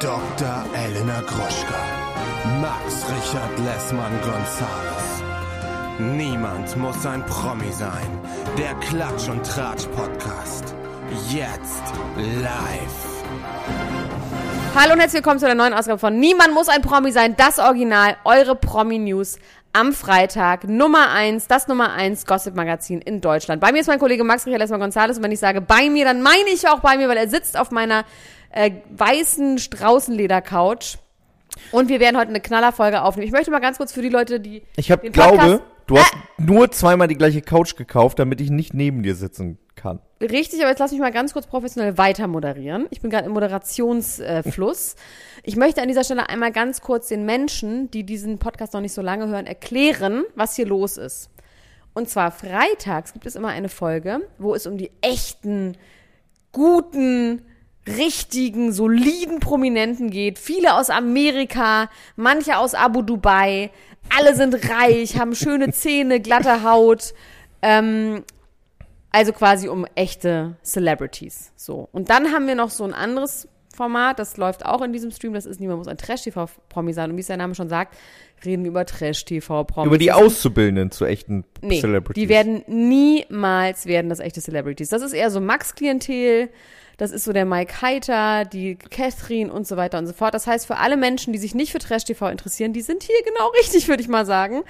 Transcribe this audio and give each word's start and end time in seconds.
Dr. 0.00 0.64
Elena 0.74 1.22
Gruschka, 1.22 1.80
Max 2.60 3.02
Richard 3.08 3.58
Lessmann 3.64 4.12
Gonzales. 4.20 5.22
Niemand 5.98 6.76
muss 6.76 7.06
ein 7.06 7.24
Promi 7.24 7.72
sein. 7.72 8.06
Der 8.58 8.74
Klatsch 8.74 9.30
und 9.30 9.42
Tratsch 9.46 9.86
Podcast. 9.96 10.74
Jetzt 11.30 11.82
live. 12.18 13.24
Hallo 14.74 14.92
und 14.92 15.00
herzlich 15.00 15.22
willkommen 15.24 15.40
zu 15.40 15.46
der 15.46 15.54
neuen 15.54 15.72
Ausgabe 15.72 15.98
von 15.98 16.20
Niemand 16.20 16.52
muss 16.52 16.68
ein 16.68 16.82
Promi 16.82 17.10
sein. 17.10 17.34
Das 17.34 17.58
Original, 17.58 18.18
eure 18.24 18.54
Promi-News 18.54 19.38
am 19.72 19.94
Freitag. 19.94 20.64
Nummer 20.64 21.10
eins, 21.10 21.48
das 21.48 21.68
Nummer 21.68 21.94
eins 21.94 22.26
Gossip-Magazin 22.26 23.00
in 23.00 23.22
Deutschland. 23.22 23.62
Bei 23.62 23.72
mir 23.72 23.80
ist 23.80 23.86
mein 23.86 23.98
Kollege 23.98 24.24
Max 24.24 24.44
Richard 24.44 24.60
Lessmann 24.60 24.80
Gonzales 24.80 25.16
und 25.16 25.22
wenn 25.22 25.32
ich 25.32 25.40
sage 25.40 25.62
bei 25.62 25.88
mir, 25.88 26.04
dann 26.04 26.20
meine 26.20 26.50
ich 26.52 26.68
auch 26.68 26.80
bei 26.80 26.98
mir, 26.98 27.08
weil 27.08 27.16
er 27.16 27.28
sitzt 27.28 27.58
auf 27.58 27.70
meiner 27.70 28.04
äh, 28.56 28.70
weißen 28.90 29.58
Straußenleder-Couch. 29.58 30.96
Und 31.72 31.88
wir 31.88 32.00
werden 32.00 32.16
heute 32.16 32.28
eine 32.30 32.40
Knallerfolge 32.40 33.02
aufnehmen. 33.02 33.26
Ich 33.26 33.32
möchte 33.32 33.50
mal 33.50 33.60
ganz 33.60 33.76
kurz 33.78 33.92
für 33.92 34.02
die 34.02 34.08
Leute, 34.08 34.40
die 34.40 34.62
Ich 34.76 34.90
hab, 34.90 35.02
den 35.02 35.12
Podcast- 35.12 35.38
glaube, 35.38 35.62
du 35.86 35.98
hast 35.98 36.12
Äh, 36.12 36.42
nur 36.42 36.70
zweimal 36.70 37.08
die 37.08 37.14
gleiche 37.16 37.40
Couch 37.42 37.76
gekauft, 37.76 38.18
damit 38.18 38.40
ich 38.40 38.50
nicht 38.50 38.74
neben 38.74 39.02
dir 39.02 39.14
sitzen 39.14 39.58
kann. 39.74 40.00
Richtig, 40.20 40.60
aber 40.60 40.70
jetzt 40.70 40.78
lass 40.78 40.90
mich 40.92 41.00
mal 41.00 41.12
ganz 41.12 41.32
kurz 41.32 41.46
professionell 41.46 41.96
weiter 41.98 42.26
moderieren. 42.26 42.86
Ich 42.90 43.00
bin 43.00 43.10
gerade 43.10 43.26
im 43.26 43.32
Moderationsfluss. 43.32 44.96
ich 45.42 45.56
möchte 45.56 45.82
an 45.82 45.88
dieser 45.88 46.04
Stelle 46.04 46.28
einmal 46.28 46.52
ganz 46.52 46.80
kurz 46.80 47.08
den 47.08 47.24
Menschen, 47.26 47.90
die 47.90 48.04
diesen 48.04 48.38
Podcast 48.38 48.72
noch 48.74 48.80
nicht 48.80 48.92
so 48.94 49.02
lange 49.02 49.28
hören, 49.28 49.46
erklären, 49.46 50.24
was 50.34 50.56
hier 50.56 50.66
los 50.66 50.96
ist. 50.96 51.30
Und 51.94 52.08
zwar 52.10 52.30
freitags 52.30 53.12
gibt 53.12 53.26
es 53.26 53.36
immer 53.36 53.48
eine 53.48 53.68
Folge, 53.68 54.20
wo 54.38 54.54
es 54.54 54.66
um 54.66 54.76
die 54.76 54.90
echten, 55.00 55.76
guten, 56.52 57.42
richtigen, 57.86 58.72
soliden 58.72 59.40
Prominenten 59.40 60.10
geht. 60.10 60.38
Viele 60.38 60.74
aus 60.74 60.90
Amerika, 60.90 61.88
manche 62.16 62.58
aus 62.58 62.74
Abu 62.74 63.02
Dubai. 63.02 63.70
Alle 64.16 64.34
sind 64.34 64.70
reich, 64.70 65.18
haben 65.18 65.34
schöne 65.34 65.72
Zähne, 65.72 66.20
glatte 66.20 66.62
Haut. 66.62 67.14
Ähm, 67.62 68.24
also 69.10 69.32
quasi 69.32 69.68
um 69.68 69.86
echte 69.94 70.56
Celebrities. 70.62 71.52
So. 71.56 71.88
Und 71.92 72.10
dann 72.10 72.32
haben 72.32 72.46
wir 72.46 72.54
noch 72.54 72.70
so 72.70 72.84
ein 72.84 72.92
anderes 72.92 73.48
Format, 73.74 74.18
das 74.18 74.36
läuft 74.36 74.64
auch 74.64 74.82
in 74.82 74.92
diesem 74.92 75.10
Stream, 75.10 75.34
das 75.34 75.46
ist 75.46 75.60
Niemand 75.60 75.78
muss 75.78 75.88
ein 75.88 75.98
Trash-TV-Promi 75.98 76.92
sein. 76.92 77.10
Und 77.10 77.16
wie 77.16 77.20
es 77.20 77.26
der 77.26 77.36
Name 77.36 77.54
schon 77.54 77.68
sagt, 77.68 77.96
reden 78.44 78.64
wir 78.64 78.70
über 78.70 78.84
Trash-TV-Promis. 78.86 79.86
Über 79.86 79.98
die 79.98 80.12
Auszubildenden 80.12 80.90
zu 80.90 81.04
echten 81.04 81.44
Nee, 81.62 81.80
Celebrities. 81.80 82.20
die 82.22 82.28
werden 82.28 82.62
niemals 82.66 83.86
werden 83.86 84.08
das 84.08 84.20
echte 84.20 84.40
Celebrities. 84.40 84.88
Das 84.90 85.02
ist 85.02 85.12
eher 85.12 85.30
so 85.30 85.40
Max-Klientel. 85.40 86.48
Das 86.98 87.10
ist 87.10 87.24
so 87.24 87.34
der 87.34 87.44
Mike 87.44 87.82
Heiter, 87.82 88.46
die 88.46 88.76
Catherine 88.76 89.52
und 89.52 89.66
so 89.66 89.76
weiter 89.76 89.98
und 89.98 90.06
so 90.06 90.14
fort. 90.14 90.32
Das 90.32 90.46
heißt, 90.46 90.66
für 90.66 90.78
alle 90.78 90.96
Menschen, 90.96 91.34
die 91.34 91.38
sich 91.38 91.54
nicht 91.54 91.70
für 91.70 91.78
Trash-TV 91.78 92.26
interessieren, 92.30 92.72
die 92.72 92.80
sind 92.80 93.02
hier 93.02 93.16
genau 93.22 93.48
richtig, 93.58 93.86
würde 93.88 94.02
ich 94.02 94.08
mal 94.08 94.24
sagen. 94.24 94.62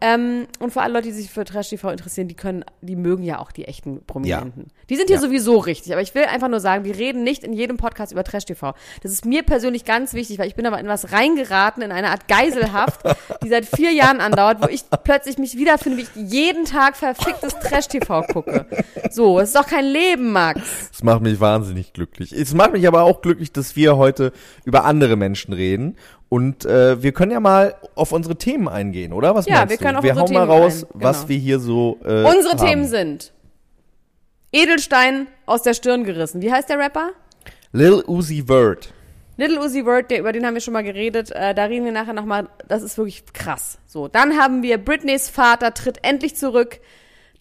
Ähm, 0.00 0.46
und 0.58 0.72
für 0.72 0.80
alle 0.80 0.94
Leute, 0.94 1.08
die 1.08 1.12
sich 1.12 1.30
für 1.30 1.44
Trash-TV 1.44 1.90
interessieren, 1.90 2.28
die 2.28 2.34
können, 2.34 2.64
die 2.80 2.96
mögen 2.96 3.22
ja 3.24 3.40
auch 3.40 3.52
die 3.52 3.66
echten 3.66 4.02
Prominenten. 4.06 4.68
Die 4.88 4.96
sind 4.96 5.08
hier 5.08 5.16
Ja. 5.16 5.20
sowieso 5.22 5.58
richtig. 5.58 5.92
Aber 5.92 6.00
ich 6.00 6.14
will 6.14 6.24
einfach 6.24 6.48
nur 6.48 6.60
sagen, 6.60 6.84
wir 6.84 6.96
reden 6.96 7.24
nicht 7.24 7.44
in 7.44 7.52
jedem 7.52 7.76
Podcast 7.76 8.10
über 8.10 8.24
Trash-TV. 8.24 8.72
Das 9.02 9.12
ist 9.12 9.26
mir 9.26 9.42
persönlich 9.42 9.84
ganz 9.84 10.14
wichtig, 10.14 10.38
weil 10.38 10.48
ich 10.48 10.54
bin 10.54 10.64
aber 10.64 10.80
in 10.80 10.86
was 10.88 11.12
reingeraten, 11.12 11.82
in 11.82 11.92
eine 11.92 12.08
Art 12.08 12.26
Geiselhaft, 12.26 13.00
die 13.42 13.48
seit 13.48 13.66
vier 13.66 13.92
Jahren 13.92 14.20
andauert, 14.20 14.62
wo 14.62 14.68
ich 14.68 14.82
plötzlich 15.04 15.38
mich 15.38 15.56
wiederfinde, 15.56 15.98
wie 15.98 16.02
ich 16.02 16.30
jeden 16.30 16.64
Tag 16.64 16.96
verficktes 16.96 17.54
Trash-TV 17.58 18.22
gucke. 18.22 18.66
So, 19.10 19.38
es 19.40 19.48
ist 19.48 19.56
doch 19.56 19.66
kein 19.66 19.84
Leben, 19.86 20.32
Max. 20.32 20.60
Das 20.90 21.02
macht 21.02 21.22
mich 21.22 21.40
wahnsinnig 21.40 21.92
glücklich. 21.92 22.32
Es 22.32 22.54
macht 22.54 22.72
mich 22.72 22.86
aber 22.86 23.02
auch 23.02 23.22
glücklich, 23.22 23.52
dass 23.52 23.76
wir 23.76 23.96
heute 23.96 24.32
über 24.64 24.84
andere 24.84 25.16
Menschen 25.16 25.52
reden. 25.52 25.96
Und 26.28 26.64
äh, 26.64 27.02
wir 27.02 27.12
können 27.12 27.30
ja 27.30 27.38
mal 27.40 27.76
auf 27.94 28.10
unsere 28.12 28.36
Themen 28.36 28.68
eingehen, 28.68 29.12
oder? 29.12 29.34
Was 29.36 29.46
Ja, 29.46 29.58
meinst 29.58 29.70
wir 29.70 29.78
du? 29.78 29.84
können 29.84 29.96
auf 29.98 30.04
wir 30.04 30.10
unsere 30.16 30.26
hauen 30.26 30.48
mal 30.48 30.54
Themen 30.54 30.62
raus, 30.64 30.84
ein, 30.84 30.88
was 30.94 31.16
genau. 31.18 31.28
wir 31.28 31.36
hier 31.38 31.58
so 31.60 31.98
äh, 32.04 32.24
Unsere 32.24 32.56
haben. 32.58 32.66
Themen 32.66 32.84
sind 32.86 33.32
Edelstein 34.52 35.26
aus 35.46 35.62
der 35.62 35.74
Stirn 35.74 36.04
gerissen. 36.04 36.40
Wie 36.42 36.50
heißt 36.52 36.68
der 36.68 36.78
Rapper? 36.78 37.10
Lil 37.72 38.02
Uzi 38.06 38.42
Vert. 38.46 38.92
Little 39.36 39.60
Uzi 39.60 39.84
Vert, 39.84 40.10
der, 40.10 40.20
über 40.20 40.32
den 40.32 40.46
haben 40.46 40.54
wir 40.54 40.60
schon 40.60 40.72
mal 40.72 40.82
geredet. 40.82 41.30
Äh, 41.30 41.54
da 41.54 41.64
reden 41.64 41.84
wir 41.84 41.92
nachher 41.92 42.14
nochmal. 42.14 42.48
Das 42.68 42.82
ist 42.82 42.96
wirklich 42.96 43.24
krass. 43.32 43.78
So, 43.86 44.08
dann 44.08 44.38
haben 44.38 44.62
wir 44.62 44.78
Britneys 44.78 45.28
Vater 45.28 45.74
tritt 45.74 45.98
endlich 46.02 46.36
zurück. 46.36 46.80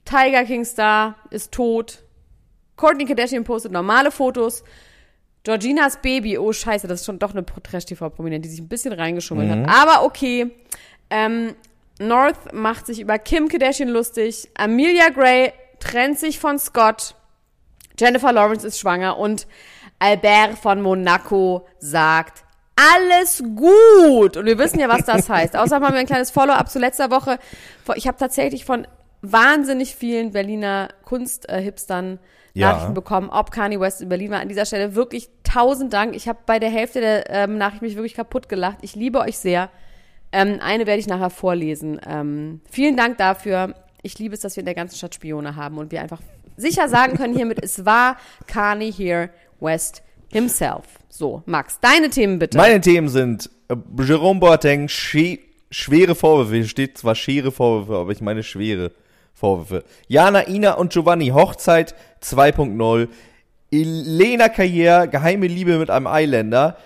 Tiger 0.03 0.43
King 0.43 0.65
Star 0.65 1.15
ist 1.31 1.51
tot. 1.51 2.03
Kourtney 2.75 3.05
Kardashian 3.05 3.43
postet 3.43 3.71
normale 3.71 4.11
Fotos. 4.11 4.63
Georginas 5.43 6.01
Baby, 6.01 6.37
oh 6.37 6.51
scheiße, 6.51 6.87
das 6.87 7.01
ist 7.01 7.05
schon 7.05 7.19
doch 7.19 7.31
eine 7.31 7.45
Trash-TV-Prominent, 7.45 8.43
die 8.43 8.49
sich 8.49 8.59
ein 8.59 8.67
bisschen 8.67 8.93
reingeschummelt 8.93 9.49
hat. 9.49 9.69
Aber 9.69 10.03
okay. 10.03 10.51
Ähm, 11.09 11.53
North 11.99 12.51
macht 12.51 12.87
sich 12.87 12.99
über 12.99 13.19
Kim 13.19 13.47
Kardashian 13.47 13.89
lustig. 13.89 14.49
Amelia 14.55 15.09
Gray 15.09 15.53
trennt 15.79 16.19
sich 16.19 16.39
von 16.39 16.59
Scott. 16.59 17.15
Jennifer 17.97 18.31
Lawrence 18.31 18.65
ist 18.67 18.79
schwanger 18.79 19.17
und 19.17 19.47
Albert 19.99 20.57
von 20.57 20.81
Monaco 20.81 21.67
sagt, 21.79 22.43
alles 22.75 23.43
gut. 23.55 24.37
Und 24.37 24.45
wir 24.45 24.57
wissen 24.57 24.79
ja, 24.79 24.89
was 24.89 25.05
das 25.05 25.29
heißt. 25.29 25.55
Außerdem 25.57 25.85
haben 25.85 25.93
wir 25.93 26.01
ein 26.01 26.05
kleines 26.05 26.31
Follow-up 26.31 26.69
zu 26.69 26.79
letzter 26.79 27.09
Woche. 27.09 27.39
Ich 27.95 28.07
habe 28.07 28.17
tatsächlich 28.17 28.65
von 28.65 28.85
wahnsinnig 29.21 29.95
vielen 29.95 30.31
Berliner 30.31 30.89
Kunst-Hipstern 31.03 32.19
Ja. 32.53 32.71
Nachrichten 32.71 32.93
bekommen, 32.93 33.29
ob 33.29 33.51
Kanye 33.51 33.79
West 33.79 34.01
in 34.01 34.09
Berlin 34.09 34.31
war. 34.31 34.39
An 34.41 34.49
dieser 34.49 34.65
Stelle 34.65 34.95
wirklich 34.95 35.29
tausend 35.43 35.93
Dank. 35.93 36.15
Ich 36.15 36.27
habe 36.27 36.39
bei 36.45 36.59
der 36.59 36.69
Hälfte 36.69 36.99
der 36.99 37.29
ähm, 37.29 37.57
Nachricht 37.57 37.81
mich 37.81 37.95
wirklich 37.95 38.13
kaputt 38.13 38.49
gelacht. 38.49 38.79
Ich 38.81 38.95
liebe 38.95 39.19
euch 39.19 39.37
sehr. 39.37 39.69
Ähm, 40.31 40.59
eine 40.61 40.85
werde 40.85 40.99
ich 40.99 41.07
nachher 41.07 41.29
vorlesen. 41.29 41.99
Ähm, 42.05 42.61
vielen 42.69 42.97
Dank 42.97 43.17
dafür. 43.17 43.73
Ich 44.01 44.19
liebe 44.19 44.35
es, 44.35 44.41
dass 44.41 44.55
wir 44.57 44.61
in 44.61 44.65
der 44.65 44.75
ganzen 44.75 44.97
Stadt 44.97 45.15
Spione 45.15 45.55
haben 45.55 45.77
und 45.77 45.91
wir 45.91 46.01
einfach 46.01 46.21
sicher 46.57 46.87
sagen 46.89 47.17
können 47.17 47.35
hiermit, 47.35 47.63
es 47.63 47.85
war 47.85 48.17
Kanye 48.47 48.91
here 48.91 49.29
West 49.59 50.01
himself. 50.29 50.83
So, 51.09 51.43
Max, 51.45 51.79
deine 51.79 52.09
Themen 52.09 52.39
bitte. 52.39 52.57
Meine 52.57 52.81
Themen 52.81 53.07
sind 53.09 53.49
äh, 53.69 53.75
Jerome 54.03 54.39
Boateng, 54.39 54.87
schwere 54.89 56.15
Vorwürfe. 56.15 56.55
Hier 56.55 56.67
steht 56.67 56.97
zwar 56.97 57.15
schwere 57.15 57.51
Vorwürfe, 57.51 57.99
aber 58.01 58.11
ich 58.11 58.21
meine 58.21 58.43
schwere 58.43 58.91
Vorwürfe. 59.33 59.83
Jana, 60.07 60.47
Ina 60.47 60.73
und 60.73 60.91
Giovanni, 60.93 61.27
Hochzeit 61.29 61.95
2.0. 62.21 63.07
Elena 63.71 64.45
Carrière, 64.45 65.07
geheime 65.07 65.47
Liebe 65.47 65.77
mit 65.79 65.89
einem 65.89 66.07
Eiländer. 66.07 66.77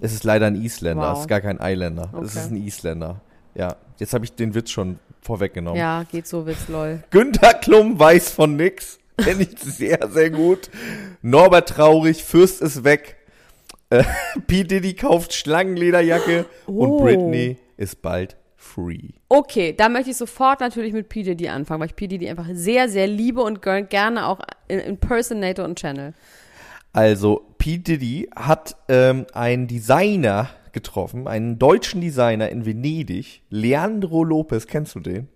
Es 0.00 0.12
ist 0.12 0.24
leider 0.24 0.46
ein 0.46 0.56
Isländer, 0.60 1.08
Wow. 1.10 1.12
es 1.14 1.20
ist 1.20 1.28
gar 1.28 1.40
kein 1.40 1.60
Eiländer. 1.60 2.10
Es 2.12 2.18
Okay. 2.18 2.38
ist 2.38 2.50
ein 2.52 2.56
Isländer. 2.66 3.20
Ja, 3.54 3.76
jetzt 3.98 4.12
habe 4.14 4.24
ich 4.24 4.32
den 4.32 4.54
Witz 4.54 4.70
schon 4.70 4.98
vorweggenommen. 5.22 5.78
ja, 5.78 6.04
geht 6.10 6.26
so, 6.26 6.46
Witz, 6.46 6.68
lol. 6.68 7.02
Günter 7.10 7.54
Klum 7.54 7.98
weiß 7.98 8.30
von 8.30 8.56
nix. 8.56 8.97
Kenne 9.18 9.42
ich 9.42 9.58
sehr, 9.58 10.08
sehr 10.10 10.30
gut. 10.30 10.70
Norbert 11.22 11.68
Traurig, 11.70 12.22
Fürst 12.24 12.62
ist 12.62 12.84
weg. 12.84 13.16
Äh, 13.90 14.04
P. 14.46 14.64
Diddy 14.64 14.94
kauft 14.94 15.32
Schlangenlederjacke. 15.34 16.46
Oh. 16.66 16.84
Und 16.84 17.02
Britney 17.04 17.56
ist 17.76 18.00
bald 18.02 18.36
free. 18.56 19.10
Okay, 19.28 19.74
da 19.76 19.88
möchte 19.88 20.10
ich 20.10 20.16
sofort 20.16 20.60
natürlich 20.60 20.92
mit 20.92 21.08
P. 21.08 21.22
Diddy 21.22 21.48
anfangen, 21.48 21.80
weil 21.80 21.88
ich 21.88 21.96
P. 21.96 22.06
Diddy 22.06 22.28
einfach 22.28 22.46
sehr, 22.52 22.88
sehr 22.88 23.06
liebe 23.06 23.40
und 23.42 23.60
ger- 23.62 23.82
gerne 23.82 24.26
auch 24.26 24.40
in- 24.68 24.80
impersonate 24.80 25.64
und 25.64 25.78
channel. 25.78 26.12
Also, 26.92 27.46
P. 27.58 27.78
Diddy 27.78 28.30
hat 28.34 28.76
ähm, 28.88 29.26
einen 29.32 29.66
Designer 29.66 30.50
getroffen, 30.72 31.26
einen 31.28 31.58
deutschen 31.58 32.00
Designer 32.00 32.48
in 32.50 32.64
Venedig. 32.66 33.42
Leandro 33.50 34.22
Lopez, 34.24 34.66
kennst 34.66 34.94
du 34.94 35.00
den? 35.00 35.28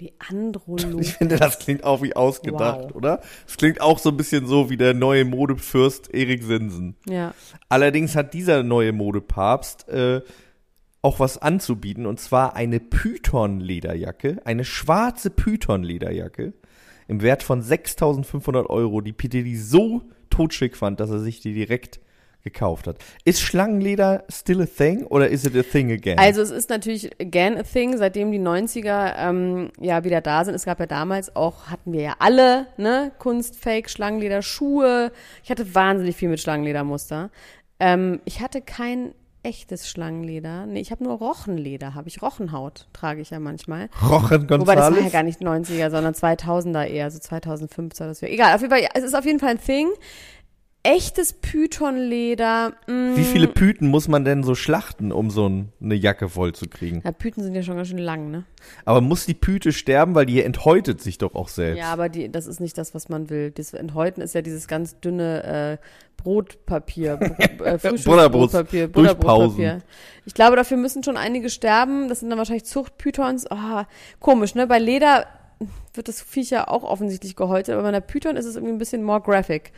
Leandro 0.00 0.76
Ich 0.76 0.84
Lopez. 0.86 1.10
finde, 1.12 1.36
das 1.36 1.58
klingt 1.58 1.84
auch 1.84 2.02
wie 2.02 2.16
ausgedacht, 2.16 2.86
Wow. 2.90 2.94
oder? 2.94 3.20
Es 3.46 3.56
klingt 3.56 3.80
auch 3.80 3.98
so 3.98 4.10
ein 4.10 4.16
bisschen 4.16 4.46
so 4.46 4.68
wie 4.70 4.76
der 4.76 4.92
neue 4.94 5.24
Modefürst 5.24 6.12
Erik 6.12 6.42
Sinsen. 6.42 6.96
Ja. 7.08 7.32
Allerdings 7.68 8.16
hat 8.16 8.34
dieser 8.34 8.62
neue 8.62 8.92
Modepapst 8.92 9.88
äh, 9.88 10.20
auch 11.02 11.20
was 11.20 11.38
anzubieten 11.38 12.06
und 12.06 12.18
zwar 12.18 12.56
eine 12.56 12.80
Python-Lederjacke, 12.80 14.38
eine 14.44 14.64
schwarze 14.64 15.30
Python-Lederjacke 15.30 16.54
im 17.08 17.20
Wert 17.22 17.42
von 17.42 17.62
6.500 17.62 18.66
Euro, 18.66 19.00
die 19.00 19.12
Piteli 19.12 19.56
so 19.56 20.02
totschick 20.30 20.76
fand, 20.76 21.00
dass 21.00 21.10
er 21.10 21.18
sich 21.20 21.40
die 21.40 21.52
direkt 21.52 22.00
gekauft 22.44 22.86
hat. 22.86 22.98
Ist 23.24 23.40
Schlangenleder 23.40 24.24
still 24.30 24.62
a 24.62 24.66
thing 24.66 25.04
oder 25.06 25.28
is 25.28 25.44
it 25.44 25.56
a 25.56 25.62
thing 25.62 25.90
again? 25.90 26.18
Also 26.18 26.42
es 26.42 26.50
ist 26.50 26.70
natürlich 26.70 27.10
again 27.20 27.58
a 27.58 27.62
thing, 27.62 27.96
seitdem 27.96 28.30
die 28.30 28.38
90er 28.38 29.14
ähm, 29.16 29.70
ja 29.80 30.04
wieder 30.04 30.20
da 30.20 30.44
sind. 30.44 30.54
Es 30.54 30.64
gab 30.64 30.78
ja 30.78 30.86
damals 30.86 31.34
auch, 31.34 31.66
hatten 31.66 31.92
wir 31.92 32.02
ja 32.02 32.14
alle, 32.18 32.68
ne, 32.76 33.10
Kunstfake, 33.18 33.90
Schlangenleder, 33.90 34.42
Schuhe. 34.42 35.10
Ich 35.42 35.50
hatte 35.50 35.74
wahnsinnig 35.74 36.16
viel 36.16 36.28
mit 36.28 36.38
Schlangenledermuster. 36.38 37.30
Ähm, 37.80 38.20
ich 38.24 38.40
hatte 38.40 38.60
kein 38.60 39.14
echtes 39.44 39.88
Schlangenleder. 39.88 40.66
Nee, 40.66 40.80
ich 40.80 40.90
habe 40.90 41.04
nur 41.04 41.18
Rochenleder, 41.18 41.94
habe 41.94 42.08
ich. 42.08 42.22
Rochenhaut 42.22 42.88
trage 42.92 43.20
ich 43.20 43.30
ja 43.30 43.38
manchmal. 43.38 43.88
Rochen 44.02 44.48
Wobei 44.48 44.56
das 44.56 44.66
war 44.66 44.74
ja 44.76 44.88
Gonzales? 44.88 45.12
gar 45.12 45.22
nicht 45.22 45.40
90er, 45.40 45.90
sondern 45.90 46.14
2000er 46.14 46.86
eher, 46.86 47.10
so 47.10 47.18
2015 47.18 48.06
das 48.06 48.22
wäre. 48.22 48.32
Egal, 48.32 48.54
auf 48.54 48.62
jeden 48.62 48.72
Fall, 48.72 48.88
es 48.94 49.04
ist 49.04 49.14
auf 49.14 49.24
jeden 49.24 49.38
Fall 49.38 49.50
ein 49.50 49.60
Thing. 49.60 49.88
Echtes 50.84 51.32
Pythonleder. 51.32 52.74
mm, 52.86 53.16
Wie 53.16 53.24
viele 53.24 53.48
Pythen 53.48 53.88
muss 53.88 54.06
man 54.06 54.24
denn 54.24 54.44
so 54.44 54.54
schlachten, 54.54 55.10
um 55.12 55.30
so 55.30 55.48
ein, 55.48 55.72
eine 55.82 55.94
Jacke 55.94 56.28
voll 56.28 56.52
zu 56.54 56.68
kriegen? 56.68 57.00
Ja, 57.04 57.10
Pythen 57.10 57.42
sind 57.42 57.54
ja 57.54 57.62
schon 57.62 57.76
ganz 57.76 57.88
schön 57.88 57.98
lang, 57.98 58.30
ne? 58.30 58.44
Aber 58.84 59.00
muss 59.00 59.26
die 59.26 59.34
Pythe 59.34 59.72
sterben, 59.72 60.14
weil 60.14 60.26
die 60.26 60.42
enthäutet 60.42 61.00
sich 61.00 61.18
doch 61.18 61.34
auch 61.34 61.48
selbst. 61.48 61.78
Ja, 61.78 61.92
aber 61.92 62.08
die, 62.08 62.30
das 62.30 62.46
ist 62.46 62.60
nicht 62.60 62.76
das, 62.78 62.94
was 62.94 63.08
man 63.08 63.30
will. 63.30 63.50
Das 63.50 63.72
Enthäuten 63.72 64.22
ist 64.22 64.34
ja 64.34 64.42
dieses 64.42 64.68
ganz 64.68 65.00
dünne 65.00 65.78
äh, 65.80 65.86
Brotpapier, 66.22 67.16
Br 67.16 67.66
äh, 67.66 67.78
Butterbrotpapier. 68.04 69.82
Ich 70.26 70.34
glaube, 70.34 70.56
dafür 70.56 70.76
müssen 70.76 71.02
schon 71.02 71.16
einige 71.16 71.48
sterben. 71.48 72.08
Das 72.08 72.20
sind 72.20 72.28
dann 72.28 72.38
wahrscheinlich 72.38 72.64
Zuchtpythons. 72.64 73.50
Ah, 73.50 73.86
komisch, 74.20 74.54
ne? 74.54 74.66
Bei 74.66 74.78
Leder 74.78 75.26
wird 75.94 76.08
das 76.08 76.20
Viech 76.20 76.50
ja 76.50 76.68
auch 76.68 76.82
offensichtlich 76.82 77.36
gehäutet, 77.36 77.72
aber 77.72 77.82
bei 77.82 77.88
einer 77.88 78.00
Python 78.00 78.36
ist 78.36 78.44
es 78.44 78.56
irgendwie 78.56 78.74
ein 78.74 78.78
bisschen 78.78 79.02
more 79.02 79.20
graphic. 79.20 79.72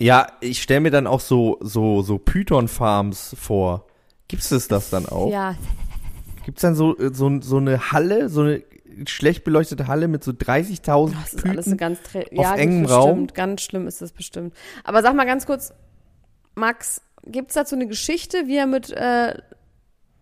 Ja, 0.00 0.26
ich 0.40 0.62
stelle 0.62 0.80
mir 0.80 0.90
dann 0.90 1.06
auch 1.06 1.20
so, 1.20 1.58
so, 1.60 2.02
so 2.02 2.18
Python-Farms 2.18 3.36
vor. 3.38 3.86
Gibt's 4.28 4.50
es 4.50 4.66
das 4.68 4.90
dann 4.90 5.06
auch? 5.06 5.30
Ja, 5.30 5.56
Gibt's 6.44 6.62
dann 6.62 6.74
so, 6.74 6.96
äh, 6.98 7.12
so, 7.12 7.40
so 7.40 7.58
eine 7.58 7.92
Halle, 7.92 8.28
so 8.28 8.40
eine 8.42 8.62
schlecht 9.06 9.44
beleuchtete 9.44 9.86
Halle 9.86 10.08
mit 10.08 10.24
so 10.24 10.32
30.000 10.32 11.12
das 11.14 11.34
ist 11.34 11.46
alles 11.46 11.66
eine 11.66 11.76
Pythen? 11.76 11.76
ganz 11.76 11.98
auf 12.14 12.24
ja, 12.32 12.56
engem 12.56 12.82
bestimmt, 12.82 12.90
Raum? 12.90 13.26
ganz 13.28 13.62
schlimm 13.62 13.86
ist 13.86 14.02
das 14.02 14.12
bestimmt. 14.12 14.54
Aber 14.84 15.02
sag 15.02 15.14
mal 15.14 15.26
ganz 15.26 15.46
kurz, 15.46 15.72
Max, 16.54 17.02
gibt's 17.24 17.54
dazu 17.54 17.76
eine 17.76 17.86
Geschichte, 17.86 18.46
wie 18.46 18.56
er 18.56 18.66
mit 18.66 18.90
äh, 18.90 19.34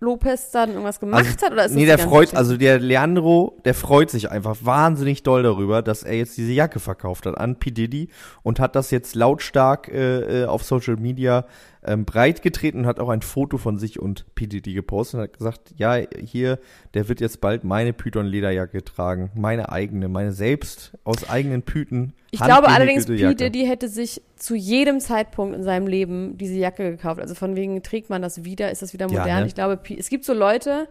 Lopez 0.01 0.51
dann 0.53 0.71
irgendwas 0.71 1.01
gemacht 1.01 1.25
Also, 1.25 1.47
hat? 1.47 1.53
Oder 1.53 1.65
ist 1.65 1.71
das 1.71 1.77
nee, 1.77 1.87
der 1.87 1.99
freut, 1.99 2.35
also 2.35 2.57
der 2.57 2.79
Leandro, 2.79 3.59
der 3.65 3.75
freut 3.75 4.11
sich 4.11 4.31
einfach 4.31 4.57
wahnsinnig 4.63 5.25
doll 5.25 5.43
darüber, 5.43 5.83
dass 5.83 6.05
er 6.05 6.15
jetzt 6.15 6.37
diese 6.37 6.53
Jacke 6.53 6.79
verkauft 6.79 7.27
hat 7.27 7.37
an 7.37 7.57
P. 7.57 7.71
Diddy 7.71 8.09
und 8.43 8.61
hat 8.61 8.77
das 8.77 8.91
jetzt 8.91 9.15
lautstark 9.17 9.89
äh, 9.89 10.43
äh, 10.43 10.45
auf 10.47 10.63
Social 10.63 10.97
Media 10.97 11.47
ähm, 11.89 12.05
breitgetreten 12.05 12.81
und 12.83 12.87
hat 12.87 13.01
auch 13.01 13.09
ein 13.09 13.23
Foto 13.23 13.59
von 13.59 13.79
sich 13.79 13.99
und 13.99 14.27
P. 14.35 14.47
Diddy 14.47 14.75
gepostet 14.75 15.19
und 15.19 15.23
hat 15.25 15.39
gesagt, 15.39 15.73
ja, 15.77 15.97
hier, 16.23 16.59
der 16.95 17.09
wird 17.09 17.21
jetzt 17.21 17.41
bald 17.41 17.65
meine 17.65 17.93
Python-Lederjacke 17.93 18.85
tragen, 18.85 19.31
meine 19.35 19.73
eigene, 19.73 20.09
meine 20.09 20.33
selbst 20.33 20.93
aus 21.05 21.29
eigenen 21.29 21.63
Pythen. 21.63 22.13
Ich 22.31 22.41
glaube 22.41 22.69
allerdings, 22.69 23.07
handgehäkelte 23.07 23.13
P. 23.15 23.23
Jacke. 23.23 23.37
Diddy 23.53 23.67
hätte 23.67 23.89
sich 23.89 24.23
zu 24.37 24.55
jedem 24.55 25.01
Zeitpunkt 25.01 25.57
in 25.57 25.63
seinem 25.63 25.87
Leben 25.87 26.37
diese 26.37 26.55
Jacke 26.55 26.91
gekauft. 26.91 27.21
Also 27.21 27.35
von 27.35 27.57
wegen, 27.57 27.83
trägt 27.83 28.11
man 28.11 28.23
das 28.23 28.45
wieder, 28.45 28.71
ist 28.71 28.83
das 28.83 28.93
wieder 28.93 29.09
Ja, 29.09 29.21
modern? 29.21 29.41
ne? 29.41 29.47
Ich 29.47 29.55
glaube, 29.55 29.81
es 29.97 30.11
gibt 30.11 30.25
so 30.25 30.35
Leute, 30.35 30.89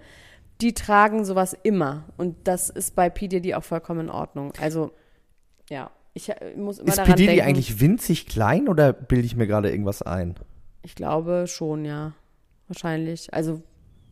die 0.61 0.73
tragen 0.73 1.23
sowas 1.23 1.55
immer. 1.63 2.05
Und 2.17 2.35
das 2.45 2.69
ist 2.71 2.95
bei 2.95 3.09
P. 3.09 3.27
Diddy 3.27 3.53
auch 3.53 3.63
vollkommen 3.63 4.01
in 4.01 4.09
Ordnung. 4.09 4.51
Also, 4.59 4.91
ja, 5.69 5.91
ich 6.15 6.29
äh, 6.29 6.55
muss 6.55 6.79
immer 6.79 6.89
Ist 6.89 6.95
P. 6.95 7.01
daran 7.03 7.15
Diddy 7.17 7.27
denken. 7.27 7.45
eigentlich 7.47 7.79
winzig 7.79 8.25
klein 8.25 8.67
oder 8.67 8.91
bilde 8.93 9.25
ich 9.25 9.35
mir 9.35 9.45
gerade 9.45 9.69
irgendwas 9.69 10.01
ein? 10.01 10.35
Ich 10.81 10.95
glaube 10.95 11.45
schon, 11.47 11.85
ja. 11.85 12.13
Wahrscheinlich. 12.67 13.33
Also, 13.33 13.61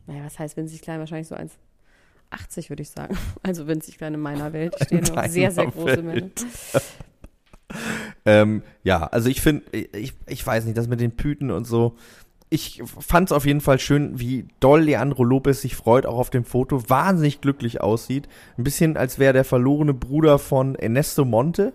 naja, 0.07 0.23
was 0.25 0.39
heißt 0.39 0.57
winzig 0.57 0.81
klein? 0.81 0.99
Wahrscheinlich 0.99 1.27
so 1.27 1.35
1,80 1.35 2.69
würde 2.69 2.83
ich 2.83 2.89
sagen. 2.89 3.17
Also 3.43 3.67
winzig 3.67 3.97
klein 3.97 4.13
in 4.13 4.19
meiner 4.21 4.53
Welt. 4.53 4.75
Ich 4.79 4.85
stehe 4.85 5.01
noch 5.01 5.25
sehr, 5.27 5.51
sehr 5.51 5.67
große 5.67 6.05
Welt. 6.05 6.05
Männer. 6.05 6.83
Ähm, 8.25 8.63
ja, 8.83 9.05
also 9.07 9.27
ich 9.27 9.41
finde, 9.41 9.63
ich, 9.71 10.13
ich 10.27 10.45
weiß 10.45 10.65
nicht, 10.65 10.77
das 10.77 10.87
mit 10.87 10.99
den 10.99 11.15
Pythen 11.15 11.51
und 11.51 11.65
so. 11.65 11.95
Ich 12.49 12.81
fand 12.85 13.29
es 13.29 13.31
auf 13.31 13.45
jeden 13.45 13.59
Fall 13.59 13.79
schön, 13.79 14.19
wie 14.19 14.47
doll 14.59 14.81
Leandro 14.81 15.23
Lopez 15.23 15.61
sich 15.61 15.75
freut, 15.75 16.05
auch 16.05 16.17
auf 16.17 16.29
dem 16.29 16.45
Foto, 16.45 16.89
wahnsinnig 16.89 17.41
glücklich 17.41 17.81
aussieht. 17.81 18.29
Ein 18.57 18.63
bisschen, 18.63 18.97
als 18.97 19.19
wäre 19.19 19.33
der 19.33 19.43
verlorene 19.43 19.93
Bruder 19.93 20.39
von 20.39 20.75
Ernesto 20.75 21.25
Monte. 21.25 21.73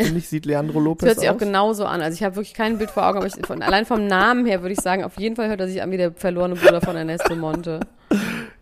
Finde 0.00 0.18
ich, 0.18 0.28
sieht 0.28 0.46
Leandro 0.46 0.80
Lopez 0.80 1.00
Das 1.00 1.08
hört 1.08 1.20
sich 1.20 1.28
auch 1.30 1.34
aus. 1.34 1.40
genauso 1.40 1.84
an. 1.84 2.00
Also 2.00 2.14
ich 2.16 2.22
habe 2.22 2.36
wirklich 2.36 2.54
kein 2.54 2.78
Bild 2.78 2.90
vor 2.90 3.06
Augen, 3.06 3.18
aber 3.18 3.26
ich, 3.26 3.34
von, 3.46 3.62
allein 3.62 3.86
vom 3.86 4.06
Namen 4.06 4.46
her 4.46 4.62
würde 4.62 4.72
ich 4.72 4.80
sagen, 4.80 5.04
auf 5.04 5.18
jeden 5.18 5.36
Fall 5.36 5.48
hört 5.48 5.60
er 5.60 5.68
sich 5.68 5.82
an 5.82 5.90
wie 5.90 5.96
der 5.96 6.12
verlorene 6.12 6.54
Bruder 6.54 6.80
von 6.80 6.96
Ernesto 6.96 7.34
Monte. 7.36 7.80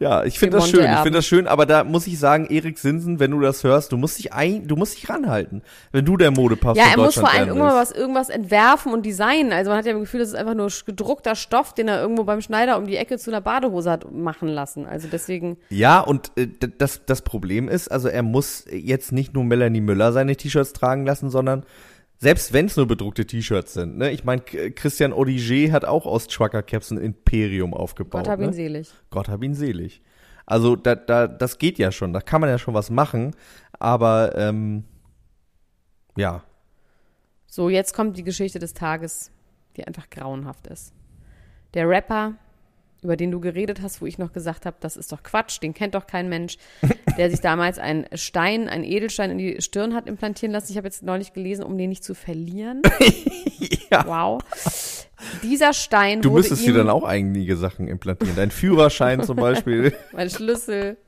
Ja, 0.00 0.24
ich 0.24 0.38
finde 0.38 0.58
das 0.58 0.68
schön. 0.68 0.84
Ich 0.84 0.98
finde 0.98 1.18
das 1.18 1.26
schön, 1.26 1.46
aber 1.48 1.66
da 1.66 1.82
muss 1.82 2.06
ich 2.06 2.18
sagen, 2.18 2.46
Erik 2.46 2.78
Sinsen, 2.78 3.18
wenn 3.18 3.32
du 3.32 3.40
das 3.40 3.64
hörst, 3.64 3.90
du 3.92 3.96
musst 3.96 4.18
dich 4.18 4.32
ein, 4.32 4.68
du 4.68 4.76
musst 4.76 4.96
dich 4.96 5.08
ranhalten, 5.08 5.62
wenn 5.90 6.04
du 6.04 6.16
der 6.16 6.30
Modepapst 6.30 6.80
Ja, 6.80 6.92
er 6.92 6.98
muss 6.98 7.14
vor 7.14 7.30
allem 7.30 7.48
irgendwann 7.48 7.74
was, 7.74 7.90
irgendwas 7.90 8.28
entwerfen 8.28 8.92
und 8.92 9.04
designen. 9.04 9.52
Also 9.52 9.70
man 9.70 9.78
hat 9.78 9.86
ja 9.86 9.92
das 9.92 10.02
Gefühl, 10.02 10.20
das 10.20 10.28
ist 10.30 10.34
einfach 10.34 10.54
nur 10.54 10.70
gedruckter 10.86 11.34
Stoff, 11.34 11.74
den 11.74 11.88
er 11.88 12.00
irgendwo 12.00 12.24
beim 12.24 12.40
Schneider 12.40 12.78
um 12.78 12.86
die 12.86 12.96
Ecke 12.96 13.18
zu 13.18 13.30
einer 13.30 13.40
Badehose 13.40 13.90
hat 13.90 14.12
machen 14.12 14.48
lassen. 14.48 14.86
Also 14.86 15.08
deswegen, 15.10 15.56
Ja, 15.70 16.00
und 16.00 16.30
äh, 16.36 16.46
das, 16.78 17.04
das 17.06 17.22
Problem 17.22 17.68
ist, 17.68 17.88
also 17.88 18.08
er 18.08 18.22
muss 18.22 18.66
jetzt 18.70 19.12
nicht 19.12 19.34
nur 19.34 19.44
Melanie 19.44 19.80
Müller 19.80 20.12
seine 20.12 20.36
T-Shirts 20.36 20.74
tragen 20.74 21.06
lassen, 21.06 21.30
sondern 21.30 21.64
selbst 22.18 22.52
wenn 22.52 22.66
es 22.66 22.76
nur 22.76 22.86
bedruckte 22.86 23.26
T-Shirts 23.26 23.74
sind, 23.74 23.96
ne? 23.96 24.10
Ich 24.10 24.24
meine, 24.24 24.42
Christian 24.42 25.12
Odiger 25.12 25.72
hat 25.72 25.84
auch 25.84 26.04
aus 26.04 26.26
Trucker 26.26 26.62
Caps 26.62 26.90
ein 26.90 26.98
Imperium 26.98 27.74
aufgebaut. 27.74 28.24
Gott 28.24 28.28
hab 28.28 28.40
ihn 28.40 28.46
ne? 28.46 28.52
selig. 28.52 28.90
Gott 29.10 29.28
hab 29.28 29.42
ihn 29.42 29.54
selig. 29.54 30.02
Also 30.44 30.76
da, 30.76 30.94
da, 30.94 31.28
das 31.28 31.58
geht 31.58 31.78
ja 31.78 31.92
schon, 31.92 32.12
da 32.12 32.20
kann 32.20 32.40
man 32.40 32.50
ja 32.50 32.58
schon 32.58 32.74
was 32.74 32.90
machen, 32.90 33.36
aber 33.78 34.36
ähm, 34.36 34.84
ja, 36.16 36.42
So, 37.46 37.68
jetzt 37.68 37.94
kommt 37.94 38.16
die 38.16 38.24
Geschichte 38.24 38.58
des 38.58 38.74
Tages, 38.74 39.30
die 39.76 39.86
einfach 39.86 40.10
grauenhaft 40.10 40.66
ist. 40.66 40.92
Der 41.74 41.88
Rapper, 41.88 42.34
über 43.02 43.16
den 43.16 43.30
du 43.30 43.40
geredet 43.40 43.80
hast, 43.82 44.00
wo 44.02 44.06
ich 44.06 44.18
noch 44.18 44.32
gesagt 44.32 44.66
habe, 44.66 44.76
das 44.80 44.96
ist 44.96 45.12
doch 45.12 45.22
Quatsch, 45.22 45.62
den 45.62 45.74
kennt 45.74 45.94
doch 45.94 46.06
kein 46.06 46.28
Mensch, 46.28 46.58
der 47.16 47.30
sich 47.30 47.40
damals 47.40 47.78
einen 47.78 48.06
Stein, 48.14 48.68
einen 48.68 48.84
Edelstein 48.84 49.30
in 49.30 49.38
die 49.38 49.62
Stirn 49.62 49.94
hat 49.94 50.06
implantieren 50.06 50.52
lassen. 50.52 50.72
Ich 50.72 50.76
habe 50.76 50.86
jetzt 50.86 51.02
neulich 51.02 51.32
gelesen, 51.32 51.64
um 51.64 51.78
den 51.78 51.90
nicht 51.90 52.04
zu 52.04 52.14
verlieren. 52.14 52.82
Ja. 53.90 54.04
Wow. 54.06 54.42
Dieser 55.42 55.72
Stein 55.72 56.20
du 56.20 56.30
müsstest 56.30 56.62
ihm, 56.62 56.74
dir 56.74 56.78
dann 56.80 56.90
auch 56.90 57.04
einige 57.04 57.56
Sachen 57.56 57.88
implantieren. 57.88 58.36
Dein 58.36 58.50
Führerschein 58.50 59.22
zum 59.22 59.36
Beispiel. 59.36 59.94
mein 60.12 60.28
Schlüssel, 60.28 60.98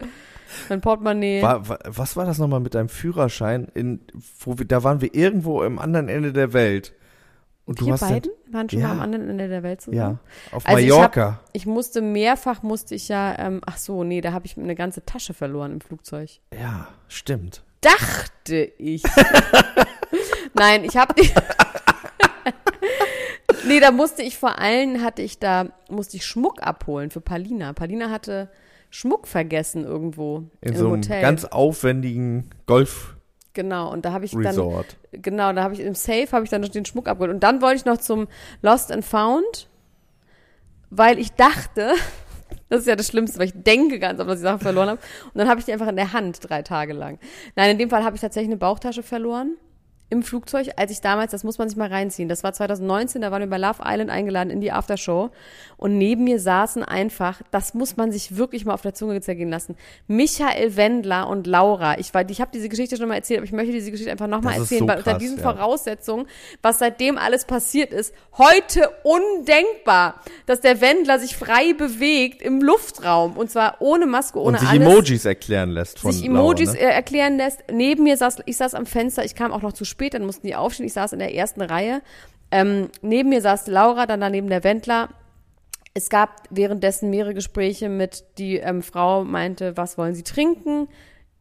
mein 0.69 0.81
Portemonnaie. 0.81 1.43
War, 1.43 1.69
war, 1.69 1.79
was 1.87 2.17
war 2.17 2.25
das 2.25 2.39
nochmal 2.39 2.61
mit 2.61 2.75
deinem 2.75 2.89
Führerschein? 2.89 3.69
In, 3.75 4.01
wo 4.41 4.59
wir, 4.59 4.65
da 4.65 4.83
waren 4.83 5.01
wir 5.01 5.15
irgendwo 5.15 5.63
am 5.63 5.79
anderen 5.79 6.09
Ende 6.09 6.33
der 6.33 6.53
Welt. 6.53 6.95
Und 7.71 7.81
du 7.81 7.87
Wir 7.87 7.93
hast 7.93 8.01
beiden 8.01 8.33
waren 8.51 8.69
schon 8.69 8.81
Ja. 8.81 8.89
mal 8.89 8.95
am 8.95 9.01
anderen 9.01 9.31
Ende 9.31 9.47
der 9.49 9.63
Welt 9.63 9.81
zusammen. 9.81 10.19
ja, 10.51 10.57
auf 10.57 10.67
Also 10.67 10.79
ich 10.83 10.91
Mallorca. 10.91 11.39
Ich 11.53 11.67
musste 11.67 12.03
mehrfach, 12.03 12.65
musste 12.65 12.97
ich 12.97 13.07
ja, 13.09 13.39
ähm, 13.39 13.61
ach 13.65 13.77
so, 13.77 14.03
nee, 14.03 14.21
da 14.21 14.33
habe 14.33 14.45
ich 14.47 14.57
eine 14.59 14.75
ganze 14.75 15.05
Tasche 15.05 15.35
verloren 15.35 15.75
im 15.75 15.81
Flugzeug. 15.81 16.31
ja, 16.53 16.89
stimmt. 17.07 17.63
Dachte 17.81 18.73
ich. 18.77 19.05
Nein, 20.55 20.83
ich 20.85 20.97
habe 20.97 21.15
Nee, 23.67 23.79
da 23.81 23.91
musste 23.91 24.23
ich 24.23 24.37
vor 24.39 24.59
allem, 24.59 25.03
hatte 25.03 25.23
ich 25.23 25.39
da, 25.39 25.67
musste 25.89 26.17
ich 26.17 26.25
Schmuck 26.27 26.63
abholen 26.63 27.11
für 27.11 27.21
Palina. 27.21 27.73
Palina 27.73 28.11
hatte 28.11 28.51
Schmuck 28.91 29.29
vergessen 29.29 29.85
irgendwo 29.85 30.49
In 30.61 30.73
im 30.73 30.77
so 30.77 30.87
einem 30.87 30.97
Hotel. 30.97 31.21
ganz 31.23 31.45
aufwendigen 31.45 32.51
Golf-Resort. 32.67 33.20
Genau, 33.53 33.93
und 33.93 34.05
da 34.05 34.13
habe 34.13 34.25
ich 34.25 34.33
dann 34.33 34.55
Genau, 35.13 35.53
da 35.53 35.63
habe 35.63 35.75
ich 35.75 35.81
im 35.81 35.95
Safe 35.95 36.29
habe 36.33 36.45
ich 36.45 36.51
dann 36.51 36.61
noch 36.61 36.69
den 36.69 36.85
Schmuck 36.85 37.09
abgeholt. 37.09 37.33
Und 37.33 37.41
dann 37.41 37.63
wollte 37.63 37.77
ich 37.77 37.85
noch 37.85 37.99
zum 37.99 38.29
Lost 38.63 38.93
and 38.93 39.05
Found, 39.05 39.69
weil 40.91 41.19
ich 41.19 41.33
dachte, 41.33 41.93
das 42.69 42.81
ist 42.81 42.87
ja 42.87 42.97
das 42.97 43.09
Schlimmste, 43.09 43.39
weil 43.39 43.47
ich 43.47 43.55
denke 43.55 43.99
ganz 43.99 44.21
oft, 44.21 44.29
dass 44.29 44.39
ich 44.39 44.43
Sachen 44.43 44.61
verloren 44.61 44.91
habe. 44.91 45.01
Und 45.27 45.39
dann 45.39 45.49
habe 45.49 45.61
ich 45.61 45.67
die 45.67 45.73
einfach 45.73 45.89
in 45.89 45.97
der 45.97 46.13
Hand 46.13 46.39
drei 46.49 46.63
Tage 46.63 46.93
lang. 46.93 47.19
Nein, 47.57 47.71
in 47.71 47.79
dem 47.79 47.91
Fall 47.91 48.05
habe 48.05 48.17
ich 48.17 48.21
tatsächlich 48.21 48.51
eine 48.51 48.59
Bauchtasche 48.59 49.03
verloren 49.03 49.57
im 50.11 50.23
Flugzeug, 50.23 50.69
als 50.77 50.91
ich 50.91 51.01
damals, 51.01 51.31
das 51.33 51.45
muss 51.45 51.57
man 51.59 51.69
sich 51.69 51.79
mal 51.79 51.89
reinziehen, 51.89 52.29
das 52.29 52.43
war 52.45 52.53
2019, 52.53 53.23
da 53.23 53.31
waren 53.31 53.41
wir 53.41 53.49
bei 53.49 53.59
Love 53.59 53.83
Island 53.85 54.11
eingeladen 54.11 54.51
in 54.51 54.61
die 54.61 54.73
Aftershow 54.73 55.31
und 55.77 55.97
neben 55.97 56.25
mir 56.25 56.39
saßen 56.41 56.85
einfach, 56.85 57.41
das 57.51 57.75
muss 57.75 57.97
man 57.97 58.13
sich 58.13 58.37
wirklich 58.37 58.65
mal 58.65 58.75
auf 58.75 58.83
der 58.83 58.93
Zunge 58.93 59.21
zergehen 59.21 59.51
lassen, 59.51 59.77
Michael 60.09 60.77
Wendler 60.77 61.29
und 61.29 61.47
Laura. 61.47 61.99
Ich, 61.99 62.13
war- 62.13 62.29
ich 62.29 62.41
habe 62.41 62.51
diese 62.53 62.69
Geschichte 62.69 62.97
schon 62.97 63.09
mal 63.09 63.15
erzählt, 63.15 63.39
aber 63.39 63.45
ich 63.47 63.53
möchte 63.53 63.73
diese 63.73 63.91
Geschichte 63.91 64.11
einfach 64.13 64.27
nochmal 64.27 64.59
erzählen, 64.59 64.81
so 64.81 64.89
weil 64.89 64.99
unter 64.99 65.15
diesen 65.19 65.39
ja. 65.39 65.43
Voraussetzungen, 65.43 66.27
was 66.61 66.79
seitdem 66.81 67.17
alles 67.17 67.45
passiert 67.45 67.93
ist, 67.93 68.13
heute 68.37 68.91
undenkbar, 69.05 70.21
dass 70.47 70.61
der 70.61 70.81
Wendler 70.81 71.19
sich 71.19 71.37
frei 71.37 71.73
bewegt 71.73 72.43
im 72.43 72.61
Luftraum 72.63 73.37
und 73.37 73.51
zwar 73.51 73.77
ohne 73.81 74.07
Maske, 74.07 74.39
ohne 74.39 74.59
Und 74.59 74.61
sich 74.61 74.69
alles 74.69 74.89
Emojis 74.89 75.25
erklären 75.25 75.71
lässt 75.71 75.99
von 76.01 76.13
sich 76.13 76.25
Emojis 76.27 76.75
Laura, 76.75 76.81
ne? 76.87 76.93
erklären 76.93 77.37
lässt. 77.37 77.61
Neben 77.73 78.03
mir 78.05 78.17
saß, 78.17 78.39
ich 78.47 78.57
saß 78.57 78.75
am 78.75 78.87
Fenster, 78.87 79.25
ich 79.25 79.35
kam 79.35 79.53
auch 79.53 79.63
noch 79.63 79.73
zu 79.73 79.85
spät, 79.85 80.00
dann 80.09 80.25
mussten 80.25 80.47
die 80.47 80.57
aufstehen, 80.57 80.87
ich 80.87 80.95
saß 80.95 81.13
in 81.13 81.19
der 81.19 81.35
ersten 81.35 81.61
Reihe. 81.61 82.01
Ähm, 82.51 82.89
neben 83.03 83.29
mir 83.29 83.43
saß 83.43 83.67
Laura, 83.67 84.07
dann 84.07 84.21
daneben 84.23 84.49
der 84.49 84.65
Wendler. 84.65 85.11
Es 85.93 86.09
gab 86.09 86.45
währenddessen 86.49 87.11
mehrere 87.11 87.35
Gespräche 87.35 87.89
mit, 87.89 88.25
die 88.39 88.57
ähm, 88.57 88.83
Frau 88.83 89.25
meinte, 89.25 89.77
was 89.77 89.99
wollen 89.99 90.15
Sie 90.15 90.23
trinken? 90.23 90.89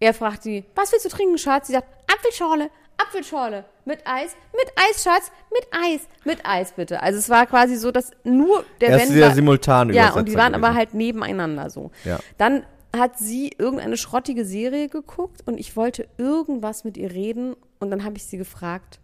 Er 0.01 0.13
fragt 0.13 0.43
sie, 0.43 0.65
was 0.75 0.91
willst 0.91 1.05
du 1.05 1.09
trinken, 1.09 1.37
Schatz? 1.37 1.67
Sie 1.67 1.73
sagt, 1.73 1.87
Apfelschorle, 2.11 2.69
Apfelschorle. 2.97 3.65
Mit 3.85 3.99
Eis, 4.05 4.35
mit 4.53 4.71
Eis, 4.75 5.03
Schatz, 5.03 5.31
mit 5.51 5.67
Eis, 5.71 6.07
mit 6.25 6.39
Eis 6.45 6.73
bitte. 6.73 7.01
Also 7.01 7.17
es 7.17 7.29
war 7.29 7.45
quasi 7.47 7.75
so, 7.75 7.91
dass 7.91 8.11
nur 8.23 8.63
der 8.81 8.89
Er 8.89 8.97
ist 8.97 9.09
Wendler... 9.09 9.31
simultan 9.31 9.93
Ja, 9.93 10.13
und 10.13 10.27
die 10.27 10.35
waren 10.35 10.53
gewesen. 10.53 10.65
aber 10.65 10.75
halt 10.75 10.93
nebeneinander 10.93 11.69
so. 11.69 11.91
Ja. 12.03 12.19
Dann 12.37 12.65
hat 12.96 13.17
sie 13.19 13.51
irgendeine 13.58 13.98
schrottige 13.98 14.46
Serie 14.46 14.89
geguckt 14.89 15.41
und 15.46 15.60
ich 15.60 15.75
wollte 15.75 16.08
irgendwas 16.17 16.84
mit 16.84 16.98
ihr 16.98 17.12
reden 17.12 17.55
und 17.79 17.91
dann 17.91 18.03
habe 18.03 18.17
ich 18.17 18.25
sie 18.25 18.38
gefragt, 18.38 19.00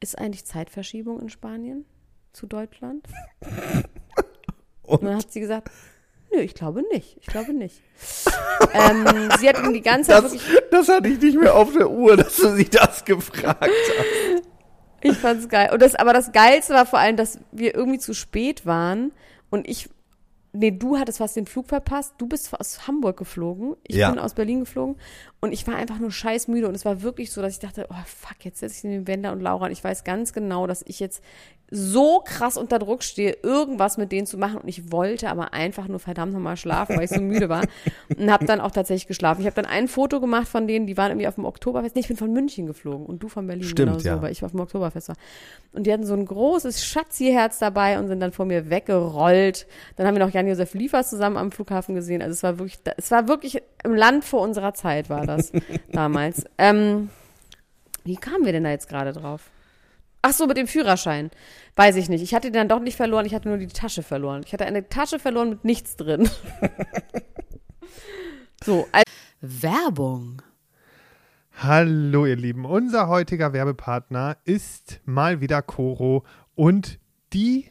ist 0.00 0.18
eigentlich 0.18 0.44
Zeitverschiebung 0.44 1.20
in 1.20 1.28
Spanien 1.28 1.84
zu 2.32 2.46
Deutschland? 2.46 3.06
Und? 4.86 5.00
Und 5.00 5.04
dann 5.04 5.16
hat 5.16 5.32
sie 5.32 5.40
gesagt, 5.40 5.70
nö, 6.30 6.40
ich 6.40 6.54
glaube 6.54 6.82
nicht. 6.92 7.16
Ich 7.20 7.26
glaube 7.26 7.54
nicht. 7.54 7.80
ähm, 8.74 9.30
sie 9.38 9.48
hat 9.48 9.56
die 9.74 9.80
ganze 9.80 10.10
Zeit 10.10 10.24
Das, 10.24 10.32
wirklich, 10.32 10.62
das 10.70 10.88
hatte 10.88 11.08
ich 11.08 11.20
nicht 11.20 11.40
mehr 11.40 11.54
auf 11.54 11.72
der 11.72 11.90
Uhr, 11.90 12.16
dass 12.18 12.36
du 12.36 12.54
sie 12.54 12.68
das 12.68 13.04
gefragt 13.04 13.62
hast. 13.62 14.42
ich 15.00 15.16
fand's 15.16 15.48
geil. 15.48 15.70
Und 15.72 15.80
das, 15.80 15.94
aber 15.94 16.12
das 16.12 16.32
Geilste 16.32 16.74
war 16.74 16.84
vor 16.84 16.98
allem, 16.98 17.16
dass 17.16 17.38
wir 17.50 17.74
irgendwie 17.74 17.98
zu 17.98 18.12
spät 18.14 18.66
waren 18.66 19.12
und 19.50 19.66
ich, 19.66 19.88
nee, 20.54 20.70
du 20.70 20.96
hattest 20.98 21.18
fast 21.18 21.36
den 21.36 21.46
Flug 21.46 21.66
verpasst. 21.68 22.14
Du 22.18 22.26
bist 22.26 22.58
aus 22.58 22.86
Hamburg 22.86 23.16
geflogen. 23.18 23.76
Ich 23.86 23.96
Ja. 23.96 24.10
bin 24.10 24.18
aus 24.18 24.34
Berlin 24.34 24.60
geflogen 24.60 24.96
und 25.40 25.52
ich 25.52 25.66
war 25.66 25.76
einfach 25.76 25.98
nur 25.98 26.10
scheiß 26.10 26.48
müde 26.48 26.68
und 26.68 26.74
es 26.74 26.84
war 26.84 27.02
wirklich 27.02 27.30
so, 27.32 27.42
dass 27.42 27.52
ich 27.52 27.58
dachte, 27.58 27.86
oh 27.90 27.94
fuck, 28.06 28.44
jetzt 28.44 28.60
setze 28.60 28.74
ich 28.76 28.82
den 28.82 29.06
Wender 29.06 29.32
und 29.32 29.40
Laura 29.40 29.66
und 29.66 29.72
ich 29.72 29.84
weiß 29.84 30.04
ganz 30.04 30.32
genau, 30.32 30.66
dass 30.66 30.82
ich 30.86 31.00
jetzt 31.00 31.22
so 31.70 32.20
krass 32.24 32.56
unter 32.56 32.78
Druck 32.78 33.02
stehe, 33.02 33.36
irgendwas 33.42 33.96
mit 33.96 34.12
denen 34.12 34.26
zu 34.26 34.36
machen 34.38 34.58
und 34.58 34.68
ich 34.68 34.92
wollte 34.92 35.28
aber 35.30 35.54
einfach 35.54 35.88
nur 35.88 35.98
verdammt 35.98 36.32
nochmal 36.32 36.56
schlafen, 36.56 36.96
weil 36.96 37.04
ich 37.04 37.10
so 37.10 37.20
müde 37.20 37.48
war 37.48 37.62
und 38.16 38.30
habe 38.30 38.44
dann 38.44 38.60
auch 38.60 38.70
tatsächlich 38.70 39.06
geschlafen. 39.08 39.40
Ich 39.40 39.46
habe 39.46 39.56
dann 39.56 39.66
ein 39.66 39.88
Foto 39.88 40.20
gemacht 40.20 40.46
von 40.46 40.68
denen, 40.68 40.86
die 40.86 40.96
waren 40.96 41.10
irgendwie 41.10 41.26
auf 41.26 41.34
dem 41.34 41.46
Oktoberfest. 41.46 41.94
Nee, 41.96 42.02
ich 42.02 42.08
bin 42.08 42.16
von 42.16 42.32
München 42.32 42.66
geflogen 42.66 43.06
und 43.06 43.22
du 43.22 43.28
von 43.28 43.46
Berlin. 43.46 43.64
Stimmt, 43.64 43.88
genau 43.88 43.98
so, 43.98 44.08
ja. 44.08 44.22
weil 44.22 44.30
ich 44.30 44.44
auf 44.44 44.52
dem 44.52 44.60
Oktoberfest 44.60 45.08
war. 45.08 45.16
Und 45.72 45.86
die 45.86 45.92
hatten 45.92 46.06
so 46.06 46.14
ein 46.14 46.26
großes 46.26 46.84
Schatzi-Herz 46.84 47.58
dabei 47.58 47.98
und 47.98 48.06
sind 48.08 48.20
dann 48.20 48.30
vor 48.32 48.44
mir 48.46 48.70
weggerollt. 48.70 49.66
Dann 49.96 50.06
haben 50.06 50.14
wir 50.14 50.24
noch 50.24 50.32
Jan-Josef 50.44 50.74
Liefers 50.74 51.10
zusammen 51.10 51.36
am 51.36 51.52
Flughafen 51.52 51.94
gesehen. 51.94 52.22
Also 52.22 52.32
es 52.32 52.42
war 52.42 52.58
wirklich, 52.58 52.78
es 52.96 53.10
war 53.10 53.28
wirklich 53.28 53.62
im 53.82 53.94
Land 53.94 54.24
vor 54.24 54.42
unserer 54.42 54.74
Zeit 54.74 55.08
war 55.10 55.26
das 55.26 55.52
damals. 55.92 56.44
Ähm, 56.58 57.10
wie 58.04 58.16
kamen 58.16 58.44
wir 58.44 58.52
denn 58.52 58.64
da 58.64 58.70
jetzt 58.70 58.88
gerade 58.88 59.12
drauf? 59.12 59.50
Ach 60.22 60.32
so, 60.32 60.46
mit 60.46 60.56
dem 60.56 60.66
Führerschein. 60.66 61.30
Weiß 61.76 61.96
ich 61.96 62.08
nicht. 62.08 62.22
Ich 62.22 62.34
hatte 62.34 62.50
den 62.50 62.54
dann 62.54 62.68
doch 62.68 62.80
nicht 62.80 62.96
verloren, 62.96 63.26
ich 63.26 63.34
hatte 63.34 63.48
nur 63.48 63.58
die 63.58 63.66
Tasche 63.66 64.02
verloren. 64.02 64.42
Ich 64.46 64.52
hatte 64.52 64.64
eine 64.64 64.88
Tasche 64.88 65.18
verloren 65.18 65.50
mit 65.50 65.64
nichts 65.64 65.96
drin. 65.96 66.28
so, 68.64 68.86
also 68.92 69.04
Werbung. 69.40 70.42
Hallo 71.56 72.26
ihr 72.26 72.36
Lieben, 72.36 72.64
unser 72.64 73.08
heutiger 73.08 73.52
Werbepartner 73.52 74.38
ist 74.44 75.00
mal 75.04 75.40
wieder 75.40 75.62
Coro 75.62 76.24
und 76.54 76.98
die 77.32 77.70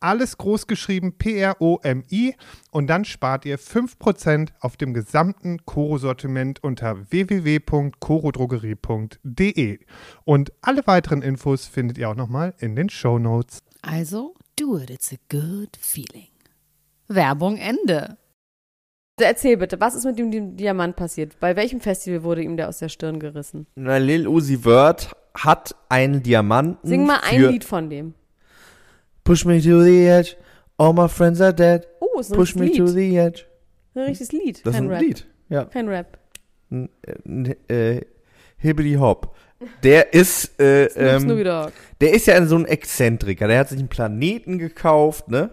alles 0.00 0.38
groß 0.38 0.66
geschrieben 0.66 1.16
P-R-O-M-I 1.18 2.34
und 2.70 2.86
dann 2.88 3.04
spart 3.04 3.44
ihr 3.44 3.58
5% 3.58 4.50
auf 4.60 4.76
dem 4.76 4.94
gesamten 4.94 5.64
Koro-Sortiment 5.64 6.62
unter 6.62 7.10
www.korodrogerie.de. 7.10 9.78
Und 10.24 10.52
alle 10.62 10.86
weiteren 10.86 11.22
Infos 11.22 11.66
findet 11.66 11.98
ihr 11.98 12.08
auch 12.10 12.16
nochmal 12.16 12.54
in 12.58 12.76
den 12.76 12.88
Show 12.88 13.18
Notes. 13.18 13.58
Also, 13.82 14.34
do 14.58 14.78
it, 14.78 14.90
it's 14.90 15.12
a 15.12 15.16
good 15.30 15.76
feeling. 15.80 16.28
Werbung 17.08 17.56
Ende. 17.56 18.16
Erzähl 19.20 19.56
bitte, 19.56 19.80
was 19.80 19.94
ist 19.96 20.04
mit 20.04 20.16
dem 20.18 20.30
Di- 20.30 20.54
Diamant 20.56 20.94
passiert? 20.94 21.40
Bei 21.40 21.56
welchem 21.56 21.80
Festival 21.80 22.22
wurde 22.22 22.42
ihm 22.42 22.56
der 22.56 22.68
aus 22.68 22.78
der 22.78 22.88
Stirn 22.88 23.18
gerissen? 23.18 23.66
Na, 23.74 23.96
Lil 23.96 24.28
Uzi 24.28 24.58
Vert 24.58 25.10
hat 25.34 25.74
einen 25.88 26.22
Diamanten 26.22 26.86
Sing 26.88 27.04
mal 27.06 27.18
ein 27.24 27.40
für, 27.40 27.50
Lied 27.50 27.64
von 27.64 27.90
dem. 27.90 28.14
Push 29.28 29.44
me 29.44 29.60
to 29.60 29.82
the 29.82 30.06
edge. 30.08 30.36
All 30.78 30.92
my 30.94 31.06
friends 31.08 31.40
are 31.40 31.52
dead. 31.52 31.86
Oh, 32.00 32.18
ist 32.18 32.32
ein 32.32 32.36
Push 32.38 32.54
me 32.54 32.62
richtiges 32.62 32.92
to 32.92 32.98
Lied. 32.98 33.10
the 33.10 33.16
edge. 33.18 33.44
Ein 33.94 34.02
richtiges 34.04 34.32
Lied. 34.32 34.66
Das 34.66 34.74
Kein 34.74 34.84
ist 34.84 34.90
ein 34.90 34.94
Rap. 34.94 35.00
Lied. 35.02 35.26
Ja. 35.50 35.64
Kein 35.66 35.88
Rap. 35.88 36.18
N- 36.70 36.88
n- 37.26 37.54
Äh, 37.68 38.00
Hibbity 38.56 38.94
Hop. 38.94 39.36
Der 39.82 40.14
ist, 40.14 40.58
äh, 40.60 40.84
ähm, 41.16 41.26
der 42.00 42.14
ist 42.14 42.26
ja 42.26 42.44
so 42.46 42.56
ein 42.56 42.64
Exzentriker. 42.64 43.48
Der 43.48 43.58
hat 43.58 43.68
sich 43.68 43.78
einen 43.78 43.88
Planeten 43.88 44.58
gekauft, 44.58 45.28
ne? 45.28 45.50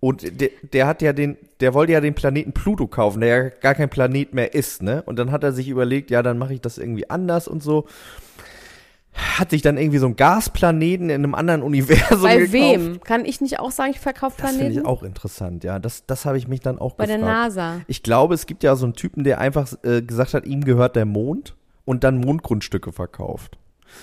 Und 0.00 0.40
der, 0.40 0.50
der 0.72 0.86
hat 0.86 1.02
ja 1.02 1.12
den, 1.12 1.36
der 1.60 1.72
wollte 1.74 1.92
ja 1.92 2.00
den 2.00 2.14
Planeten 2.14 2.52
Pluto 2.52 2.86
kaufen, 2.86 3.20
der 3.20 3.28
ja 3.28 3.48
gar 3.48 3.74
kein 3.74 3.88
Planet 3.88 4.32
mehr 4.34 4.54
ist, 4.54 4.82
ne? 4.82 5.02
Und 5.06 5.18
dann 5.18 5.32
hat 5.32 5.42
er 5.44 5.52
sich 5.52 5.68
überlegt, 5.68 6.10
ja, 6.10 6.22
dann 6.22 6.36
mache 6.38 6.54
ich 6.54 6.60
das 6.60 6.78
irgendwie 6.78 7.08
anders 7.10 7.48
und 7.48 7.62
so. 7.62 7.86
Hat 9.18 9.50
sich 9.50 9.62
dann 9.62 9.76
irgendwie 9.78 9.98
so 9.98 10.06
einen 10.06 10.14
Gasplaneten 10.16 11.10
in 11.10 11.16
einem 11.24 11.34
anderen 11.34 11.62
Universum 11.62 12.22
Bei 12.22 12.36
gekauft. 12.36 12.52
wem? 12.52 13.00
Kann 13.00 13.24
ich 13.24 13.40
nicht 13.40 13.58
auch 13.58 13.70
sagen, 13.72 13.90
ich 13.90 13.98
verkaufe 14.00 14.36
Das 14.40 14.50
finde 14.50 14.64
Planeten? 14.66 14.80
ich 14.82 14.86
auch 14.86 15.02
interessant, 15.02 15.64
ja. 15.64 15.78
Das, 15.80 16.06
das 16.06 16.24
habe 16.24 16.38
ich 16.38 16.46
mich 16.46 16.60
dann 16.60 16.78
auch 16.78 16.94
Bei 16.94 17.06
der 17.06 17.18
gefragt. 17.18 17.36
NASA. 17.56 17.80
Ich 17.88 18.02
glaube, 18.02 18.34
es 18.34 18.46
gibt 18.46 18.62
ja 18.62 18.76
so 18.76 18.86
einen 18.86 18.94
Typen, 18.94 19.24
der 19.24 19.40
einfach 19.40 19.72
äh, 19.82 20.02
gesagt 20.02 20.34
hat, 20.34 20.46
ihm 20.46 20.64
gehört 20.64 20.94
der 20.96 21.04
Mond 21.04 21.56
und 21.84 22.04
dann 22.04 22.18
Mondgrundstücke 22.18 22.92
verkauft. 22.92 23.58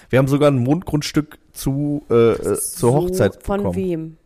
Wir 0.10 0.20
haben 0.20 0.28
sogar 0.28 0.52
ein 0.52 0.58
Mondgrundstück 0.58 1.38
zu, 1.54 2.04
äh, 2.10 2.32
äh, 2.34 2.56
zur 2.60 2.94
Hochzeit 2.94 3.42
Von 3.44 3.58
bekommen. 3.60 3.76
wem? 3.76 4.18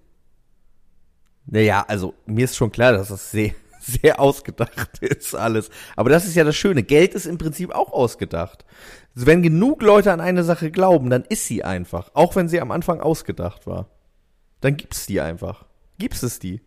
Naja, 1.45 1.83
also 1.87 2.13
mir 2.25 2.45
ist 2.45 2.55
schon 2.55 2.71
klar, 2.71 2.93
dass 2.93 3.09
das 3.09 3.31
sehr, 3.31 3.51
sehr 3.89 4.19
ausgedacht 4.19 4.97
ist 5.01 5.35
alles. 5.35 5.69
Aber 5.95 6.09
das 6.09 6.25
ist 6.25 6.35
ja 6.35 6.43
das 6.43 6.55
Schöne. 6.55 6.83
Geld 6.83 7.13
ist 7.13 7.25
im 7.25 7.37
Prinzip 7.37 7.71
auch 7.73 7.91
ausgedacht. 7.91 8.65
Wenn 9.15 9.41
genug 9.41 9.81
Leute 9.81 10.11
an 10.11 10.21
eine 10.21 10.43
Sache 10.43 10.71
glauben, 10.71 11.09
dann 11.09 11.23
ist 11.27 11.45
sie 11.47 11.63
einfach. 11.63 12.11
Auch 12.13 12.35
wenn 12.35 12.47
sie 12.47 12.61
am 12.61 12.71
Anfang 12.71 13.01
ausgedacht 13.01 13.67
war. 13.67 13.89
Dann 14.61 14.77
gibt's 14.77 15.05
die 15.05 15.21
einfach. 15.21 15.65
Gibt's 15.97 16.23
es 16.23 16.39
die. 16.39 16.61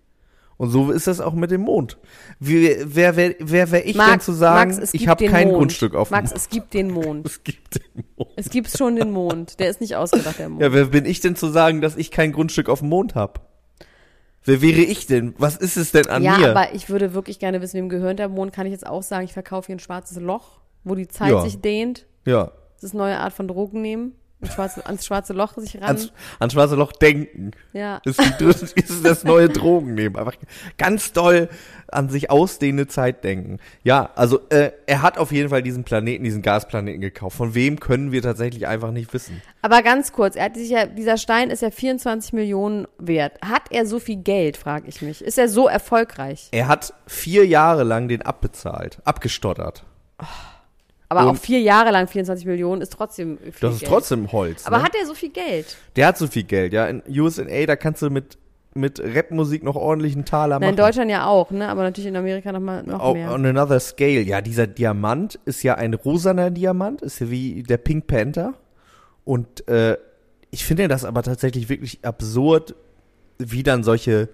Und 0.59 0.71
so 0.71 0.93
ist 0.93 1.07
das 1.09 1.21
auch 1.21 1.33
mit 1.33 1.51
dem 1.51 1.63
Mond. 1.63 1.99
Wie, 2.39 2.77
wer 2.85 3.17
wer, 3.17 3.35
wer 3.41 3.71
wär 3.73 3.87
ich 3.87 3.97
denn 3.97 4.21
zu 4.21 4.33
sagen, 4.33 4.77
Max, 4.77 4.95
ich 4.95 5.09
habe 5.09 5.27
kein 5.27 5.49
Mond. 5.49 5.59
Grundstück 5.59 5.95
auf 5.95 6.09
dem 6.09 6.13
Max, 6.13 6.31
Mond. 6.31 6.41
es 6.41 6.49
gibt 6.51 6.75
den 6.75 6.91
Mond. 6.93 7.27
Es 7.27 7.43
gibt 7.43 7.75
den 7.75 8.05
Mond. 8.17 8.31
Es 8.37 8.51
gibt 8.51 8.71
schon 8.71 8.97
den 8.97 9.11
Mond. 9.11 9.59
Der 9.59 9.71
ist 9.71 9.81
nicht 9.81 9.97
ausgedacht, 9.97 10.39
der 10.39 10.49
Mond. 10.51 10.63
Ja, 10.63 10.73
wer 10.73 10.85
bin 10.87 11.05
ich 11.05 11.21
denn 11.21 11.35
zu 11.37 11.49
sagen, 11.49 11.81
dass 11.81 11.97
ich 11.97 12.11
kein 12.11 12.33
Grundstück 12.33 12.69
auf 12.69 12.79
dem 12.81 12.91
Mond 12.91 13.15
habe? 13.15 13.41
Wer 14.45 14.61
wäre 14.61 14.81
ich 14.81 15.07
denn? 15.07 15.35
Was 15.39 15.57
ist 15.57 15.77
es 15.77 15.93
denn 15.93 16.09
an 16.09 16.23
ja, 16.23 16.37
mir? 16.37 16.51
aber 16.51 16.75
ich 16.75 16.89
würde 16.91 17.15
wirklich 17.15 17.39
gerne 17.39 17.61
wissen, 17.61 17.77
wem 17.77 17.89
gehört 17.89 18.19
der 18.19 18.29
Mond. 18.29 18.53
Kann 18.53 18.67
ich 18.67 18.73
jetzt 18.73 18.87
auch 18.87 19.03
sagen, 19.03 19.25
ich 19.25 19.33
verkaufe 19.33 19.67
hier 19.67 19.77
ein 19.77 19.81
schwarzes 19.81 20.19
Loch, 20.19 20.61
wo 20.85 20.95
die 20.95 21.09
Zeit 21.09 21.31
Ja. 21.31 21.43
sich 21.43 21.61
dehnt. 21.61 22.07
ja. 22.25 22.51
Das 22.75 22.89
ist 22.91 22.95
eine 22.97 23.05
neue 23.05 23.19
Art 23.19 23.33
von 23.33 23.47
Drogen 23.47 23.81
nehmen. 23.81 24.15
Ein 24.43 24.51
schwarze, 24.51 24.87
ans 24.87 25.07
schwarze 25.07 25.33
Loch 25.33 25.55
sich 25.57 25.77
ran. 25.77 25.85
Ans, 25.85 26.13
ans 26.39 26.53
schwarze 26.53 26.75
Loch 26.75 26.93
denken. 26.93 27.53
ja. 27.73 28.01
Ist, 28.05 28.21
die, 28.41 28.45
ist 28.45 29.05
das 29.05 29.25
neue 29.25 29.49
Drogen 29.49 29.95
nehmen. 29.95 30.17
Einfach 30.17 30.35
ganz 30.79 31.13
doll 31.13 31.49
an 31.89 32.09
sich 32.09 32.31
ausdehnende 32.31 32.89
Zeit 32.89 33.23
denken. 33.23 33.59
Ja, 33.85 34.11
also 34.17 34.41
äh, 34.49 34.73
er 34.87 35.03
hat 35.03 35.19
auf 35.19 35.31
jeden 35.31 35.51
Fall 35.51 35.63
diesen 35.63 35.85
Planeten, 35.85 36.25
diesen 36.25 36.43
Gasplaneten 36.43 37.01
gekauft. 37.01 37.37
Von 37.37 37.55
wem 37.55 37.79
können 37.79 38.13
wir 38.13 38.23
tatsächlich 38.23 38.67
einfach 38.67 38.91
nicht 38.91 39.13
wissen. 39.13 39.41
Aber 39.61 39.83
ganz 39.83 40.13
kurz, 40.13 40.35
er 40.35 40.47
hat 40.47 40.57
sich 40.57 40.71
ja, 40.71 40.87
dieser 40.87 41.19
Stein 41.19 41.51
ist 41.51 41.63
ja 41.63 41.71
24 41.71 42.33
Millionen 42.33 42.89
wert. 42.99 43.39
Hat 43.43 43.63
er 43.71 43.87
so 43.87 43.99
viel 43.99 44.17
Geld, 44.17 44.57
frage 44.57 44.89
ich 44.89 45.03
mich. 45.03 45.23
Ist 45.23 45.39
er 45.39 45.49
so 45.49 45.69
erfolgreich? 45.69 46.49
Er 46.51 46.67
hat 46.69 46.95
vier 47.07 47.47
Jahre 47.47 47.85
lang 47.85 48.09
den 48.09 48.23
abbezahlt, 48.23 48.99
abgestottert. 49.05 49.85
Aber 51.13 51.29
Und- 51.29 51.37
auch 51.37 51.41
vier 51.41 51.61
Jahre 51.61 51.91
lang 51.91 52.09
24 52.09 52.47
Millionen 52.47 52.81
ist 52.83 52.93
trotzdem 52.93 53.39
viel 53.39 53.53
Das 53.61 53.75
ist 53.75 53.81
Geld. 53.81 53.91
trotzdem 53.93 54.33
Holz. 54.33 54.67
Aber 54.67 54.79
ne? 54.79 54.85
hat 54.85 54.95
er 54.99 55.07
so 55.07 55.15
viel 55.15 55.29
Geld? 55.31 55.77
Der 55.97 56.07
hat 56.07 56.19
so 56.19 56.27
viel 56.27 56.45
Geld, 56.45 56.73
ja. 56.73 56.87
In 56.87 57.03
USA, 57.09 57.45
da 57.67 57.77
kannst 57.77 58.01
du 58.03 58.11
mit, 58.11 58.39
mit 58.75 59.01
Rapmusik 59.05 59.63
noch 59.63 59.77
ordentlichen 59.77 60.25
Taler 60.25 60.59
Na, 60.59 60.67
in 60.69 60.75
machen. 60.75 60.77
Deutschland 60.87 61.11
ja 61.11 61.27
auch, 61.27 61.51
ne? 61.51 61.69
Aber 61.69 61.83
natürlich 61.83 62.09
in 62.09 62.17
Amerika 62.17 62.51
noch 62.53 62.61
mal 62.61 62.83
noch 62.83 63.01
Au- 63.01 63.15
mehr. 63.15 63.31
On 63.33 63.45
another 63.45 63.79
scale. 63.81 64.21
Ja, 64.23 64.41
dieser 64.41 64.67
Diamant 64.67 65.39
ist 65.45 65.63
ja 65.63 65.75
ein 65.75 65.93
rosaner 65.95 66.51
Diamant, 66.51 67.03
ist 67.03 67.21
ja 67.21 67.31
wie 67.31 67.63
der 67.63 67.77
Pink 67.77 68.07
Panther. 68.07 68.55
Und 69.25 69.69
äh, 69.69 69.97
ich 70.51 70.65
finde 70.65 70.89
das 70.89 71.05
aber 71.05 71.23
tatsächlich 71.23 71.69
wirklich 71.69 72.01
absurd, 72.03 72.75
wie 73.39 73.63
dann 73.63 73.85
solche, 73.85 74.29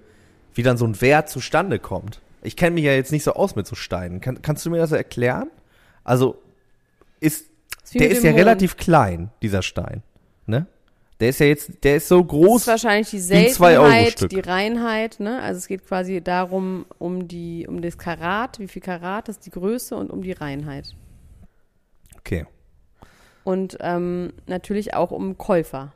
wie 0.54 0.62
dann 0.62 0.76
so 0.76 0.84
ein 0.86 1.00
Wert 1.00 1.28
zustande 1.28 1.78
kommt. 1.78 2.20
Ich 2.42 2.56
kenne 2.56 2.72
mich 2.74 2.84
ja 2.84 2.92
jetzt 2.92 3.10
nicht 3.12 3.24
so 3.24 3.32
aus 3.34 3.56
mit 3.56 3.66
so 3.66 3.74
Steinen. 3.74 4.20
Kann, 4.20 4.40
kannst 4.42 4.64
du 4.64 4.70
mir 4.70 4.78
das 4.78 4.92
erklären? 4.92 5.50
Also, 6.04 6.36
ist, 7.20 7.46
der 7.94 8.10
ist 8.10 8.22
ja 8.22 8.30
Mond. 8.30 8.40
relativ 8.40 8.76
klein, 8.76 9.30
dieser 9.42 9.62
Stein. 9.62 10.02
Ne? 10.46 10.66
Der 11.20 11.30
ist 11.30 11.40
ja 11.40 11.46
jetzt, 11.46 11.82
der 11.82 11.96
ist 11.96 12.08
so 12.08 12.20
Das 12.20 12.28
groß. 12.28 12.60
ist 12.62 12.66
wahrscheinlich 12.68 13.10
die. 13.10 13.18
Seltenheit, 13.18 14.30
die 14.30 14.40
Reinheit, 14.40 15.18
ne? 15.18 15.42
Also 15.42 15.58
es 15.58 15.66
geht 15.66 15.84
quasi 15.86 16.20
darum, 16.22 16.86
um 16.98 17.26
die, 17.26 17.66
um 17.68 17.82
das 17.82 17.98
Karat, 17.98 18.58
wie 18.60 18.68
viel 18.68 18.82
Karat, 18.82 19.28
das 19.28 19.36
ist 19.36 19.46
die 19.46 19.50
Größe 19.50 19.96
und 19.96 20.10
um 20.10 20.22
die 20.22 20.32
Reinheit. 20.32 20.94
Okay. 22.18 22.46
Und 23.42 23.78
ähm, 23.80 24.32
natürlich 24.46 24.94
auch 24.94 25.10
um 25.10 25.38
Käufer. 25.38 25.92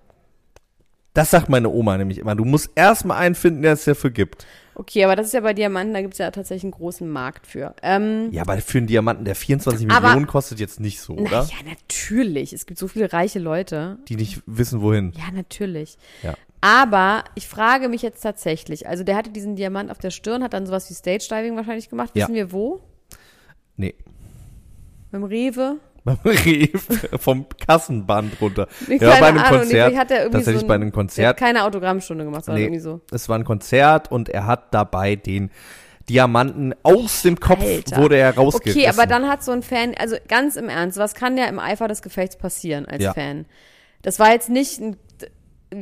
Das 1.15 1.31
sagt 1.31 1.49
meine 1.51 1.69
Oma 1.69 1.99
nämlich 1.99 2.19
immer. 2.19 2.35
Du 2.35 2.45
musst 2.45 2.71
erstmal 2.75 3.19
einen 3.19 3.35
finden, 3.35 3.63
der 3.63 3.75
es 3.75 3.85
dafür 3.85 4.11
gibt. 4.11 4.47
Okay, 4.75 5.05
aber 5.05 5.17
das 5.17 5.27
ist 5.27 5.33
ja 5.35 5.41
bei 5.41 5.53
Diamanten, 5.55 5.93
da 5.95 6.01
gibt 6.01 6.15
es 6.15 6.19
ja 6.19 6.31
tatsächlich 6.31 6.65
einen 6.65 6.73
großen 6.73 7.09
Markt 7.09 7.47
für. 7.47 7.75
Ähm, 7.83 8.29
Ja, 8.33 8.43
aber 8.43 8.57
für 8.59 8.79
einen 8.79 8.87
Diamanten, 8.87 9.25
der 9.25 9.35
24 9.35 9.91
Aber- 9.91 10.09
Millionen 10.09 10.27
kostet 10.27 10.61
jetzt 10.61 10.81
nicht 10.81 11.01
so, 11.01 11.15
oder? 11.15 11.43
naja, 11.43 11.55
natürlich. 11.67 12.53
Es 12.53 12.65
gibt 12.67 12.79
so 12.79 12.89
viele 12.89 13.13
reiche 13.13 13.39
Leute. 13.39 13.99
Die 14.09 14.17
nicht 14.17 14.43
wissen, 14.47 14.81
wohin. 14.81 15.13
Ja, 15.17 15.31
natürlich. 15.35 15.99
Ja. 16.23 16.35
Aber 16.63 17.25
ich 17.35 17.49
frage 17.49 17.89
mich 17.89 18.03
jetzt 18.03 18.21
tatsächlich, 18.23 18.87
also 18.89 19.03
der 19.05 19.17
hatte 19.17 19.31
diesen 19.31 19.57
Diamant 19.57 19.91
auf 19.91 19.99
der 19.99 20.11
Stirn, 20.11 20.43
hat 20.43 20.53
dann 20.55 20.65
sowas 20.67 20.89
wie 20.89 20.95
Stage 20.95 21.27
Diving 21.29 21.57
wahrscheinlich 21.57 21.91
gemacht. 21.91 22.11
Ja. 22.15 22.25
Wissen 22.27 22.35
wir 22.37 22.53
wo? 22.53 22.81
Nee. 23.77 23.95
Beim 25.11 25.25
Rewe? 25.25 25.77
Beim 26.05 26.19
Rewe 26.25 26.79
vom 27.19 27.47
Kassenband 27.67 28.41
runter. 28.41 28.67
Nee, 28.89 28.97
Ja, 29.01 29.11
bei 29.21 29.27
einem 29.29 29.39
Ahnung, 29.39 29.61
Konzert. 29.61 29.97
Hat 29.97 30.11
er 30.11 30.17
irgendwie 30.19 30.39
tatsächlich 30.39 30.61
so 30.61 30.67
ein, 30.67 30.69
bei 30.69 30.75
einem 30.75 30.93
Konzert. 30.93 31.37
keine 31.39 31.65
Autogrammstunde 31.65 32.25
gemacht, 32.25 32.45
sondern 32.45 32.61
Nee, 32.61 32.67
irgendwie 32.67 32.81
so. 32.83 33.01
es 33.13 33.29
war 33.29 33.39
ein 33.39 33.45
Konzert 33.45 34.11
und 34.11 34.29
er 34.29 34.47
hat 34.47 34.75
dabei 34.75 35.15
den 35.17 35.51
Diamanten 36.09 36.75
aus 36.83 37.23
dem 37.23 37.39
Kopf 37.39 37.63
Alter. 37.63 37.97
wurde 37.99 38.17
er 38.17 38.35
rausgerissen. 38.35 38.81
Okay, 38.83 38.91
aber 38.91 39.07
dann 39.07 39.29
hat 39.29 39.45
so 39.45 39.53
ein 39.53 39.63
Fan, 39.63 39.95
also 39.97 40.17
ganz 40.29 40.57
im 40.57 40.69
Ernst, 40.69 40.99
was 40.99 41.15
kann 41.15 41.39
ja 41.39 41.45
im 41.47 41.61
Eifer 41.61 41.87
des 41.87 42.03
Gefechts 42.03 42.37
passieren 42.37 42.87
als 42.87 43.03
Ja. 43.05 43.13
Fan? 43.15 43.47
Das 44.03 44.19
war 44.19 44.33
jetzt 44.33 44.49
nicht 44.51 44.81
ein, 44.81 44.97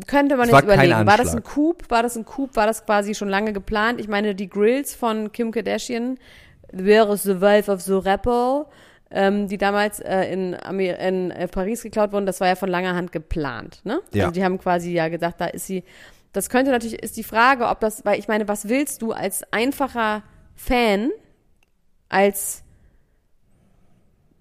könnte 0.06 0.36
man 0.36 0.48
Es 0.48 0.52
jetzt 0.54 0.64
überlegen, 0.64 1.06
war 1.06 1.16
das 1.16 1.34
ein. 1.34 1.42
Coup? 1.42 1.82
War 1.88 2.02
das 2.02 2.16
ein 2.16 2.26
Coup? 2.26 2.54
War 2.54 2.66
das 2.66 2.84
quasi 2.84 3.14
schon 3.14 3.30
lange 3.30 3.54
geplant? 3.54 3.98
Ich 3.98 4.08
meine, 4.08 4.34
die 4.34 4.50
Grills 4.50 4.94
von 4.94 5.32
Kim 5.32 5.50
Kardashian, 5.52 6.18
wäre 6.70 7.16
The 7.16 7.40
Wife 7.40 7.72
of 7.72 7.80
the 7.80 7.94
Rapper, 7.94 8.66
ähm, 9.10 9.48
die 9.48 9.58
damals 9.58 10.00
äh, 10.00 10.24
in, 10.32 10.54
Amer 10.54 10.98
in 10.98 11.30
äh, 11.30 11.48
Paris 11.48 11.82
geklaut 11.82 12.12
wurden, 12.12 12.26
das 12.26 12.40
war 12.40 12.48
ja 12.48 12.54
von 12.54 12.68
langer 12.68 12.94
Hand 12.94 13.12
geplant, 13.12 13.80
ne? 13.84 14.00
Ja. 14.12 14.24
Also 14.24 14.34
die 14.34 14.44
haben 14.44 14.58
quasi 14.58 14.92
ja 14.92 15.08
gedacht, 15.08 15.36
da 15.38 15.46
ist 15.46 15.66
sie. 15.66 15.84
Das 16.32 16.48
könnte 16.48 16.70
natürlich, 16.70 17.02
ist 17.02 17.16
die 17.16 17.24
Frage, 17.24 17.66
ob 17.66 17.80
das, 17.80 18.04
weil 18.04 18.20
ich 18.20 18.28
meine, 18.28 18.46
was 18.46 18.68
willst 18.68 19.02
du 19.02 19.10
als 19.10 19.42
einfacher 19.52 20.22
Fan, 20.54 21.10
als 22.08 22.62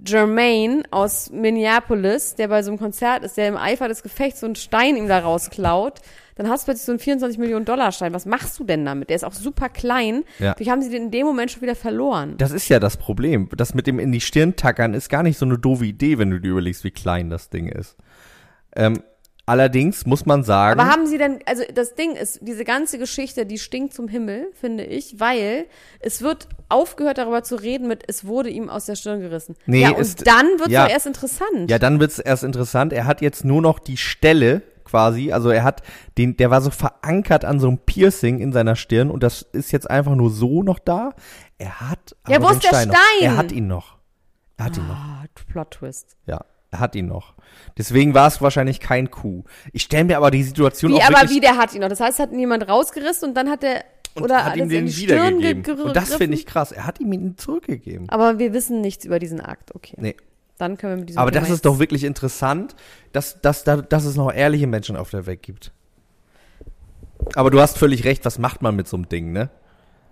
Jermaine 0.06 0.84
aus 0.92 1.32
Minneapolis, 1.32 2.36
der 2.36 2.48
bei 2.48 2.62
so 2.62 2.70
einem 2.72 2.80
Konzert 2.80 3.24
ist, 3.24 3.38
der 3.38 3.48
im 3.48 3.58
Eifer 3.58 3.88
des 3.88 4.04
Gefechts 4.04 4.40
so 4.40 4.46
einen 4.46 4.56
Stein 4.56 4.96
ihm 4.96 5.08
da 5.08 5.20
rausklaut, 5.20 6.00
dann 6.40 6.50
hast 6.50 6.64
du 6.64 6.66
plötzlich 6.68 6.86
so 6.86 6.94
einen 6.94 7.00
24 7.00 7.38
Millionen 7.38 7.66
Dollar 7.66 7.92
Stein. 7.92 8.14
Was 8.14 8.26
machst 8.26 8.58
du 8.60 8.64
denn 8.64 8.86
damit? 8.86 9.10
Der 9.10 9.18
ist 9.18 9.26
auch 9.26 9.34
super 9.34 9.68
klein. 9.68 10.24
Ja. 10.40 10.56
Wie 10.58 10.72
haben 10.72 10.82
sie 10.82 10.90
den 10.90 11.04
in 11.04 11.12
dem 11.12 11.26
Moment 11.26 11.52
schon 11.52 11.62
wieder 11.62 11.76
verloren? 11.76 12.36
Das 12.38 12.52
ist 12.52 12.70
ja 12.70 12.80
das 12.80 12.96
Problem. 12.96 13.50
Das 13.58 13.74
mit 13.74 13.88
dem 13.88 14.00
in 14.00 14.14
die 14.14 14.22
Stirn 14.22 14.56
tackern 14.56 14.94
ist 14.94 15.10
gar 15.10 15.22
nicht 15.22 15.38
so 15.38 15.46
eine 15.46 15.58
doofe 15.58 15.86
Idee, 15.86 16.18
wenn 16.18 16.30
du 16.32 16.40
dir 16.40 16.52
überlegst, 16.52 16.86
wie 16.86 16.92
klein 16.92 17.30
das 17.30 17.50
Ding 17.50 17.68
ist. 17.68 17.98
Ähm, 18.74 19.04
allerdings 19.48 20.06
muss 20.06 20.26
man 20.26 20.44
sagen. 20.44 20.80
Aber 20.80 20.90
haben 20.90 21.08
sie 21.08 21.18
denn, 21.18 21.40
also 21.46 21.64
das 21.74 21.96
Ding 21.96 22.16
ist, 22.16 22.40
diese 22.42 22.64
ganze 22.64 23.00
Geschichte, 23.00 23.46
die 23.46 23.58
stinkt 23.58 23.94
zum 23.94 24.08
Himmel, 24.08 24.48
finde 24.54 24.86
ich, 24.86 25.20
weil 25.20 25.66
es 26.00 26.22
wird 26.22 26.48
aufgehört 26.70 27.18
darüber 27.18 27.44
zu 27.44 27.58
reden 27.58 27.90
mit, 27.90 28.04
es 28.08 28.26
wurde 28.26 28.50
ihm 28.50 28.70
aus 28.70 28.86
der 28.86 28.96
Stirn 28.96 29.20
gerissen. 29.20 29.58
Nee, 29.66 29.82
ja, 29.82 29.90
und 29.90 30.00
ist- 30.00 30.26
dann 30.26 30.46
wird 30.58 30.68
es 30.68 30.74
ja. 30.74 30.88
erst 30.88 31.06
interessant. 31.06 31.70
Ja, 31.70 31.80
dann 31.80 32.00
wird's 32.00 32.18
erst 32.20 32.46
interessant. 32.46 32.94
Er 32.94 33.06
hat 33.08 33.22
jetzt 33.22 33.44
nur 33.44 33.62
noch 33.62 33.80
die 33.80 33.98
Stelle 33.98 34.62
quasi, 34.90 35.32
also 35.32 35.50
er 35.50 35.64
hat 35.64 35.84
den, 36.18 36.36
der 36.38 36.50
war 36.50 36.62
so 36.62 36.72
verankert 36.72 37.46
an 37.46 37.60
so 37.60 37.68
einem 37.68 37.78
Piercing 37.78 38.40
in 38.40 38.52
seiner 38.52 38.76
Stirn 38.76 39.12
und 39.12 39.22
das 39.24 39.42
ist 39.42 39.72
jetzt 39.72 39.90
einfach 39.90 40.16
nur 40.16 40.30
so 40.32 40.64
noch 40.64 40.80
da. 40.80 41.14
Er 41.58 41.80
hat 41.82 42.16
Ja, 42.28 42.42
wo 42.42 42.50
ist 42.50 42.64
der 42.64 42.70
Stein 42.70 42.88
noch. 42.90 42.96
Er 43.22 43.38
hat 43.38 43.52
ihn 43.52 43.68
noch. 43.68 43.98
Er 44.58 44.66
hat 44.66 44.78
ihn 44.78 44.88
noch. 44.88 44.96
Ah, 44.96 45.24
Plot 45.52 45.72
Twist. 45.72 46.18
Ja, 46.26 46.44
er 46.72 46.80
hat 46.80 46.96
ihn 46.96 47.08
noch. 47.08 47.36
Deswegen 47.78 48.14
war 48.14 48.28
es 48.28 48.42
wahrscheinlich 48.42 48.80
kein 48.80 49.10
Coup. 49.12 49.46
Ich 49.74 49.84
stelle 49.84 50.06
mir 50.06 50.18
aber 50.18 50.32
die 50.32 50.44
Situation 50.44 50.92
Wie, 50.92 50.96
auch 50.96 51.10
aber 51.10 51.30
wie, 51.30 51.40
der 51.40 51.58
hat 51.58 51.74
ihn 51.74 51.82
noch. 51.82 51.90
Das 51.90 52.00
heißt, 52.00 52.20
hat 52.20 52.32
ihn 52.32 52.40
jemand 52.40 52.68
rausgerissen 52.68 53.30
und 53.30 53.36
dann 53.36 53.50
hat 53.50 53.64
er, 53.64 53.84
oder 54.20 54.44
hat 54.46 54.58
ihm 54.58 54.70
den 54.70 54.86
die 54.88 54.92
Stirn 54.92 55.38
wiedergegeben. 55.40 55.64
ge- 55.64 55.86
Und 55.86 55.96
das 55.96 56.14
finde 56.16 56.36
ich 56.36 56.46
krass. 56.46 56.72
Er 56.72 56.86
hat 56.86 57.00
ihm 57.00 57.12
ihn 57.14 57.38
zurückgegeben. 57.38 58.10
Aber 58.10 58.38
wir 58.40 58.54
wissen 58.54 58.82
nichts 58.82 59.06
über 59.06 59.20
diesen 59.20 59.40
Akt, 59.42 59.74
okay. 59.76 59.96
Nee. 60.00 60.16
Dann 60.60 60.78
können 60.78 60.94
wir 60.94 61.00
mit 61.00 61.10
diesem 61.10 61.20
Aber 61.20 61.32
Thema 61.32 61.42
das 61.42 61.50
ist 61.50 61.66
doch 61.66 61.80
wirklich 61.80 62.04
interessant, 62.04 62.76
dass, 63.14 63.42
dass, 63.42 63.64
da- 63.64 63.82
dass 63.82 64.06
es 64.06 64.16
noch 64.16 64.32
ehrliche 64.32 64.68
Menschen 64.68 64.96
auf 64.96 65.10
der 65.10 65.26
Welt 65.26 65.42
gibt. 65.42 65.72
Aber 67.36 67.50
du 67.50 67.60
hast 67.60 67.78
völlig 67.78 68.06
recht, 68.06 68.24
was 68.26 68.40
macht 68.40 68.62
man 68.62 68.76
mit 68.76 68.88
so 68.88 68.96
einem 68.98 69.10
Ding, 69.10 69.32
ne? 69.32 69.50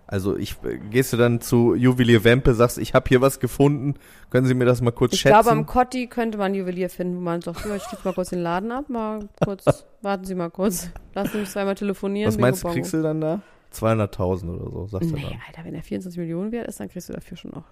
Also 0.09 0.37
ich 0.37 0.55
äh, 0.63 0.77
gehst 0.77 1.11
du 1.11 1.17
dann 1.17 1.41
zu 1.41 1.75
Juwelier 1.75 2.23
Wempe, 2.23 2.53
sagst, 2.53 2.77
ich 2.77 2.93
habe 2.93 3.09
hier 3.09 3.19
was 3.19 3.41
gefunden, 3.41 3.95
können 4.29 4.47
Sie 4.47 4.53
mir 4.53 4.63
das 4.63 4.79
mal 4.81 4.91
kurz 4.91 5.13
Ich 5.13 5.19
schätzen? 5.19 5.33
glaube, 5.33 5.51
am 5.51 5.65
Cotti 5.65 6.07
könnte 6.07 6.37
man 6.37 6.53
Juwelier 6.55 6.89
finden, 6.89 7.17
wo 7.17 7.21
man 7.21 7.41
sagt, 7.41 7.59
ich 7.65 7.83
schließe 7.83 8.01
mal 8.05 8.13
kurz 8.13 8.29
den 8.29 8.39
Laden 8.39 8.71
ab, 8.71 8.87
mal 8.87 9.27
kurz, 9.43 9.65
warten 10.01 10.23
Sie 10.23 10.35
mal 10.35 10.49
kurz, 10.49 10.89
lassen 11.13 11.31
Sie 11.33 11.37
mich 11.39 11.49
zweimal 11.49 11.75
telefonieren. 11.75 12.29
was 12.31 12.37
meinst 12.39 12.63
du, 12.63 12.69
kriegst 12.69 12.93
du 12.93 13.01
dann 13.03 13.19
da? 13.19 13.41
200.000 13.73 14.49
oder 14.55 14.71
so, 14.71 14.87
sagst 14.87 15.11
du 15.11 15.15
Nee, 15.15 15.23
dann. 15.23 15.39
Alter, 15.45 15.65
wenn 15.65 15.75
er 15.75 15.83
24 15.83 16.17
Millionen 16.17 16.53
wert 16.53 16.67
ist, 16.67 16.79
dann 16.79 16.87
kriegst 16.87 17.09
du 17.09 17.13
dafür 17.13 17.35
schon 17.35 17.51
noch. 17.51 17.65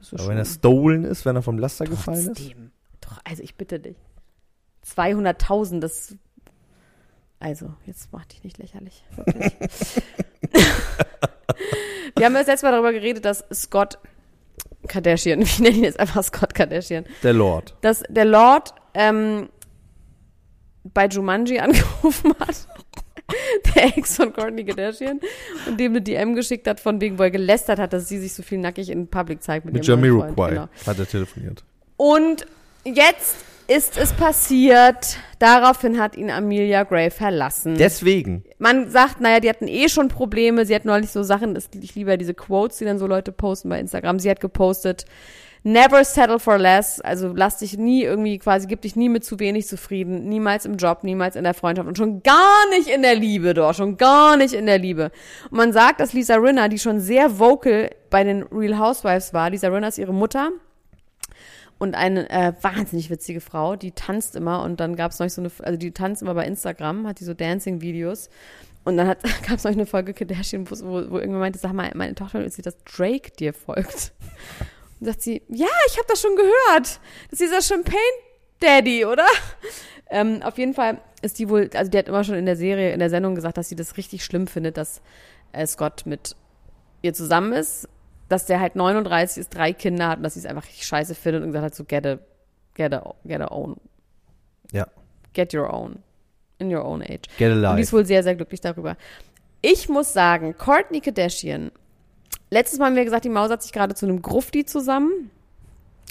Ist 0.00 0.14
Aber 0.14 0.28
wenn 0.28 0.38
er 0.38 0.44
stolen 0.44 1.04
ist, 1.04 1.24
wenn 1.24 1.36
er 1.36 1.42
vom 1.42 1.58
Laster 1.58 1.84
gefallen 1.86 2.18
ist? 2.18 2.26
Trotzdem. 2.38 2.70
Doch, 3.00 3.18
also 3.24 3.42
ich 3.42 3.54
bitte 3.56 3.78
dich. 3.80 3.96
200.000, 4.86 5.80
das. 5.80 6.14
Also, 7.38 7.74
jetzt 7.86 8.12
mach 8.12 8.24
dich 8.26 8.42
nicht 8.44 8.58
lächerlich. 8.58 9.04
Wirklich. 9.14 9.52
Wir 12.16 12.24
haben 12.26 12.34
das 12.34 12.46
letzte 12.46 12.66
Mal 12.66 12.72
darüber 12.72 12.92
geredet, 12.92 13.24
dass 13.24 13.44
Scott 13.52 13.98
Kardashian, 14.88 15.40
ich 15.42 15.58
nenne 15.58 15.76
ihn 15.76 15.84
jetzt 15.84 16.00
einfach 16.00 16.22
Scott 16.22 16.54
Kardashian, 16.54 17.04
Der 17.22 17.32
Lord. 17.32 17.74
dass 17.82 18.02
der 18.08 18.24
Lord 18.24 18.74
ähm, 18.94 19.48
bei 20.84 21.06
Jumanji 21.08 21.58
angerufen 21.60 22.32
hat. 22.38 22.68
Der 23.74 23.96
Ex 23.98 24.16
von 24.16 24.32
Courtney 24.32 24.64
Kardashian 24.64 25.20
und 25.66 25.78
dem 25.80 25.92
eine 25.92 26.02
DM 26.02 26.34
geschickt 26.34 26.66
hat, 26.68 26.78
von 26.80 27.00
wegen, 27.00 27.18
wo 27.18 27.24
er 27.24 27.30
gelästert 27.30 27.78
hat, 27.78 27.92
dass 27.92 28.08
sie 28.08 28.18
sich 28.18 28.32
so 28.34 28.42
viel 28.42 28.58
nackig 28.58 28.88
in 28.90 29.08
Public 29.08 29.42
zeigt 29.42 29.64
mit, 29.64 29.74
Mit. 29.74 29.86
Jamiroquai 29.86 30.50
Genau. 30.50 30.68
hat 30.86 30.98
er 30.98 31.06
telefoniert. 31.08 31.64
Und 31.96 32.46
jetzt 32.84 33.36
ist 33.68 33.98
es 33.98 34.12
passiert. 34.12 35.16
Daraufhin 35.40 35.98
hat 36.00 36.16
ihn 36.16 36.30
Amelia 36.30 36.84
Gray 36.84 37.10
verlassen. 37.10 37.74
Deswegen. 37.76 38.44
Man 38.58 38.90
sagt, 38.90 39.20
naja, 39.20 39.40
die 39.40 39.48
hatten 39.48 39.66
eh 39.66 39.88
schon 39.88 40.06
Probleme. 40.08 40.64
Sie 40.64 40.74
hat 40.74 40.84
neulich 40.84 41.10
so 41.10 41.22
Sachen, 41.24 41.54
das- 41.54 41.68
ich 41.80 41.94
liebe 41.96 42.10
ja 42.10 42.16
diese 42.16 42.32
Quotes, 42.34 42.78
die 42.78 42.84
dann 42.84 42.98
so 43.00 43.06
Leute 43.08 43.32
posten 43.32 43.68
bei 43.68 43.80
Instagram. 43.80 44.20
Sie 44.20 44.30
hat 44.30 44.40
gepostet, 44.40 45.04
never 45.66 46.04
settle 46.04 46.38
for 46.38 46.58
less. 46.58 47.00
Also 47.00 47.32
lass 47.34 47.58
dich 47.58 47.76
nie 47.76 48.04
irgendwie 48.04 48.38
quasi, 48.38 48.66
gib 48.68 48.82
dich 48.82 48.94
nie 48.94 49.08
mit 49.08 49.24
zu 49.24 49.40
wenig 49.40 49.66
zufrieden. 49.66 50.28
Niemals 50.28 50.64
im 50.64 50.76
Job, 50.76 51.02
niemals 51.02 51.34
in 51.34 51.44
der 51.44 51.54
Freundschaft 51.54 51.88
und 51.88 51.98
schon 51.98 52.22
gar 52.22 52.68
nicht 52.70 52.88
in 52.88 53.02
der 53.02 53.16
Liebe, 53.16 53.52
doch. 53.52 53.74
Schon 53.74 53.96
gar 53.96 54.36
nicht 54.36 54.54
in 54.54 54.66
der 54.66 54.78
Liebe. 54.78 55.10
Und 55.50 55.58
man 55.58 55.72
sagt, 55.72 56.00
dass 56.00 56.12
Lisa 56.12 56.36
Rinna, 56.36 56.68
die 56.68 56.78
schon 56.78 57.00
sehr 57.00 57.38
vocal 57.38 57.90
bei 58.10 58.22
den 58.22 58.44
Real 58.44 58.78
Housewives 58.78 59.34
war, 59.34 59.50
Lisa 59.50 59.68
Rinna 59.68 59.88
ist 59.88 59.98
ihre 59.98 60.14
Mutter, 60.14 60.52
und 61.78 61.94
eine 61.94 62.30
äh, 62.30 62.54
wahnsinnig 62.62 63.10
witzige 63.10 63.42
Frau, 63.42 63.76
die 63.76 63.92
tanzt 63.92 64.34
immer 64.34 64.62
und 64.62 64.80
dann 64.80 64.96
gab 64.96 65.12
es 65.12 65.18
noch 65.18 65.28
so 65.28 65.42
eine, 65.42 65.50
also 65.58 65.76
die 65.76 65.90
tanzt 65.92 66.22
immer 66.22 66.32
bei 66.32 66.46
Instagram, 66.46 67.06
hat 67.06 67.20
die 67.20 67.24
so 67.24 67.34
Dancing-Videos 67.34 68.30
und 68.84 68.96
dann 68.96 69.08
gab 69.46 69.58
es 69.58 69.64
noch 69.64 69.72
eine 69.72 69.84
Folge 69.84 70.14
Kardashian, 70.14 70.70
wo, 70.70 71.10
wo, 71.10 71.18
irgendwer 71.18 71.40
meinte, 71.40 71.58
sag 71.58 71.74
mal, 71.74 71.90
meine 71.94 72.14
Tochter 72.14 72.38
will 72.38 72.50
dass 72.50 72.78
Drake 72.84 73.30
dir 73.38 73.52
folgt. 73.52 74.12
Und 75.06 75.12
sagt 75.12 75.22
sie, 75.22 75.42
ja, 75.48 75.68
ich 75.86 75.96
habe 75.96 76.06
das 76.08 76.20
schon 76.20 76.34
gehört. 76.34 77.00
Das 77.30 77.32
ist 77.32 77.40
dieser 77.40 77.62
Champagne 77.62 77.98
Daddy, 78.60 79.04
oder? 79.04 79.26
Ähm, 80.10 80.42
auf 80.42 80.58
jeden 80.58 80.74
Fall 80.74 81.00
ist 81.22 81.38
die 81.38 81.48
wohl, 81.48 81.70
also 81.74 81.90
die 81.90 81.98
hat 81.98 82.08
immer 82.08 82.24
schon 82.24 82.34
in 82.34 82.46
der 82.46 82.56
Serie, 82.56 82.92
in 82.92 82.98
der 82.98 83.10
Sendung 83.10 83.34
gesagt, 83.34 83.56
dass 83.56 83.68
sie 83.68 83.76
das 83.76 83.96
richtig 83.96 84.24
schlimm 84.24 84.46
findet, 84.46 84.76
dass 84.76 85.02
äh, 85.52 85.66
Scott 85.66 86.02
mit 86.06 86.34
ihr 87.02 87.14
zusammen 87.14 87.52
ist, 87.52 87.88
dass 88.28 88.46
der 88.46 88.60
halt 88.60 88.74
39 88.76 89.38
ist, 89.40 89.54
drei 89.54 89.72
Kinder 89.72 90.08
hat 90.08 90.18
und 90.18 90.22
dass 90.24 90.34
sie 90.34 90.40
es 90.40 90.46
einfach 90.46 90.64
richtig 90.64 90.86
scheiße 90.86 91.14
findet 91.14 91.42
und 91.42 91.48
gesagt 91.48 91.64
hat, 91.66 91.74
so 91.74 91.84
get 91.84 92.04
a, 92.06 92.18
get 92.74 92.92
a, 92.92 93.14
get 93.24 93.40
a 93.40 93.48
own, 93.50 93.76
Ja. 94.72 94.86
get 95.34 95.54
your 95.54 95.72
own, 95.72 96.02
in 96.58 96.74
your 96.74 96.84
own 96.84 97.02
age. 97.02 97.22
Get 97.38 97.52
Und 97.52 97.76
die 97.76 97.82
ist 97.82 97.92
wohl 97.92 98.04
sehr, 98.06 98.22
sehr 98.22 98.34
glücklich 98.34 98.60
darüber. 98.60 98.96
Ich 99.60 99.88
muss 99.88 100.12
sagen, 100.12 100.56
Courtney 100.56 101.00
Kardashian, 101.00 101.70
letztes 102.50 102.78
Mal 102.78 102.86
haben 102.86 102.96
wir 102.96 103.04
gesagt, 103.04 103.24
die 103.24 103.30
Maus 103.30 103.50
hat 103.50 103.62
sich 103.62 103.72
gerade 103.72 103.94
zu 103.94 104.06
einem 104.06 104.22
Grufti 104.22 104.64
zusammen. 104.64 105.30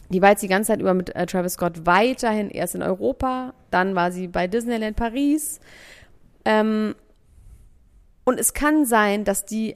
Die 0.09 0.21
war 0.21 0.29
jetzt 0.29 0.43
die 0.43 0.47
ganze 0.47 0.67
Zeit 0.67 0.81
über 0.81 0.93
mit 0.93 1.15
äh, 1.15 1.25
Travis 1.25 1.53
Scott 1.53 1.85
weiterhin 1.85 2.49
erst 2.51 2.75
in 2.75 2.83
Europa, 2.83 3.53
dann 3.71 3.95
war 3.95 4.11
sie 4.11 4.27
bei 4.27 4.45
Disneyland 4.47 4.95
Paris. 4.95 5.59
Ähm, 6.45 6.93
und 8.23 8.39
es 8.39 8.53
kann 8.53 8.85
sein, 8.85 9.23
dass 9.23 9.45
die 9.45 9.75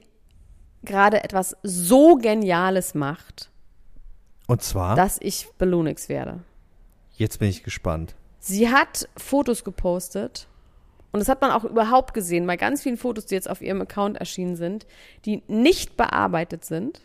gerade 0.84 1.24
etwas 1.24 1.56
so 1.62 2.16
Geniales 2.16 2.94
macht, 2.94 3.50
Und 4.46 4.62
zwar, 4.62 4.94
dass 4.94 5.18
ich 5.20 5.48
Bellunix 5.58 6.08
werde. 6.08 6.40
jetzt 7.16 7.38
bin 7.40 7.48
ich 7.48 7.64
gespannt. 7.64 8.14
Sie 8.38 8.70
hat 8.70 9.08
Fotos 9.16 9.64
gepostet 9.64 10.46
und 11.12 11.20
das 11.20 11.28
hat 11.28 11.40
man 11.40 11.50
auch 11.50 11.64
überhaupt 11.64 12.14
gesehen 12.14 12.46
bei 12.46 12.56
ganz 12.56 12.82
vielen 12.82 12.96
Fotos, 12.96 13.26
die 13.26 13.34
jetzt 13.34 13.50
auf 13.50 13.62
ihrem 13.62 13.80
Account 13.80 14.18
erschienen 14.18 14.56
sind, 14.56 14.86
die 15.24 15.42
nicht 15.48 15.96
bearbeitet 15.96 16.64
sind 16.64 17.00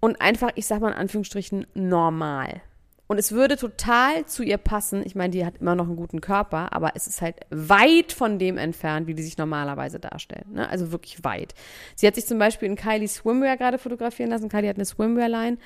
und 0.00 0.20
einfach, 0.20 0.50
ich 0.54 0.66
sag 0.66 0.80
mal 0.80 0.92
in 0.92 0.98
Anführungsstrichen, 0.98 1.66
normal. 1.74 2.62
Und 3.06 3.18
es 3.18 3.32
würde 3.32 3.56
total 3.56 4.24
zu 4.24 4.42
ihr 4.42 4.56
passen. 4.56 5.02
Ich 5.04 5.14
meine, 5.14 5.32
die 5.32 5.44
hat 5.44 5.58
immer 5.58 5.74
noch 5.74 5.84
einen 5.84 5.96
guten 5.96 6.22
Körper, 6.22 6.72
aber 6.72 6.92
es 6.94 7.06
ist 7.06 7.20
halt 7.20 7.36
weit 7.50 8.10
von 8.10 8.38
dem 8.38 8.56
entfernt, 8.56 9.06
wie 9.06 9.14
die 9.14 9.22
sich 9.22 9.36
normalerweise 9.36 10.00
darstellen. 10.00 10.46
Ne? 10.54 10.66
Also 10.68 10.92
wirklich 10.92 11.22
weit. 11.22 11.54
Sie 11.94 12.06
hat 12.06 12.14
sich 12.14 12.26
zum 12.26 12.38
Beispiel 12.38 12.68
in 12.68 12.76
Kylie 12.76 13.08
Swimwear 13.08 13.58
gerade 13.58 13.78
fotografieren 13.78 14.30
lassen. 14.30 14.48
Kylie 14.48 14.70
hat 14.70 14.76
eine 14.76 14.86
Swimwear-Line. 14.86 15.58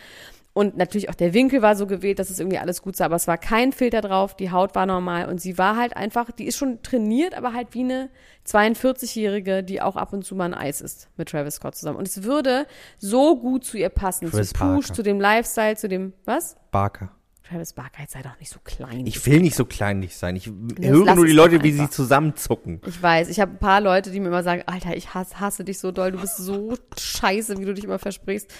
Und 0.56 0.74
natürlich 0.78 1.10
auch 1.10 1.14
der 1.14 1.34
Winkel 1.34 1.60
war 1.60 1.76
so 1.76 1.86
gewählt, 1.86 2.18
dass 2.18 2.30
es 2.30 2.40
irgendwie 2.40 2.56
alles 2.56 2.80
gut 2.80 2.96
sah, 2.96 3.04
aber 3.04 3.16
es 3.16 3.28
war 3.28 3.36
kein 3.36 3.72
Filter 3.72 4.00
drauf, 4.00 4.34
die 4.34 4.50
Haut 4.50 4.74
war 4.74 4.86
normal 4.86 5.28
und 5.28 5.38
sie 5.38 5.58
war 5.58 5.76
halt 5.76 5.94
einfach, 5.94 6.30
die 6.30 6.46
ist 6.46 6.56
schon 6.56 6.80
trainiert, 6.80 7.36
aber 7.36 7.52
halt 7.52 7.74
wie 7.74 7.80
eine 7.80 8.08
42-Jährige, 8.46 9.62
die 9.62 9.82
auch 9.82 9.96
ab 9.96 10.14
und 10.14 10.24
zu 10.24 10.34
mal 10.34 10.46
ein 10.46 10.54
Eis 10.54 10.80
isst 10.80 11.10
mit 11.18 11.28
Travis 11.28 11.56
Scott 11.56 11.76
zusammen. 11.76 11.98
Und 11.98 12.08
es 12.08 12.22
würde 12.22 12.66
so 12.96 13.38
gut 13.38 13.66
zu 13.66 13.76
ihr 13.76 13.90
passen, 13.90 14.30
Travis 14.30 14.48
zu 14.48 14.54
Push, 14.54 14.86
Barker. 14.86 14.94
zu 14.94 15.02
dem 15.02 15.20
Lifestyle, 15.20 15.76
zu 15.76 15.88
dem, 15.88 16.14
was? 16.24 16.56
Barker. 16.70 17.10
Travis 17.48 17.72
Barker, 17.72 18.00
jetzt 18.00 18.12
sei 18.12 18.22
doch 18.22 18.38
nicht 18.40 18.50
so 18.50 18.58
klein. 18.64 19.06
Ich 19.06 19.24
will 19.26 19.40
nicht 19.40 19.54
so 19.54 19.64
kleinlich 19.64 20.16
sein. 20.16 20.34
Ich 20.36 20.50
lass 20.78 20.88
höre 20.88 21.14
nur 21.14 21.26
die 21.26 21.32
Leute, 21.32 21.62
wie 21.62 21.72
sie 21.72 21.88
zusammenzucken. 21.88 22.80
Ich 22.86 23.00
weiß, 23.00 23.28
ich 23.28 23.40
habe 23.40 23.52
ein 23.52 23.58
paar 23.58 23.80
Leute, 23.80 24.10
die 24.10 24.20
mir 24.20 24.28
immer 24.28 24.42
sagen, 24.42 24.62
Alter, 24.66 24.96
ich 24.96 25.14
hasse, 25.14 25.38
hasse 25.38 25.64
dich 25.64 25.78
so 25.78 25.92
doll, 25.92 26.12
du 26.12 26.20
bist 26.20 26.38
so 26.38 26.74
scheiße, 26.98 27.58
wie 27.58 27.64
du 27.64 27.74
dich 27.74 27.84
immer 27.84 27.98
versprichst. 27.98 28.52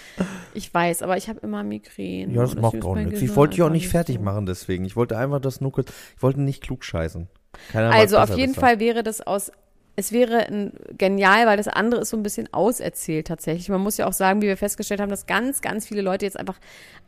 Ich 0.55 0.73
weiß, 0.73 1.03
aber 1.03 1.17
ich 1.17 1.29
habe 1.29 1.41
immer 1.41 1.65
Migräne. 1.65 2.33
Ja, 2.33 2.43
das 2.43 2.55
macht 2.55 2.85
auch 2.85 2.95
nichts. 2.95 3.21
Ich 3.21 3.35
wollte 3.35 3.57
dich 3.57 3.63
auch 3.63 3.71
nicht 3.71 3.89
fertig 3.89 4.17
so. 4.17 4.23
machen 4.23 4.47
deswegen. 4.47 4.85
Ich 4.85 4.95
wollte 4.95 5.19
einfach 5.19 5.41
das 5.41 5.61
nur 5.61 5.73
kurz, 5.73 5.91
ich 6.17 6.23
wollte 6.23 6.41
nicht 6.41 6.63
klug 6.63 6.85
scheißen. 6.85 7.29
Keiner 7.73 7.93
Also 7.93 8.19
auf 8.19 8.37
jeden 8.37 8.55
Fall 8.55 8.79
wäre 8.79 9.03
das 9.03 9.21
aus, 9.21 9.51
es 9.99 10.13
wäre 10.13 10.47
ein, 10.47 10.73
genial, 10.99 11.47
weil 11.47 11.57
das 11.57 11.69
andere 11.69 12.03
ist 12.03 12.11
so 12.11 12.17
ein 12.19 12.23
bisschen 12.23 12.53
auserzählt 12.53 13.27
tatsächlich. 13.27 13.69
Man 13.71 13.81
muss 13.81 13.97
ja 13.97 14.07
auch 14.07 14.13
sagen, 14.13 14.43
wie 14.43 14.47
wir 14.47 14.59
festgestellt 14.59 15.01
haben, 15.01 15.09
dass 15.09 15.27
ganz, 15.27 15.63
ganz 15.63 15.87
viele 15.87 16.03
Leute 16.03 16.27
jetzt 16.27 16.39
einfach 16.39 16.59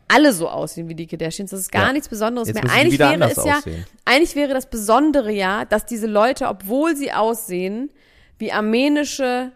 alle 0.07 0.33
so 0.33 0.49
aussehen 0.49 0.89
wie 0.89 0.95
die 0.95 1.05
Kardashians. 1.05 1.51
Das 1.51 1.59
ist 1.59 1.71
gar 1.71 1.87
Ja. 1.87 1.93
nichts 1.93 2.09
Besonderes 2.09 2.47
Jetzt 2.47 2.63
mehr. 2.63 2.73
Eigentlich 2.73 2.99
wäre 2.99 3.29
es 3.29 3.45
ja, 3.45 3.57
aussehen. 3.57 3.85
eigentlich 4.05 4.35
wäre 4.35 4.55
das 4.55 4.67
Besondere 4.71 5.31
ja, 5.31 5.65
dass 5.65 5.85
diese 5.85 6.07
Leute, 6.07 6.47
obwohl 6.47 6.95
sie 6.95 7.11
aussehen 7.13 7.91
wie 8.39 8.51
armenische 8.51 9.51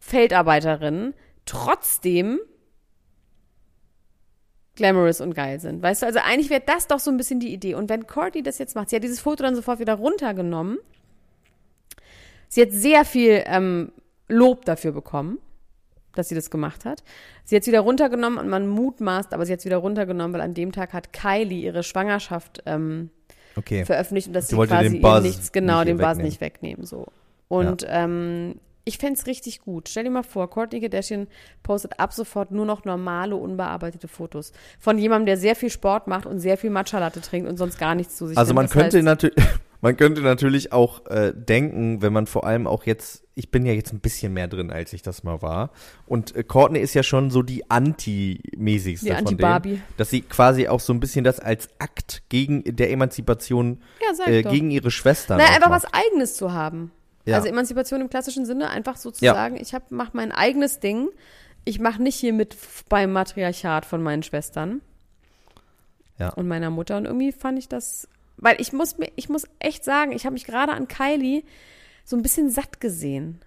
Feldarbeiterinnen, 0.00 1.14
trotzdem 1.46 2.40
glamorous 4.74 5.20
und 5.20 5.34
geil 5.34 5.60
sind. 5.60 5.82
Weißt 5.82 6.02
du, 6.02 6.06
also 6.06 6.18
eigentlich 6.20 6.50
wäre 6.50 6.62
das 6.64 6.88
doch 6.88 6.98
so 6.98 7.10
ein 7.10 7.16
bisschen 7.16 7.38
die 7.38 7.52
Idee. 7.52 7.74
Und 7.74 7.88
wenn 7.88 8.06
Courtney 8.06 8.42
das 8.42 8.58
jetzt 8.58 8.74
macht, 8.74 8.90
sie 8.90 8.96
hat 8.96 9.04
dieses 9.04 9.20
Foto 9.20 9.42
dann 9.44 9.54
sofort 9.54 9.78
wieder 9.78 9.94
runtergenommen. 9.94 10.78
Sie 12.50 12.60
hat 12.60 12.72
sehr 12.72 13.04
viel 13.06 13.42
ähm, 13.46 13.92
Lob 14.28 14.64
dafür 14.66 14.92
bekommen, 14.92 15.38
dass 16.14 16.28
sie 16.28 16.34
das 16.34 16.50
gemacht 16.50 16.84
hat. 16.84 17.02
Sie 17.44 17.54
hat 17.56 17.62
es 17.62 17.68
wieder 17.68 17.80
runtergenommen 17.80 18.38
und 18.38 18.48
man 18.48 18.66
mutmaßt, 18.66 19.32
aber 19.32 19.46
sie 19.46 19.52
hat 19.52 19.60
es 19.60 19.64
wieder 19.64 19.78
runtergenommen, 19.78 20.34
weil 20.34 20.40
an 20.42 20.52
dem 20.52 20.72
Tag 20.72 20.92
hat 20.92 21.12
Kylie 21.12 21.62
ihre 21.62 21.82
Schwangerschaft 21.82 22.62
ähm, 22.66 23.10
Okay. 23.56 23.84
veröffentlicht 23.84 24.28
und 24.28 24.34
dass 24.34 24.48
Sie 24.48 24.56
sie, 24.56 24.66
quasi 24.66 24.96
ihr 24.98 25.20
nichts, 25.22 25.50
genau, 25.52 25.78
nicht 25.78 25.88
den 25.88 25.98
Buzz 25.98 26.18
nicht 26.18 26.40
wegnehmen. 26.40 26.84
So. 26.86 27.06
Und 27.48 27.84
ähm, 27.88 28.56
ich 28.84 28.98
fänd's 28.98 29.26
richtig 29.26 29.60
gut. 29.60 29.88
Stell 29.88 30.04
dir 30.04 30.10
mal 30.10 30.22
vor, 30.22 30.48
Courtney 30.48 30.80
Kardashian 30.80 31.26
postet 31.62 31.98
ab 31.98 32.12
sofort 32.12 32.50
nur 32.52 32.64
noch 32.64 32.84
normale, 32.84 33.34
unbearbeitete 33.36 34.06
Fotos. 34.08 34.52
Von 34.78 34.98
jemandem, 34.98 35.26
der 35.26 35.36
sehr 35.36 35.56
viel 35.56 35.70
Sport 35.70 36.06
macht 36.06 36.26
und 36.26 36.38
sehr 36.38 36.56
viel 36.56 36.70
Matcha-Latte 36.70 37.20
trinkt 37.20 37.48
und 37.48 37.56
sonst 37.56 37.78
gar 37.78 37.94
nichts 37.94 38.16
zu 38.16 38.26
sich 38.28 38.38
Also 38.38 38.50
nimmt. 38.50 38.56
man 38.56 38.66
Das 38.66 38.72
könnte 38.72 39.02
natürlich, 39.02 39.36
man 39.80 39.96
könnte 39.96 40.20
natürlich 40.22 40.72
auch 40.72 41.06
äh, 41.06 41.32
denken, 41.34 42.02
wenn 42.02 42.12
man 42.12 42.26
vor 42.26 42.44
allem 42.44 42.66
auch 42.66 42.84
jetzt, 42.84 43.24
ich 43.34 43.50
bin 43.50 43.64
ja 43.64 43.72
jetzt 43.72 43.92
ein 43.92 44.00
bisschen 44.00 44.32
mehr 44.32 44.46
drin, 44.48 44.70
als 44.70 44.92
ich 44.92 45.02
das 45.02 45.22
mal 45.24 45.40
war. 45.42 45.70
Und 46.06 46.34
äh, 46.36 46.42
Courtney 46.44 46.80
ist 46.80 46.94
ja 46.94 47.02
schon 47.02 47.30
so 47.30 47.42
die 47.42 47.70
anti-mäßigste 47.70 49.06
Die 49.06 49.12
von 49.12 49.18
Anti-Barbie. 49.20 49.68
denen, 49.70 49.82
dass 49.96 50.10
sie 50.10 50.20
quasi 50.22 50.68
auch 50.68 50.80
so 50.80 50.92
ein 50.92 51.00
bisschen 51.00 51.24
das 51.24 51.40
als 51.40 51.68
Akt 51.78 52.22
gegen 52.28 52.62
der 52.64 52.90
Emanzipation 52.90 53.80
Ja, 54.00 54.26
äh, 54.26 54.42
gegen 54.42 54.70
ihre 54.70 54.90
Schwestern. 54.90 55.38
Naja, 55.38 55.54
einfach 55.54 55.70
macht. 55.70 55.84
was 55.84 55.92
Eigenes 55.94 56.34
zu 56.34 56.52
haben. 56.52 56.90
Ja. 57.24 57.36
Also 57.36 57.48
Emanzipation 57.48 58.00
im 58.00 58.10
klassischen 58.10 58.44
Sinne, 58.46 58.70
einfach 58.70 58.96
so 58.96 59.10
zu 59.10 59.24
Ja. 59.24 59.48
ich 59.54 59.74
hab, 59.74 59.90
mach 59.90 60.12
mein 60.14 60.32
eigenes 60.32 60.80
Ding. 60.80 61.08
Ich 61.64 61.78
mache 61.78 62.02
nicht 62.02 62.16
hier 62.16 62.32
mit 62.32 62.56
beim 62.88 63.12
Matriarchat 63.12 63.84
von 63.84 64.02
meinen 64.02 64.22
Schwestern 64.22 64.80
Ja. 66.18 66.30
und 66.30 66.48
meiner 66.48 66.70
Mutter. 66.70 66.96
Und 66.96 67.04
irgendwie 67.04 67.32
fand 67.32 67.58
ich 67.58 67.68
das, 67.68 68.08
Weil 68.40 68.60
ich 68.60 68.72
muss 68.72 68.98
mir, 68.98 69.10
ich 69.16 69.28
muss 69.28 69.44
echt 69.58 69.84
sagen, 69.84 70.12
ich 70.12 70.24
habe 70.24 70.32
mich 70.34 70.44
gerade 70.44 70.72
an 70.72 70.88
Kylie 70.88 71.42
so 72.04 72.16
ein 72.16 72.22
bisschen 72.22 72.50
satt 72.50 72.80
gesehen. 72.80 73.40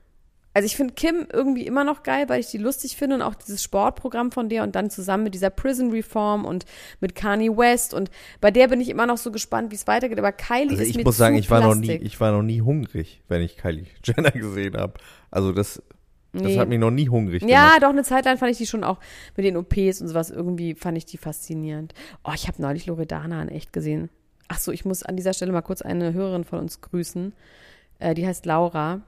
Also 0.56 0.68
ich 0.68 0.76
finde 0.78 0.94
Kim 0.94 1.26
irgendwie 1.34 1.66
immer 1.66 1.84
noch 1.84 2.04
geil, 2.04 2.30
weil 2.30 2.40
ich 2.40 2.46
die 2.46 2.60
lustig 2.60 2.96
finde 2.96 3.16
und 3.16 3.22
auch 3.24 3.34
dieses 3.34 3.64
Sportprogramm 3.64 4.32
von 4.32 4.50
der 4.50 4.62
und 4.62 4.76
dann 4.76 4.92
zusammen 4.92 5.24
mit 5.24 5.34
dieser 5.34 5.50
Prison 5.50 5.90
Reform 5.90 6.46
und 6.46 6.66
mit 7.00 7.16
Kanye 7.16 7.58
West 7.58 7.96
und 7.96 8.12
bei 8.40 8.52
der 8.52 8.68
bin 8.68 8.80
ich 8.80 8.90
immer 8.90 9.08
noch 9.08 9.18
so 9.18 9.32
gespannt, 9.32 9.72
wie 9.72 9.76
es 9.76 9.88
weitergeht. 9.88 10.20
Aber 10.20 10.32
Kylie 10.32 10.70
Also 10.70 10.84
ist 10.84 10.90
ich 10.90 10.98
mir 10.98 11.04
muss 11.06 11.18
sagen, 11.18 11.36
ich 11.38 11.50
war 11.50 11.62
noch 11.62 11.74
nie, 11.74 11.88
Plastik. 11.88 12.06
ich 12.06 12.20
war 12.20 12.32
noch 12.32 12.44
nie 12.44 12.62
hungrig, 12.62 13.24
wenn 13.30 13.42
ich 13.42 13.58
Kylie 13.58 13.88
Jenner 14.04 14.30
gesehen 14.30 14.78
habe. 14.78 14.94
Also 15.32 15.54
das, 15.54 15.82
das 16.34 16.42
Nee. 16.44 16.60
hat 16.60 16.70
mich 16.70 16.78
noch 16.80 16.92
nie 16.92 17.10
hungrig 17.10 17.42
Ja, 17.42 17.70
gemacht. 17.70 17.84
doch, 17.84 17.90
eine 17.90 18.04
Zeit 18.04 18.26
lang 18.26 18.38
fand 18.38 18.52
ich 18.52 18.60
die 18.60 18.68
schon 18.68 18.84
auch 18.84 19.00
mit 19.36 19.48
den 19.48 19.58
OPs 19.58 20.02
und 20.02 20.08
sowas 20.08 20.30
irgendwie 20.30 20.76
fand 20.76 21.00
ich 21.00 21.06
die 21.08 21.18
faszinierend. 21.18 21.96
Oh, 22.24 22.32
ich 22.36 22.48
habe 22.48 22.62
neulich 22.62 22.86
Loredana 22.86 23.42
in 23.42 23.50
echt 23.50 23.74
gesehen. 23.74 24.12
Ach 24.48 24.60
so, 24.60 24.72
ich 24.72 24.86
muss 24.86 25.04
an 25.04 25.16
dieser 25.16 25.34
Stelle 25.34 25.52
mal 25.52 25.62
kurz 25.62 25.82
eine 25.82 26.14
Hörerin 26.14 26.44
von 26.44 26.60
uns 26.60 26.82
grüßen. 26.82 27.34
Äh, 28.00 28.14
die 28.14 28.28
heißt 28.28 28.46
Laura. 28.46 29.02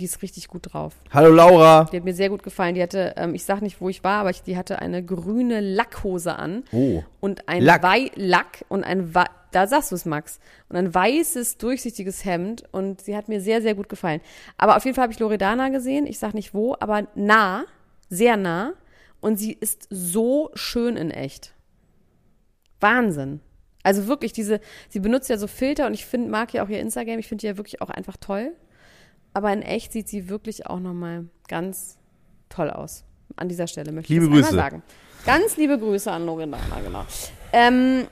Die 0.00 0.04
ist 0.04 0.22
richtig 0.22 0.48
gut 0.48 0.72
drauf. 0.72 0.94
Hallo 1.12 1.32
Laura. 1.32 1.84
Die 1.92 1.96
hat 1.96 2.04
mir 2.04 2.14
sehr 2.14 2.28
gut 2.28 2.42
gefallen. 2.42 2.74
Die 2.74 2.82
hatte, 2.82 3.14
ähm, 3.16 3.32
ich 3.34 3.44
sag 3.44 3.62
nicht, 3.62 3.80
wo 3.80 3.88
ich 3.88 4.02
war, 4.02 4.20
aber 4.20 4.30
ich, 4.30 4.42
die 4.42 4.56
hatte 4.56 4.80
eine 4.80 5.04
grüne 5.04 5.60
Lackhose 5.60 6.34
an 6.36 6.64
Oh. 6.72 7.04
und 7.20 7.48
ein 7.48 7.62
Lack. 7.62 7.82
Wei 7.84 8.10
Lack 8.16 8.64
und 8.68 8.82
ein 8.84 9.14
Wa 9.14 9.26
da 9.52 9.68
sagst 9.68 9.92
du 9.92 9.94
es, 9.94 10.04
Max. 10.04 10.40
Und 10.68 10.74
ein 10.74 10.92
weißes, 10.92 11.58
durchsichtiges 11.58 12.24
Hemd 12.24 12.64
und 12.72 13.02
sie 13.02 13.16
hat 13.16 13.28
mir 13.28 13.40
sehr, 13.40 13.62
sehr 13.62 13.76
gut 13.76 13.88
gefallen. 13.88 14.20
Aber 14.58 14.76
auf 14.76 14.84
jeden 14.84 14.96
Fall 14.96 15.04
habe 15.04 15.12
ich 15.12 15.20
Loredana 15.20 15.68
gesehen, 15.68 16.08
ich 16.08 16.18
sag 16.18 16.34
nicht 16.34 16.54
wo, 16.54 16.74
aber 16.80 17.06
nah, 17.14 17.64
sehr 18.08 18.36
nah 18.36 18.72
und 19.20 19.36
sie 19.36 19.52
ist 19.52 19.86
so 19.90 20.50
schön 20.54 20.96
in 20.96 21.12
echt. 21.12 21.52
Wahnsinn. 22.80 23.38
Also 23.84 24.08
wirklich 24.08 24.32
diese, 24.32 24.60
sie 24.88 24.98
benutzt 24.98 25.28
ja 25.30 25.38
so 25.38 25.46
Filter 25.46 25.86
und 25.86 25.94
ich 25.94 26.04
finde, 26.06 26.30
mag 26.30 26.52
ja 26.52 26.64
auch 26.64 26.68
ihr 26.68 26.80
Instagram, 26.80 27.20
ich 27.20 27.28
finde 27.28 27.42
die 27.42 27.46
ja 27.46 27.56
wirklich 27.56 27.80
auch 27.80 27.90
einfach 27.90 28.16
toll. 28.16 28.52
Aber 29.32 29.52
in 29.52 29.62
echt 29.62 29.92
sieht 29.92 30.08
sie 30.08 30.28
wirklich 30.28 30.66
auch 30.66 30.80
nochmal 30.80 31.26
ganz 31.48 31.98
toll 32.48 32.70
aus. 32.70 33.04
An 33.36 33.48
dieser 33.48 33.66
Stelle 33.66 33.92
möchte 33.92 34.12
Liebe 34.12 34.24
ich 34.26 34.30
das 34.30 34.40
Grüße. 34.40 34.48
einmal 34.50 34.70
sagen. 34.70 34.82
Ganz 35.26 35.56
liebe 35.56 35.78
Grüße 35.78 36.10
an 36.10 36.26
Loredana, 36.26 36.80
genau. 36.84 37.04
Ähm, 37.52 38.06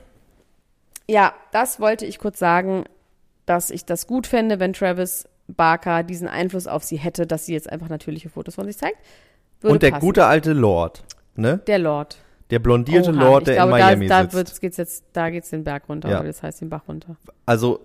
ja, 1.08 1.32
das 1.52 1.80
wollte 1.80 2.06
ich 2.06 2.18
kurz 2.18 2.38
sagen, 2.38 2.84
dass 3.46 3.70
ich 3.70 3.84
das 3.84 4.06
gut 4.06 4.26
fände, 4.26 4.60
wenn 4.60 4.72
Travis 4.72 5.26
Barker 5.48 6.02
diesen 6.02 6.28
Einfluss 6.28 6.66
auf 6.66 6.84
sie 6.84 6.96
hätte, 6.96 7.26
dass 7.26 7.46
sie 7.46 7.52
jetzt 7.52 7.70
einfach 7.70 7.88
natürliche 7.88 8.30
Fotos 8.30 8.54
von 8.54 8.66
sich 8.66 8.78
zeigt. 8.78 8.98
Würde 9.60 9.74
Und 9.74 9.82
der 9.82 9.90
passen. 9.90 10.00
gute 10.00 10.26
alte 10.26 10.52
Lord, 10.52 11.04
ne? 11.36 11.58
Der 11.66 11.78
Lord. 11.78 12.18
Der 12.52 12.58
blondierte 12.60 13.10
Oha, 13.10 13.20
Lord, 13.20 13.46
der 13.48 13.54
glaube, 13.54 13.72
in 13.72 13.84
Miami 13.84 14.06
da, 14.06 14.24
da 14.24 14.30
sitzt. 14.30 14.60
geht's 14.60 14.76
jetzt, 14.76 15.04
da 15.14 15.30
geht's 15.30 15.50
den 15.50 15.64
Berg 15.64 15.88
runter, 15.88 16.10
Ja. 16.10 16.18
oder 16.20 16.28
das 16.28 16.42
heißt 16.42 16.60
den 16.60 16.68
Bach 16.68 16.82
runter. 16.86 17.16
Also 17.46 17.80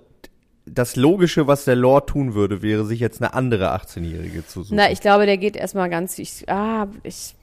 das 0.65 0.95
Logische, 0.97 1.47
was 1.47 1.63
der 1.65 1.77
Lord 1.77 2.09
tun 2.09 2.33
würde, 2.33 2.61
wäre, 2.61 2.85
sich 2.85 2.99
jetzt 2.99 3.21
eine 3.21 3.33
andere 3.33 3.73
18-Jährige 3.73 4.45
zu 4.45 4.63
suchen. 4.63 4.75
Na, 4.75 4.91
ich 4.91 4.99
glaube, 4.99 5.25
der 5.25 5.37
geht 5.37 5.55
erstmal 5.55 5.89
ganz, 5.89 6.19
ich, 6.19 6.49
ah, 6.49 6.87
ich, 7.03 7.33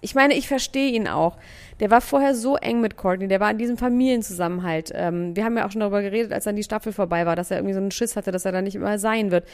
ich 0.00 0.14
meine, 0.14 0.34
ich 0.34 0.48
verstehe 0.48 0.90
ihn 0.92 1.06
auch. 1.06 1.36
Der 1.80 1.90
war 1.90 2.00
vorher 2.00 2.34
so 2.34 2.56
eng 2.56 2.80
mit 2.80 2.96
Courtney, 2.96 3.28
der 3.28 3.40
war 3.40 3.50
in 3.50 3.58
diesem 3.58 3.76
Familienzusammenhalt. 3.76 4.90
Ähm, 4.94 5.36
wir 5.36 5.44
haben 5.44 5.56
ja 5.58 5.66
auch 5.66 5.70
schon 5.70 5.80
darüber 5.80 6.00
geredet, 6.02 6.32
als 6.32 6.44
dann 6.44 6.56
die 6.56 6.62
Staffel 6.62 6.92
vorbei 6.92 7.26
war, 7.26 7.36
dass 7.36 7.50
er 7.50 7.58
irgendwie 7.58 7.74
so 7.74 7.80
einen 7.80 7.90
Schiss 7.90 8.16
hatte, 8.16 8.30
dass 8.30 8.44
er 8.46 8.52
da 8.52 8.62
nicht 8.62 8.76
immer 8.76 8.98
sein 8.98 9.30
wird. 9.30 9.44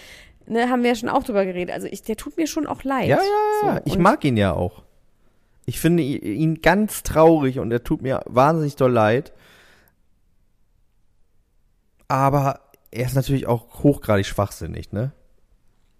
Ne, 0.47 0.69
haben 0.69 0.83
wir 0.83 0.91
ja 0.91 0.95
schon 0.97 1.09
auch 1.09 1.25
drüber 1.25 1.45
geredet. 1.45 1.75
Also 1.75 1.89
ich, 1.91 2.03
der 2.03 2.17
tut 2.17 2.37
mir 2.37 2.47
schon 2.47 2.67
auch 2.67 2.85
leid. 2.85 3.09
ja, 3.09 3.17
ja, 3.17 3.67
ja. 3.69 3.75
So, 3.77 3.81
ich 3.87 3.99
mag 3.99 4.25
ihn 4.25 4.37
ja 4.37 4.53
auch. 4.53 4.83
Ich 5.71 5.79
finde 5.79 6.03
ihn 6.03 6.63
ganz 6.63 7.05
traurig 7.05 7.61
und 7.61 7.71
er 7.71 7.85
tut 7.85 8.03
mir 8.03 8.23
wahnsinnig 8.27 8.75
doll 8.75 8.91
leid. 8.91 9.33
Aber 12.09 12.59
er 12.91 13.07
ist 13.07 13.15
natürlich 13.15 13.47
auch 13.47 13.85
hochgradig 13.85 14.27
schwachsinnig, 14.27 14.91
ne? 14.93 15.13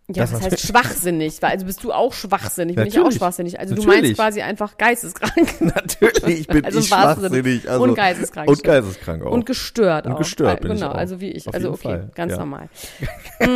Ja, 0.09 0.23
Das 0.25 0.33
das 0.33 0.41
heißt 0.41 0.51
natürlich- 0.51 0.67
schwachsinnig, 0.67 1.45
also 1.45 1.67
bist 1.67 1.85
du 1.85 1.93
auch 1.93 2.13
schwachsinnig, 2.13 2.75
bin 2.75 2.89
ich 2.89 2.95
auch 2.95 3.05
Natürlich. 3.05 3.19
schwachsinnig. 3.19 3.61
Also 3.61 3.77
du 3.77 3.83
Natürlich. 3.83 4.03
meinst 4.03 4.17
quasi 4.19 4.43
einfach 4.43 4.77
geisteskrank 4.77 5.61
Natürlich, 5.61 6.41
ich 6.41 6.47
bin 6.49 6.65
Also 6.65 6.81
ich 6.81 6.89
schwachsinnig. 6.89 7.71
Also, 7.71 7.85
und 7.85 7.95
geisteskrank. 7.95 8.49
Und 8.49 8.65
geisteskrank 8.65 9.23
auch. 9.25 9.31
Und 9.31 9.47
gestört 9.47 10.07
Und 10.07 10.15
auch. 10.15 10.19
gestört 10.19 10.59
Äh, 10.59 10.63
bin 10.63 10.73
ich 10.73 10.81
Genau, 10.81 10.91
auch. 10.91 10.97
also 10.97 11.21
wie 11.21 11.31
ich. 11.31 11.47
Auf 11.47 11.55
also 11.55 11.71
okay, 11.71 11.83
Fall, 11.83 12.11
ganz 12.17 12.33
ja. 12.33 12.39
normal. 12.39 12.69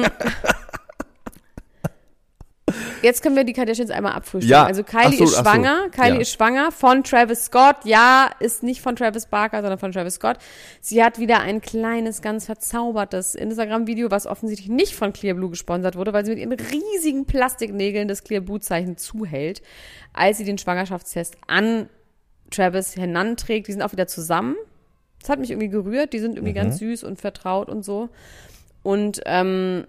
Jetzt 3.05 3.23
können 3.23 3.37
wir 3.37 3.45
die 3.45 3.53
Kardashians 3.53 3.91
einmal 3.91 4.13
abfrühstücken. 4.15 4.51
Ja. 4.51 4.65
Also 4.65 4.83
Kylie 4.83 5.19
so, 5.19 5.25
ist 5.25 5.35
ach 5.35 5.45
so. 5.45 5.51
schwanger. 5.51 5.91
Kylie 5.91 6.15
Ja. 6.15 6.21
ist 6.21 6.33
schwanger 6.33 6.73
von 6.73 7.05
Travis 7.05 7.45
Scott. 7.45 7.77
Ja, 7.85 8.31
ist 8.41 8.63
nicht 8.63 8.81
von 8.81 8.97
Travis 8.97 9.27
Barker, 9.27 9.61
sondern 9.61 9.79
von 9.79 9.93
Travis 9.93 10.15
Scott. 10.15 10.39
Sie 10.81 11.05
hat 11.05 11.19
wieder 11.19 11.41
ein 11.41 11.61
kleines, 11.61 12.23
ganz 12.23 12.47
verzaubertes 12.47 13.35
Instagram-Video, 13.35 14.11
was 14.11 14.27
offensichtlich 14.27 14.71
nicht 14.71 14.95
von 14.95 15.13
Clear 15.13 15.35
Blue 15.35 15.51
gesponsert 15.51 15.97
wurde, 15.97 16.15
weil 16.15 16.25
sie 16.25 16.31
mit 16.31 16.39
ihren 16.41 16.53
riesigen 16.53 17.27
Plastiknägeln 17.27 18.09
das 18.09 18.25
Clear 18.25 18.41
Blue-Zeichen 18.41 18.97
zuhält, 18.97 19.61
als 20.15 20.39
sie 20.39 20.45
den 20.45 20.57
Schwangerschaftstest 20.57 21.37
an 21.47 21.91
Travis 22.51 22.97
heranträgt. 22.97 23.69
Die 23.69 23.73
sind 23.73 23.83
auch 23.83 23.93
wieder 23.93 24.07
zusammen. 24.07 24.57
Das 25.21 25.29
hat 25.29 25.39
mich 25.39 25.51
irgendwie 25.51 25.69
gerührt. 25.69 26.15
Die 26.15 26.21
sind 26.21 26.37
irgendwie 26.37 26.55
ganz 26.55 26.79
süß 26.79 27.05
und 27.05 27.21
vertraut 27.21 27.69
und 27.69 27.85
so. 27.85 28.09
Und 28.83 29.21
ähm, 29.27 29.87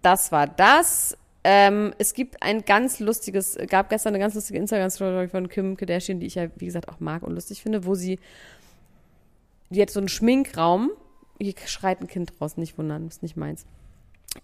das 0.00 0.30
war 0.30 0.46
das. 0.46 1.16
Ähm, 1.44 1.92
es 1.98 2.14
gibt 2.14 2.42
ein 2.42 2.64
ganz 2.64 3.00
lustiges, 3.00 3.58
gab 3.68 3.90
gestern 3.90 4.10
eine 4.14 4.20
ganz 4.20 4.34
lustige 4.34 4.58
Instagram-Story 4.60 5.28
von 5.28 5.48
Kim 5.48 5.76
Kardashian, 5.76 6.20
die 6.20 6.26
ich 6.26 6.36
ja, 6.36 6.48
wie 6.56 6.66
gesagt, 6.66 6.88
auch 6.88 7.00
mag 7.00 7.22
und 7.22 7.34
lustig 7.34 7.62
finde, 7.62 7.84
wo 7.84 7.94
sie, 7.94 8.20
die 9.70 9.82
hat 9.82 9.90
so 9.90 9.98
einen 9.98 10.08
Schminkraum, 10.08 10.90
hier 11.40 11.54
schreit 11.66 12.00
ein 12.00 12.06
Kind 12.06 12.32
draußen, 12.38 12.60
nicht 12.60 12.78
wundern, 12.78 13.08
ist 13.08 13.22
nicht 13.22 13.36
meins. 13.36 13.66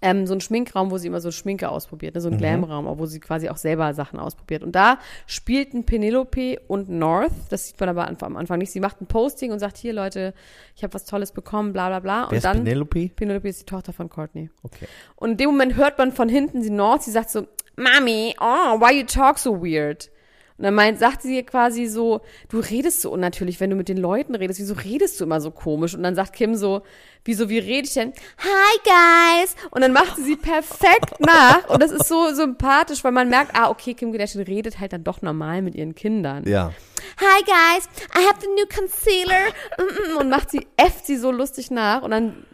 Ähm, 0.01 0.27
so 0.27 0.35
einen 0.35 0.41
Schminkraum, 0.41 0.91
wo 0.91 0.99
sie 0.99 1.09
immer 1.09 1.21
so 1.21 1.31
Schminke 1.33 1.69
ausprobiert, 1.69 2.15
ne? 2.15 2.21
so 2.21 2.29
einen 2.29 2.39
Glamraum, 2.39 2.87
wo 2.99 3.07
sie 3.07 3.21
quasi 3.21 3.49
auch 3.49 3.57
selber 3.57 3.95
Sachen 3.95 4.21
ausprobiert. 4.21 4.63
Und 4.63 4.73
da 4.73 4.99
spielten 5.27 5.85
Penelope 5.85 6.61
und 6.69 6.89
North, 6.89 7.33
das 7.49 7.69
sieht 7.69 7.81
man 7.81 7.89
aber 7.89 8.07
am 8.07 8.37
Anfang 8.37 8.59
nicht, 8.59 8.71
sie 8.71 8.81
macht 8.81 9.01
ein 9.01 9.07
Posting 9.07 9.51
und 9.51 9.59
sagt, 9.59 9.77
hier 9.77 9.93
Leute, 9.93 10.35
ich 10.77 10.85
habe 10.85 10.95
was 10.95 11.05
Tolles 11.05 11.33
bekommen, 11.33 11.73
bla 11.73 11.89
bla 11.89 12.01
bla. 12.01 12.23
Wer 12.23 12.29
und 12.29 12.37
ist 12.37 12.45
dann, 12.45 12.65
Penelope? 12.65 13.09
Penelope 13.09 13.49
ist 13.49 13.63
die 13.63 13.67
Tochter 13.67 13.93
von 13.93 14.09
Courtney. 14.09 14.51
Okay. 14.63 14.87
Und 15.17 15.33
in 15.33 15.37
dem 15.39 15.51
Moment 15.51 15.77
hört 15.77 15.99
man 15.99 16.13
von 16.13 16.29
hinten 16.29 16.63
sie 16.63 16.71
North, 16.71 17.03
sie 17.03 17.11
sagt 17.11 17.31
so, 17.31 17.47
Mami, 17.77 18.37
oh, 18.41 18.81
why 18.81 19.01
you 19.01 19.05
talk 19.05 19.39
so 19.39 19.63
weird? 19.63 20.11
Und 20.59 20.65
dann 20.65 20.75
meint, 20.75 20.99
sagt 20.99 21.23
sie 21.23 21.37
ihr 21.37 21.47
quasi 21.47 21.87
so, 21.87 22.21
du 22.49 22.59
redest 22.59 23.03
so 23.03 23.13
unnatürlich, 23.13 23.61
wenn 23.61 23.71
du 23.71 23.77
mit 23.77 23.89
den 23.89 23.97
Leuten 23.97 24.35
redest. 24.35 24.59
Wieso 24.59 24.75
redest 24.75 25.21
du 25.21 25.25
immer 25.25 25.41
so 25.41 25.53
komisch? 25.53 25.95
Und 25.95 26.03
dann 26.03 26.17
sagt 26.17 26.33
Kim 26.33 26.57
so, 26.57 26.83
wieso, 27.29 27.51
wie 27.51 27.59
rede 27.59 27.87
ich 27.87 27.93
denn? 27.93 28.15
Hi, 28.39 28.79
guys! 28.85 29.55
Und 29.71 29.83
dann 29.83 29.93
macht 29.93 30.17
sie 30.17 30.25
sie 30.25 30.37
perfekt 30.37 31.21
nach. 31.21 31.69
Und 31.69 31.83
das 31.83 31.91
ist 31.91 32.09
so 32.09 32.33
sympathisch, 32.33 33.05
weil 33.05 33.13
man 33.13 33.29
merkt, 33.29 33.55
ah, 33.55 33.69
okay, 33.69 33.93
Kim 33.93 34.13
Kardashian 34.13 34.45
redet 34.45 34.81
halt 34.81 34.95
dann 34.95 35.05
doch 35.05 35.21
normal 35.21 35.61
mit 35.61 35.75
ihren 35.75 35.95
Kindern. 35.95 36.49
Ja. 36.49 36.73
Hi 37.21 37.43
guys, 37.45 37.87
I 38.17 38.27
have 38.27 38.41
the 38.41 38.47
new 38.47 38.67
concealer. 38.75 39.51
Mm, 39.77 40.15
mm, 40.15 40.17
Und 40.17 40.31
macht 40.31 40.51
sie, 40.51 40.67
äfft 40.79 41.07
sie 41.07 41.19
so 41.19 41.31
lustig 41.31 41.71
nach 41.71 42.03
und 42.03 42.13
dann 42.13 42.47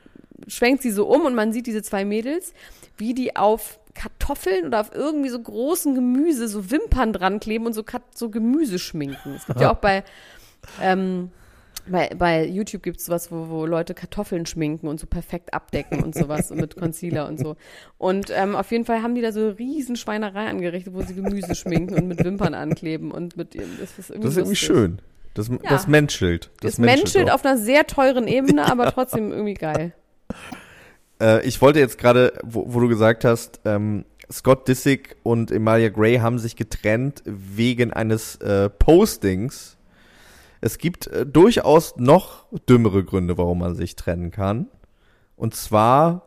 schwenkt 0.49 0.83
sie 0.83 0.91
so 0.91 1.07
um 1.07 1.25
und 1.25 1.37
man 1.37 1.53
sieht 1.53 1.69
diese 1.69 1.83
zwei 1.83 2.05
Mädels, 2.05 2.53
wie 2.99 3.15
die 3.15 3.37
auf 3.37 3.79
Kartoffeln 3.95 4.67
oder 4.67 4.81
auf 4.81 4.93
irgendwie 4.93 5.29
so 5.29 5.41
großen 5.41 5.95
Gemüse 5.95 6.49
so 6.49 6.73
Wimpern 6.73 7.13
dran 7.13 7.39
kleben 7.39 7.65
und 7.67 7.75
so, 7.75 7.85
so 8.13 8.29
Gemüse 8.29 8.81
schminken. 8.81 9.37
Es 9.37 9.47
gibt 9.47 9.61
ja 9.61 9.73
auch 9.73 9.79
bei, 9.79 10.03
ähm, 10.83 11.31
bei, 11.87 12.11
bei 12.17 12.47
YouTube 12.47 12.83
gibt 12.83 12.99
es 12.99 13.07
sowas, 13.07 13.31
wo, 13.31 13.49
wo 13.49 13.67
Leute 13.67 13.95
Kartoffeln 13.95 14.47
schminken 14.47 14.89
und 14.89 15.01
so 15.01 15.07
perfekt 15.07 15.53
abdecken 15.53 16.03
und 16.03 16.15
sowas 16.15 16.51
mit 16.51 16.77
Concealer 16.81 17.29
und 17.29 17.39
so. 17.39 17.57
Und 17.99 18.31
ähm, 18.35 18.57
auf 18.57 18.71
jeden 18.71 18.85
Fall 18.85 19.03
haben 19.03 19.15
die 19.15 19.21
da 19.21 19.33
so 19.33 19.51
riesen 19.51 19.97
Schweinerei 19.97 20.47
angerichtet, 20.47 20.95
wo 20.95 21.03
sie 21.03 21.15
Gemüse 21.15 21.55
schminken 21.55 21.95
und 21.95 22.09
mit 22.09 22.25
Wimpern 22.25 22.55
ankleben 22.55 23.11
und 23.11 23.37
mit 23.37 23.55
das 23.55 23.99
ist 23.99 24.11
irgendwie, 24.11 24.27
Das 24.27 24.33
ist 24.33 24.39
irgendwie 24.39 24.57
schön. 24.57 24.99
Das, 25.35 25.51
das 25.69 25.89
menschelt. 25.89 26.51
Das 26.61 26.77
Das 26.77 26.79
menschelt 26.79 27.31
auf 27.31 27.45
einer 27.45 27.59
sehr 27.59 27.87
teuren 27.87 28.29
Ebene, 28.29 28.65
aber 28.71 28.91
trotzdem 28.93 29.33
irgendwie 29.33 29.55
geil. 29.55 29.93
Äh, 31.21 31.47
ich 31.47 31.61
wollte 31.61 31.81
jetzt 31.81 31.99
gerade, 31.99 32.33
wo, 32.43 32.73
wo 32.73 32.81
du 32.81 32.89
gesagt 32.89 33.25
hast, 33.25 33.61
ähm, 33.65 34.05
Scott 34.31 34.69
Disick 34.69 35.17
und 35.23 35.51
Emalia 35.51 35.91
Gray 35.91 36.17
haben 36.19 36.39
sich 36.39 36.57
getrennt 36.57 37.23
wegen 37.27 37.93
eines 37.93 38.37
äh, 38.37 38.71
Postings. 38.71 39.77
Es 40.65 40.79
gibt 40.79 41.09
äh, 41.09 41.27
durchaus 41.27 41.97
noch 41.99 42.47
dümmere 42.71 43.05
Gründe, 43.05 43.37
warum 43.37 43.59
man 43.59 43.75
sich 43.75 43.97
trennen 43.97 44.31
kann. 44.31 44.69
Und 45.37 45.55
zwar 45.55 46.23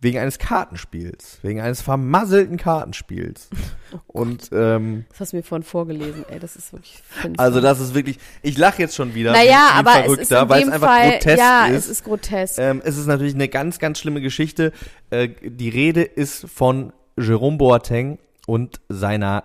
wegen 0.00 0.20
eines 0.20 0.38
Kartenspiels, 0.38 1.40
wegen 1.42 1.60
eines 1.60 1.82
vermasselten 1.82 2.58
Kartenspiels. 2.58 3.50
und 4.06 4.50
ähm, 4.52 5.04
Das 5.08 5.18
hast 5.18 5.32
du 5.32 5.38
mir 5.38 5.42
vorhin 5.42 5.64
vorgelesen, 5.64 6.24
ey, 6.28 6.38
das 6.38 6.54
ist 6.54 6.72
wirklich 6.72 7.02
also 7.38 7.60
das 7.60 7.80
ist 7.80 7.92
wirklich, 7.92 8.20
ich 8.42 8.56
lache 8.56 8.82
jetzt 8.82 8.94
schon 8.94 9.14
wieder. 9.14 9.32
naja, 9.32 9.70
aber 9.74 10.04
es 10.06 10.18
ist 10.18 10.30
in 10.30 10.48
weil 10.48 10.60
dem 10.60 10.68
es 10.68 10.74
einfach 10.74 10.86
Fall, 10.86 11.10
grotesk 11.10 11.38
ja, 11.38 11.66
ist. 11.66 11.76
es 11.76 11.88
ist 11.88 12.04
grotesk. 12.04 12.58
Ähm, 12.60 12.80
es 12.84 12.96
ist 12.96 13.06
natürlich 13.06 13.34
eine 13.34 13.48
ganz, 13.48 13.80
ganz 13.80 13.98
schlimme 13.98 14.20
Geschichte. 14.20 14.70
Äh, 15.10 15.30
die 15.42 15.70
Rede 15.70 16.02
ist 16.02 16.48
von 16.48 16.92
Jerome 17.18 17.56
Boateng 17.56 18.20
und 18.46 18.80
seiner 18.88 19.42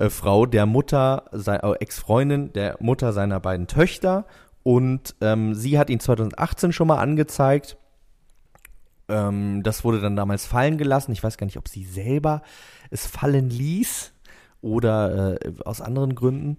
Ex-Frau, 0.00 0.46
der 0.46 0.66
Mutter, 0.66 1.24
äh, 1.32 1.74
Ex-Freundin, 1.80 2.52
der 2.52 2.76
Mutter 2.80 3.12
seiner 3.12 3.38
beiden 3.40 3.66
Töchter 3.66 4.26
und 4.62 5.14
ähm, 5.20 5.54
sie 5.54 5.78
hat 5.78 5.90
ihn 5.90 6.00
2018 6.00 6.72
schon 6.72 6.88
mal 6.88 6.98
angezeigt. 6.98 7.76
Ähm, 9.08 9.62
das 9.62 9.84
wurde 9.84 10.00
dann 10.00 10.16
damals 10.16 10.46
fallen 10.46 10.78
gelassen. 10.78 11.12
Ich 11.12 11.22
weiß 11.22 11.36
gar 11.36 11.44
nicht, 11.46 11.56
ob 11.56 11.68
sie 11.68 11.84
selber 11.84 12.42
es 12.90 13.06
fallen 13.06 13.50
ließ 13.50 14.12
oder 14.62 15.38
äh, 15.44 15.52
aus 15.64 15.80
anderen 15.80 16.14
Gründen. 16.14 16.58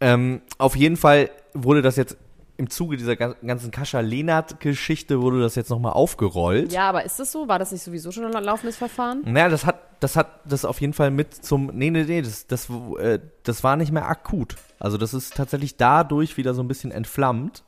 Ähm, 0.00 0.42
auf 0.58 0.76
jeden 0.76 0.96
Fall 0.96 1.30
wurde 1.54 1.82
das 1.82 1.96
jetzt 1.96 2.16
im 2.56 2.70
Zuge 2.70 2.96
dieser 2.96 3.14
ga- 3.14 3.36
ganzen 3.46 3.70
Kascha-Lenart-Geschichte 3.70 5.20
wurde 5.22 5.40
das 5.40 5.54
jetzt 5.54 5.70
nochmal 5.70 5.92
aufgerollt. 5.92 6.72
Ja, 6.72 6.88
aber 6.88 7.04
ist 7.04 7.20
das 7.20 7.30
so? 7.30 7.46
War 7.46 7.58
das 7.60 7.70
nicht 7.70 7.82
sowieso 7.84 8.10
schon 8.10 8.24
ein 8.34 8.44
laufendes 8.44 8.76
Verfahren? 8.76 9.22
Naja, 9.24 9.48
das 9.48 9.64
hat, 9.64 9.78
das 10.00 10.16
hat 10.16 10.40
das 10.44 10.64
auf 10.64 10.80
jeden 10.80 10.92
Fall 10.92 11.10
mit 11.10 11.34
zum, 11.34 11.70
nee, 11.74 11.90
nee, 11.90 12.04
nee, 12.04 12.22
das, 12.22 12.46
das, 12.46 12.68
äh, 12.98 13.18
das 13.42 13.64
war 13.64 13.76
nicht 13.76 13.92
mehr 13.92 14.08
akut. 14.08 14.56
Also 14.78 14.96
das 14.98 15.14
ist 15.14 15.34
tatsächlich 15.34 15.76
dadurch 15.76 16.36
wieder 16.36 16.54
so 16.54 16.62
ein 16.62 16.68
bisschen 16.68 16.90
entflammt 16.92 17.64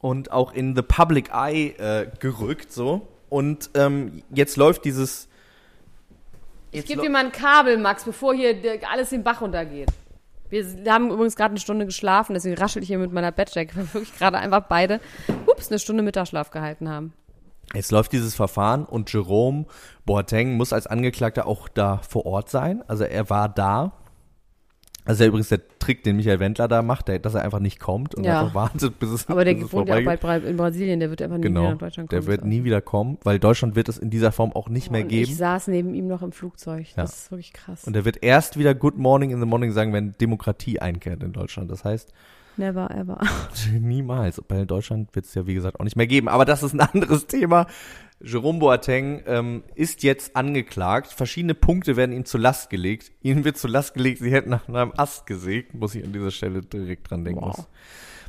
und 0.00 0.30
auch 0.30 0.52
in 0.52 0.76
the 0.76 0.82
public 0.82 1.30
eye 1.32 1.68
äh, 1.78 2.10
gerückt 2.20 2.72
so. 2.72 3.08
Und 3.28 3.70
ähm, 3.74 4.22
jetzt 4.30 4.56
läuft 4.56 4.84
dieses. 4.84 5.28
Ich 6.70 6.80
Jetzt 6.80 6.88
gebe 6.88 6.98
lo- 6.98 7.04
dir 7.06 7.10
mal 7.10 7.24
ein 7.24 7.32
Kabel, 7.32 7.76
Max, 7.78 8.04
bevor 8.04 8.34
hier 8.34 8.54
alles 8.90 9.10
den 9.10 9.24
Bach 9.24 9.40
runtergeht. 9.40 9.88
Wir 10.48 10.64
haben 10.92 11.10
übrigens 11.10 11.34
gerade 11.34 11.50
eine 11.52 11.60
Stunde 11.60 11.86
geschlafen, 11.86 12.34
deswegen 12.34 12.56
raschel 12.56 12.82
ich 12.82 12.88
hier 12.88 12.98
mit 12.98 13.12
meiner 13.12 13.32
Bettjacke, 13.32 13.74
weil 13.76 13.84
wir 13.84 13.94
wirklich 13.94 14.16
gerade 14.16 14.38
einfach 14.38 14.62
beide, 14.68 15.00
ups, 15.46 15.68
eine 15.70 15.80
Stunde 15.80 16.04
Mittagsschlaf 16.04 16.50
gehalten 16.50 16.88
haben. 16.88 17.12
Jetzt 17.76 17.92
läuft 17.92 18.12
dieses 18.12 18.34
Verfahren 18.34 18.84
und 18.84 19.12
Jerome 19.12 19.66
Boateng 20.04 20.56
muss 20.56 20.72
als 20.72 20.86
Angeklagter 20.86 21.46
auch 21.46 21.68
da 21.68 21.98
vor 21.98 22.26
Ort 22.26 22.48
sein. 22.50 22.82
Also 22.88 23.04
er 23.04 23.30
war 23.30 23.48
da. 23.48 23.92
Also 25.04 25.22
ja 25.22 25.28
übrigens 25.28 25.50
der 25.50 25.60
Trick, 25.78 26.02
den 26.02 26.16
Michael 26.16 26.40
Wendler 26.40 26.66
da 26.66 26.82
macht, 26.82 27.06
der, 27.06 27.20
dass 27.20 27.34
er 27.34 27.42
einfach 27.42 27.60
nicht 27.60 27.78
kommt 27.78 28.16
und 28.16 28.24
Ja. 28.24 28.40
einfach 28.40 28.54
wartet, 28.56 28.98
bis 28.98 29.10
es 29.10 29.28
Aber 29.28 29.44
der 29.44 29.54
bis 29.54 29.72
wohnt 29.72 29.88
ja 29.88 29.98
auch 29.98 30.18
bald 30.18 30.44
in 30.44 30.56
Brasilien, 30.56 30.98
der 30.98 31.10
wird 31.10 31.22
einfach 31.22 31.36
nie 31.36 31.44
wieder 31.44 31.48
Genau, 31.60 31.70
nach 31.70 31.78
Deutschland 31.78 32.10
kommen. 32.10 32.20
der 32.22 32.26
wird 32.28 32.44
nie 32.44 32.64
wieder 32.64 32.80
kommen, 32.80 33.16
weil 33.22 33.38
Deutschland 33.38 33.76
wird 33.76 33.88
es 33.88 33.98
in 33.98 34.10
dieser 34.10 34.32
Form 34.32 34.50
auch 34.52 34.68
nicht 34.68 34.90
mehr 34.90 35.02
Und 35.02 35.08
geben. 35.08 35.30
Ich 35.30 35.36
saß 35.36 35.68
neben 35.68 35.94
ihm 35.94 36.08
noch 36.08 36.22
im 36.22 36.32
Flugzeug. 36.32 36.88
Ja. 36.88 37.02
Das 37.04 37.14
ist 37.16 37.30
wirklich 37.30 37.52
krass. 37.52 37.84
Und 37.84 37.94
er 37.94 38.04
wird 38.04 38.20
erst 38.24 38.58
wieder 38.58 38.74
Good 38.74 38.98
Morning 38.98 39.30
in 39.30 39.38
the 39.38 39.46
Morning 39.46 39.70
sagen, 39.70 39.92
wenn 39.92 40.16
Demokratie 40.20 40.80
einkehrt 40.80 41.22
in 41.22 41.32
Deutschland. 41.32 41.70
Das 41.70 41.84
heißt, 41.84 42.12
Never 42.56 42.90
ever. 42.90 43.20
niemals. 43.80 44.40
Bei 44.46 44.64
Deutschland 44.64 45.14
wird 45.14 45.26
es 45.26 45.34
ja, 45.34 45.46
wie 45.46 45.54
gesagt, 45.54 45.78
auch 45.78 45.84
nicht 45.84 45.96
mehr 45.96 46.06
geben. 46.06 46.28
Aber 46.28 46.44
das 46.44 46.62
ist 46.62 46.74
ein 46.74 46.80
anderes 46.92 47.26
Thema. 47.26 47.66
Jerome 48.20 48.58
Boateng 48.58 49.22
ähm, 49.26 49.62
ist 49.74 50.02
jetzt 50.02 50.36
angeklagt. 50.36 51.12
Verschiedene 51.12 51.54
Punkte 51.54 51.96
werden 51.96 52.12
ihm 52.12 52.24
zur 52.24 52.40
Last 52.40 52.70
gelegt. 52.70 53.12
Ihnen 53.22 53.44
wird 53.44 53.58
zur 53.58 53.70
Last 53.70 53.94
gelegt, 53.94 54.20
sie 54.20 54.32
hätten 54.32 54.50
nach 54.50 54.68
einem 54.68 54.92
Ast 54.96 55.26
gesägt. 55.26 55.74
Muss 55.74 55.94
ich 55.94 56.04
an 56.04 56.12
dieser 56.12 56.30
Stelle 56.30 56.62
direkt 56.62 57.10
dran 57.10 57.24
denken. 57.24 57.42
Wow. 57.42 57.66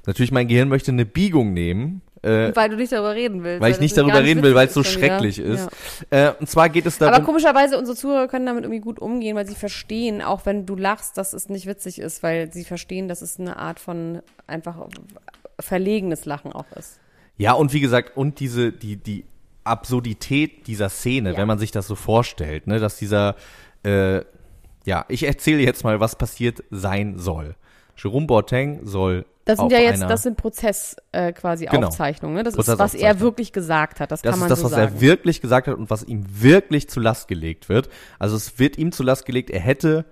Natürlich, 0.06 0.32
mein 0.32 0.48
Gehirn 0.48 0.70
möchte 0.70 0.92
eine 0.92 1.06
Biegung 1.06 1.54
nehmen. 1.54 2.02
Äh, 2.24 2.56
Weil 2.56 2.70
du 2.70 2.76
nicht 2.78 2.92
darüber 2.92 3.14
reden 3.14 3.44
willst. 3.44 3.62
weil 3.62 3.72
ich 3.72 3.80
nicht 3.80 3.96
darüber 3.98 4.24
reden 4.24 4.42
will, 4.44 4.56
weil 4.56 4.68
es 4.68 4.74
so 4.74 4.82
wieder. 4.82 4.90
schrecklich 4.90 5.40
ist. 5.40 5.70
Ja. 6.12 6.30
Äh, 6.30 6.34
und 6.40 6.50
zwar 6.50 6.70
geht 6.70 6.86
es 6.86 7.00
Aber 7.02 7.12
darum. 7.12 7.26
komischerweise, 7.26 7.78
unsere 7.78 7.96
Zuhörer 7.96 8.28
können 8.28 8.46
damit 8.48 8.64
irgendwie 8.64 8.82
gut 8.82 9.00
umgehen, 9.00 9.36
weil 9.36 9.48
sie 9.48 9.56
verstehen, 9.56 10.22
auch 10.22 10.46
wenn 10.46 10.66
du 10.66 10.76
lachst, 10.76 11.18
dass 11.18 11.34
es 11.34 11.50
nicht 11.50 11.68
witzig 11.68 12.00
ist, 12.00 12.24
weil 12.24 12.52
sie 12.52 12.64
verstehen, 12.64 13.08
dass 13.08 13.22
es 13.22 13.40
eine 13.40 13.58
Art 13.58 13.80
von 13.80 14.22
einfach 14.48 14.88
verlegenes 15.60 16.26
Lachen 16.26 16.52
auch 16.54 16.66
ist. 16.76 17.00
Ja, 17.38 17.54
und 17.54 17.74
wie 17.74 17.80
gesagt, 17.82 18.18
und 18.18 18.40
diese, 18.40 18.72
die, 18.72 18.96
die 18.98 19.26
Absurdität 19.64 20.68
dieser 20.68 20.90
Szene, 20.90 21.34
Ja. 21.34 21.38
wenn 21.38 21.48
man 21.48 21.60
sich 21.60 21.72
das 21.72 21.88
so 21.88 21.96
vorstellt, 21.96 22.68
ne, 22.68 22.80
dass 22.80 22.98
dieser, 22.98 23.36
äh, 23.84 24.22
ja, 24.86 25.06
ich 25.10 25.24
erzähle 25.24 25.62
jetzt 25.62 25.84
mal, 25.84 26.00
was 26.00 26.16
passiert 26.16 26.64
sein 26.72 27.20
soll. 27.20 27.56
Jerome 27.98 28.28
Boateng 28.28 28.86
soll 28.86 29.26
Das 29.46 29.58
sind 29.58 29.66
auf 29.66 29.72
ja 29.72 29.80
jetzt, 29.80 30.02
das 30.04 30.24
sind 30.24 30.38
Prozess 30.38 30.96
äh, 31.12 31.34
quasi 31.34 31.66
Genau. 31.66 31.88
Aufzeichnungen. 31.88 32.36
Ne? 32.38 32.44
Das 32.44 32.56
ist, 32.56 32.78
was 32.78 32.94
er 32.94 33.20
wirklich 33.20 33.54
gesagt 33.54 34.00
hat. 34.00 34.12
Das, 34.12 34.22
das 34.22 34.32
kann 34.32 34.36
ist 34.36 34.40
man 34.42 34.50
das, 34.50 34.60
so 34.60 34.66
was 34.66 34.72
sagen. 34.72 34.94
er 34.96 35.02
wirklich 35.02 35.42
gesagt 35.42 35.68
hat 35.68 35.78
und 35.78 35.90
was 35.90 36.04
ihm 36.04 36.26
wirklich 36.30 36.90
zu 36.90 37.00
Last 37.00 37.28
gelegt 37.28 37.70
wird. 37.70 37.90
Also 38.20 38.36
es 38.36 38.60
wird 38.60 38.78
ihm 38.78 38.92
zu 38.92 39.04
Last 39.04 39.26
gelegt, 39.26 39.50
er 39.50 39.60
hätte 39.60 40.06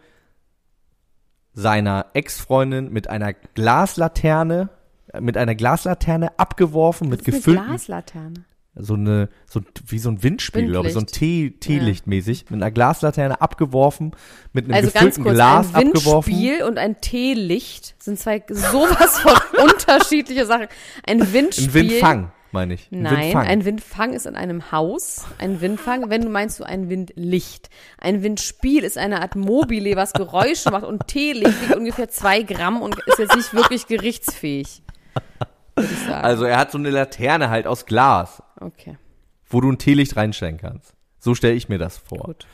seiner 1.53 2.07
Ex-Freundin 2.13 2.91
mit 2.91 3.09
einer 3.09 3.33
Glaslaterne, 3.33 4.69
mit 5.19 5.37
einer 5.37 5.55
Glaslaterne 5.55 6.37
abgeworfen, 6.37 7.07
mit 7.09 7.21
ist 7.21 7.27
eine 7.27 7.37
gefüllten 7.37 7.65
Glaslaterne. 7.65 8.45
So 8.75 8.95
eine, 8.95 9.29
so 9.49 9.61
wie 9.87 9.99
so 9.99 10.09
ein 10.09 10.21
Windspiel, 10.21 10.67
glaube 10.67 10.87
ich, 10.89 10.93
so 10.93 10.99
ein. 10.99 11.07
Tee, 11.07 11.51
Teelicht 11.51 12.07
mäßig, 12.07 12.45
mit 12.49 12.61
einer 12.61 12.71
Glaslaterne 12.71 13.41
abgeworfen, 13.41 14.11
mit 14.53 14.65
einem 14.65 14.73
Also 14.73 14.91
ganz 14.91 14.93
gefüllten 14.93 15.23
kurz, 15.23 15.35
Glas 15.35 15.73
ein 15.73 15.87
abgeworfen. 15.87 16.33
Windspiel 16.33 16.63
und 16.63 16.77
ein 16.77 16.99
Teelicht 17.01 17.95
sind 17.99 18.19
zwei 18.19 18.43
sowas 18.49 19.19
von 19.19 19.33
unterschiedliche 19.63 20.45
Sachen. 20.45 20.67
Ein 21.07 21.31
Windspiel. 21.31 21.67
Ein 21.67 21.73
Windfang, 21.73 22.31
meine 22.51 22.73
ich. 22.73 22.89
Ein 22.91 23.03
Nein, 23.03 23.17
Windfang. 23.17 23.47
ein 23.47 23.65
Windfang 23.65 24.13
ist 24.13 24.25
in 24.25 24.35
einem 24.35 24.71
Haus. 24.73 25.25
Ein 25.37 25.61
Windfang, 25.61 26.09
wenn 26.09 26.21
du 26.21 26.29
meinst 26.29 26.59
du 26.59 26.65
ein 26.65 26.89
Windlicht. 26.89 27.69
Ein 27.97 28.23
Windspiel 28.23 28.83
ist 28.83 28.97
eine 28.97 29.21
Art 29.21 29.37
Mobile, 29.37 29.95
was 29.95 30.11
Geräusche 30.11 30.69
macht 30.71 30.85
und 30.85 31.07
Teelicht 31.07 31.61
wiegt 31.61 31.75
ungefähr 31.77 32.09
zwei 32.09 32.41
Gramm 32.41 32.81
und 32.81 32.97
ist 33.05 33.19
jetzt 33.19 33.35
nicht 33.35 33.53
wirklich 33.53 33.87
gerichtsfähig. 33.87 34.81
Würde 35.75 35.91
ich 35.91 35.99
sagen. 35.99 36.23
also 36.23 36.45
er 36.45 36.57
hat 36.57 36.71
so 36.71 36.77
eine 36.77 36.89
Laterne 36.89 37.49
halt 37.49 37.67
aus 37.67 37.85
Glas, 37.85 38.41
okay, 38.59 38.97
wo 39.47 39.61
du 39.61 39.71
ein 39.71 39.77
Teelicht 39.77 40.15
reinstellen 40.15 40.57
kannst. 40.57 40.93
So 41.19 41.35
stelle 41.35 41.55
ich 41.55 41.69
mir 41.69 41.77
das 41.77 41.97
vor. 41.97 42.19
gut. 42.19 42.47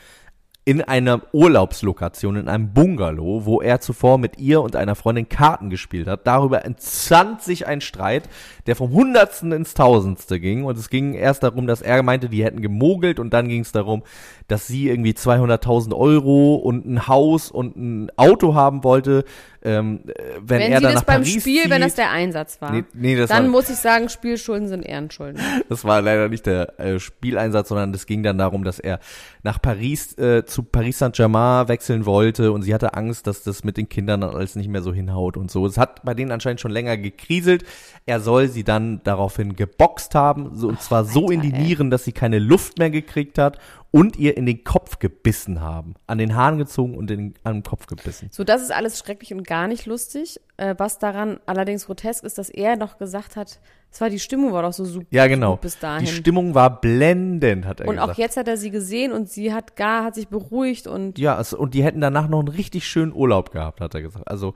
In 0.64 0.82
einer 0.82 1.22
Urlaubslokation, 1.34 2.36
in 2.36 2.48
einem 2.48 2.72
Bungalow, 2.74 3.46
wo 3.46 3.62
er 3.62 3.82
zuvor 3.82 4.18
mit 4.20 4.38
ihr 4.38 4.62
und 4.62 4.76
einer 4.76 4.94
Freundin 4.96 5.28
Karten 5.28 5.70
gespielt 5.72 6.08
hat. 6.08 6.28
Darüber 6.28 6.66
entzand 6.66 7.42
sich 7.42 7.66
ein 7.66 7.82
Streit, 7.82 8.30
der 8.68 8.76
vom 8.76 8.92
Hundertsten 8.92 9.52
ins 9.54 9.74
Tausendste 9.74 10.40
ging. 10.40 10.64
Und 10.66 10.78
es 10.78 10.90
ging 10.92 11.14
erst 11.16 11.42
darum, 11.42 11.66
dass 11.66 11.82
er 11.82 12.04
meinte, 12.04 12.30
die 12.30 12.44
hätten 12.44 12.62
gemogelt 12.62 13.20
und 13.20 13.34
dann 13.34 13.48
ging 13.48 13.62
es 13.62 13.72
darum, 13.72 14.04
dass 14.48 14.68
sie 14.68 14.88
irgendwie 14.90 15.14
200.000 15.14 15.96
Euro 15.96 16.56
und 16.56 16.86
ein 16.86 17.08
Haus 17.08 17.50
und 17.50 17.76
ein 17.78 18.12
Auto 18.18 18.54
haben 18.54 18.84
wollte, 18.84 19.24
ähm, 19.64 20.02
äh, 20.08 20.14
wenn, 20.42 20.60
Wenn 20.60 20.62
er 20.62 20.68
sie 20.68 20.74
dann 20.74 20.84
das 20.84 20.94
nach 20.96 21.04
beim 21.04 21.22
Paris 21.22 21.42
Spiel, 21.42 21.62
zieht. 21.62 21.70
wenn 21.72 21.82
das 21.82 21.96
der 21.96 22.10
Einsatz 22.12 22.60
war, 22.62 22.72
Nee, 22.72 22.84
nee, 22.94 23.16
das 23.16 23.30
dann 23.30 23.44
war- 23.46 23.52
muss 23.52 23.70
ich 23.70 23.76
sagen, 23.78 24.10
Spielschulden 24.10 24.68
sind 24.68 24.84
Ehrenschulden. 24.84 25.40
das 25.70 25.86
war 25.86 26.02
leider 26.02 26.30
nicht 26.30 26.46
der 26.48 26.80
äh, 26.80 27.00
Spieleinsatz, 27.00 27.70
sondern 27.70 27.94
es 27.94 28.06
ging 28.08 28.24
dann 28.24 28.38
darum, 28.40 28.64
dass 28.64 28.80
er 28.80 29.00
nach 29.44 29.62
Paris 29.62 30.18
äh, 30.18 30.46
zu 30.52 30.64
Paris 30.64 31.00
Saint-Germain 31.00 31.68
wechseln 31.68 32.06
wollte 32.06 32.52
und 32.52 32.62
sie 32.62 32.74
hatte 32.74 32.94
Angst, 32.94 33.28
dass 33.28 33.44
das 33.44 33.64
mit 33.64 33.78
den 33.78 33.90
Kindern 33.90 34.22
dann 34.22 34.36
alles 34.36 34.56
nicht 34.56 34.68
mehr 34.68 34.82
so 34.82 34.94
hinhaut 34.94 35.38
und 35.38 35.50
so. 35.50 35.66
Es 35.66 35.78
hat 35.78 36.04
bei 36.04 36.14
denen 36.14 36.32
anscheinend 36.32 36.62
schon 36.62 36.72
länger 36.72 36.98
gekriselt. 36.98 37.64
Er 38.06 38.20
soll 38.20 38.48
sie 38.48 38.64
dann 38.64 39.02
daraufhin 39.04 39.56
geboxt 39.56 40.16
haben, 40.16 40.56
so, 40.56 40.68
und 40.68 40.82
zwar 40.82 41.06
so 41.06 41.30
in 41.30 41.42
die 41.42 41.52
Alter, 41.52 41.62
ey. 41.62 41.68
Nieren, 41.68 41.90
dass 41.90 42.04
sie 42.04 42.12
keine 42.12 42.40
Luft 42.40 42.78
mehr 42.78 42.90
gekriegt 42.90 43.38
hat 43.38 43.58
und 43.92 44.18
ihr 44.18 44.38
in 44.38 44.46
den 44.46 44.64
Kopf 44.64 45.00
gebissen 45.00 45.62
haben. 45.62 45.96
An 46.08 46.18
den 46.18 46.36
Haaren 46.36 46.58
gezogen 46.58 46.96
und 46.96 47.12
in 47.12 47.18
den, 47.18 47.34
an 47.44 47.56
den 47.56 47.64
Kopf 47.64 47.88
gebissen. 47.88 48.30
So, 48.32 48.44
das 48.44 48.62
ist 48.62 48.72
alles 48.72 48.98
schrecklich 49.00 49.34
und 49.34 49.46
gar 49.46 49.68
nicht 49.68 49.86
lustig. 49.86 50.40
Äh, 50.58 50.76
was 50.78 51.00
daran 51.00 51.40
allerdings 51.46 51.86
grotesk 51.86 52.24
ist, 52.24 52.38
dass 52.38 52.50
er 52.50 52.78
noch 52.78 52.98
gesagt 52.98 53.36
hat, 53.36 53.60
es 53.92 54.00
war 54.00 54.10
die 54.10 54.20
Stimmung 54.20 54.54
war 54.54 54.62
doch 54.64 54.72
so 54.74 54.86
super 54.86 55.06
Ja, 55.10 55.28
genau. 55.28 55.58
bis 55.58 55.78
dahin. 55.78 56.06
Die 56.06 56.12
Stimmung 56.12 56.56
war 56.56 56.80
blendend, 56.80 57.66
hat 57.66 57.82
er 57.82 57.88
und 57.88 57.96
gesagt. 57.96 58.12
auch 58.14 58.18
jetzt 58.18 58.38
hat 58.38 58.48
er 58.48 58.56
sie 58.58 58.72
gesehen 58.72 59.12
und 59.12 59.30
sie 59.30 59.54
hat 59.54 59.76
gar, 59.76 60.06
hat 60.06 60.16
sich 60.16 60.30
beruhigt 60.30 60.88
und 60.88 61.20
Ja, 61.20 61.40
es, 61.40 61.54
und 61.54 61.74
die 61.74 61.84
hätten 61.84 62.00
danach 62.02 62.28
noch 62.30 62.40
einen 62.40 62.48
richtig 62.48 62.88
schönen 62.88 63.14
Urlaub 63.14 63.52
gehabt, 63.52 63.82
hat 63.82 63.94
er 63.94 64.02
gesagt. 64.02 64.28
Also 64.28 64.54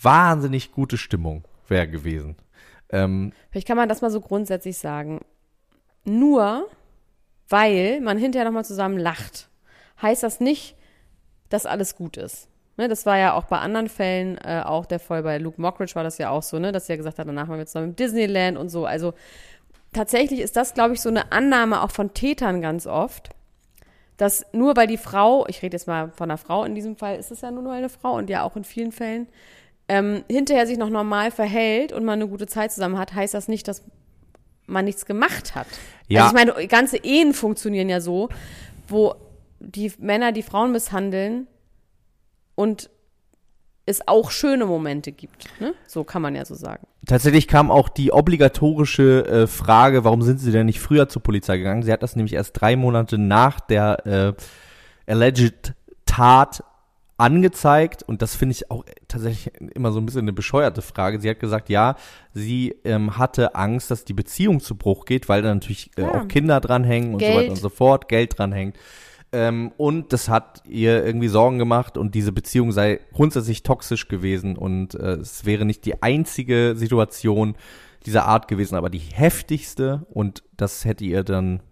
wahnsinnig 0.00 0.72
gute 0.72 0.98
Stimmung 0.98 1.44
wäre 1.68 1.86
gewesen. 1.88 2.36
Ähm, 2.90 3.32
vielleicht 3.50 3.68
kann 3.68 3.76
man 3.76 3.88
das 3.88 4.02
mal 4.02 4.10
so 4.10 4.20
grundsätzlich 4.20 4.76
sagen. 4.78 5.20
Nur 6.04 6.66
weil 7.48 8.00
man 8.00 8.18
hinterher 8.18 8.46
nochmal 8.46 8.64
zusammen 8.64 8.98
lacht, 8.98 9.48
heißt 10.00 10.22
das 10.22 10.40
nicht, 10.40 10.74
dass 11.50 11.66
alles 11.66 11.94
gut 11.96 12.16
ist. 12.16 12.48
Ne, 12.78 12.88
das 12.88 13.04
war 13.04 13.18
ja 13.18 13.34
auch 13.34 13.44
bei 13.44 13.58
anderen 13.58 13.88
Fällen 13.88 14.38
äh, 14.38 14.62
auch 14.64 14.86
der 14.86 14.98
Fall. 14.98 15.22
Bei 15.22 15.36
Luke 15.36 15.60
Mockridge 15.60 15.94
war 15.94 16.04
das 16.04 16.16
ja 16.16 16.30
auch 16.30 16.42
so, 16.42 16.58
ne, 16.58 16.72
dass 16.72 16.88
er 16.88 16.96
gesagt 16.96 17.18
hat, 17.18 17.28
danach 17.28 17.46
machen 17.46 17.58
wir 17.58 17.66
zusammen 17.66 17.90
im 17.90 17.96
Disneyland 17.96 18.56
und 18.56 18.70
so. 18.70 18.86
Also 18.86 19.12
tatsächlich 19.92 20.40
ist 20.40 20.56
das, 20.56 20.72
glaube 20.72 20.94
ich, 20.94 21.02
so 21.02 21.10
eine 21.10 21.32
Annahme 21.32 21.82
auch 21.82 21.90
von 21.90 22.14
Tätern 22.14 22.62
ganz 22.62 22.86
oft, 22.86 23.28
dass 24.16 24.46
nur 24.52 24.74
weil 24.74 24.86
die 24.86 24.96
Frau, 24.96 25.46
ich 25.48 25.62
rede 25.62 25.74
jetzt 25.74 25.86
mal 25.86 26.12
von 26.12 26.30
einer 26.30 26.38
Frau, 26.38 26.64
in 26.64 26.74
diesem 26.74 26.96
Fall 26.96 27.16
ist 27.16 27.30
es 27.30 27.42
ja 27.42 27.50
nur 27.50 27.70
eine 27.70 27.90
Frau 27.90 28.14
und 28.14 28.30
ja 28.30 28.42
auch 28.42 28.56
in 28.56 28.64
vielen 28.64 28.92
Fällen, 28.92 29.26
ähm, 29.88 30.24
hinterher 30.30 30.66
sich 30.66 30.78
noch 30.78 30.88
normal 30.88 31.30
verhält 31.30 31.92
und 31.92 32.04
man 32.04 32.20
eine 32.20 32.28
gute 32.28 32.46
Zeit 32.46 32.72
zusammen 32.72 32.98
hat, 32.98 33.14
heißt 33.14 33.34
das 33.34 33.48
nicht, 33.48 33.68
dass 33.68 33.82
man 34.66 34.86
nichts 34.86 35.04
gemacht 35.04 35.54
hat. 35.54 35.66
Ja. 36.08 36.22
Also 36.24 36.36
ich 36.36 36.44
meine, 36.44 36.66
ganze 36.68 36.96
Ehen 36.96 37.34
funktionieren 37.34 37.90
ja 37.90 38.00
so, 38.00 38.30
wo 38.88 39.14
die 39.60 39.92
Männer 39.98 40.32
die 40.32 40.42
Frauen 40.42 40.72
misshandeln 40.72 41.46
und 42.54 42.90
es 43.84 44.06
auch 44.06 44.30
schöne 44.30 44.64
Momente 44.66 45.10
gibt. 45.10 45.48
Ne? 45.60 45.74
So 45.86 46.04
kann 46.04 46.22
man 46.22 46.36
ja 46.36 46.44
so 46.44 46.54
sagen. 46.54 46.86
tatsächlich 47.06 47.48
kam 47.48 47.70
auch 47.70 47.88
die 47.88 48.12
obligatorische 48.12 49.26
äh, 49.26 49.46
Frage, 49.48 50.04
warum 50.04 50.22
sind 50.22 50.38
sie 50.38 50.52
denn 50.52 50.66
nicht 50.66 50.78
früher 50.80 51.08
zur 51.08 51.22
Polizei 51.22 51.58
gegangen? 51.58 51.82
Sie 51.82 51.92
hat 51.92 52.02
das 52.02 52.14
nämlich 52.14 52.34
erst 52.34 52.60
drei 52.60 52.76
Monate 52.76 53.18
nach 53.18 53.58
der 53.60 54.06
äh, 54.06 55.10
alleged 55.10 55.74
Tat 56.06 56.62
angezeigt 57.18 58.02
und 58.02 58.22
das 58.22 58.34
finde 58.34 58.52
ich 58.54 58.70
auch 58.70 58.84
tatsächlich 59.08 59.52
immer 59.74 59.92
so 59.92 60.00
ein 60.00 60.06
bisschen 60.06 60.22
eine 60.22 60.32
bescheuerte 60.32 60.82
Frage. 60.82 61.20
Sie 61.20 61.28
hat 61.30 61.38
gesagt, 61.40 61.68
ja, 61.68 61.96
sie 62.34 62.74
ähm, 62.84 63.16
hatte 63.18 63.54
Angst, 63.54 63.90
dass 63.90 64.04
die 64.04 64.12
Beziehung 64.14 64.60
zu 64.60 64.74
Bruch 64.76 65.04
geht, 65.04 65.28
weil 65.28 65.42
da 65.42 65.52
natürlich 65.54 65.90
äh, 65.96 66.02
Ja. 66.02 66.10
auch 66.22 66.28
Kinder 66.28 66.60
dranhängen 66.60 67.14
und 67.14 67.20
so 67.20 67.26
Geld. 67.26 67.36
weiter 67.38 67.50
und 67.50 67.56
so 67.60 67.68
fort, 67.68 68.08
Geld 68.08 68.38
dranhängt. 68.38 68.76
Ähm, 69.32 69.72
und 69.78 70.12
das 70.12 70.28
hat 70.28 70.62
ihr 70.68 71.04
irgendwie 71.04 71.28
Sorgen 71.28 71.58
gemacht 71.58 71.96
und 71.96 72.14
diese 72.14 72.32
Beziehung 72.32 72.70
sei 72.70 73.00
grundsätzlich 73.14 73.62
toxisch 73.62 74.08
gewesen 74.08 74.56
und 74.56 74.94
äh, 74.94 75.14
es 75.14 75.46
wäre 75.46 75.64
nicht 75.64 75.86
die 75.86 76.02
einzige 76.02 76.74
Situation 76.76 77.56
dieser 78.04 78.26
Art 78.26 78.46
gewesen, 78.46 78.74
aber 78.74 78.90
die 78.90 78.98
heftigste 78.98 80.06
und 80.10 80.42
das 80.56 80.84
hätte 80.84 81.04
ihr 81.04 81.24
dann 81.24 81.62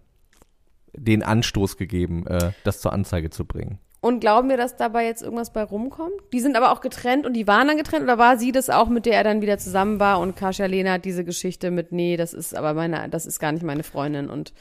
den 0.95 1.23
Anstoß 1.23 1.77
gegeben, 1.77 2.27
äh, 2.27 2.53
das 2.65 2.81
zur 2.81 2.95
Anzeige 2.95 3.29
zu 3.29 3.45
bringen. 3.45 3.79
Und 4.01 4.21
glauben 4.21 4.49
wir, 4.49 4.57
dass 4.57 4.77
dabei 4.77 5.05
jetzt 5.05 5.23
irgendwas 5.23 5.53
bei 5.53 5.63
rumkommt? 5.63 6.15
Die 6.33 6.41
sind 6.41 6.57
aber 6.57 6.73
auch 6.73 6.81
getrennt 6.81 7.27
und 7.27 7.35
die 7.35 7.47
waren 7.47 7.69
dann 7.69 7.77
getrennt 7.77 8.05
oder 8.05 8.17
war 8.17 8.39
sie 8.39 8.51
das 8.51 8.71
auch, 8.71 8.89
mit 8.89 9.05
der 9.05 9.17
er 9.17 9.25
dann 9.25 9.43
wieder 9.43 9.59
zusammen 9.59 10.01
war 10.01 10.21
und 10.21 10.37
Kasia 10.37 10.65
Lena 10.65 10.93
hat 10.93 11.05
diese 11.05 11.25
Geschichte 11.25 11.71
mit, 11.71 11.93
nee, 11.93 12.17
das 12.17 12.33
ist 12.33 12.57
aber 12.57 12.73
meine, 12.73 13.11
das 13.11 13.27
ist 13.27 13.39
gar 13.39 13.53
nicht 13.53 13.63
meine 13.63 13.83
Freundin 13.83 14.31
und 14.31 14.55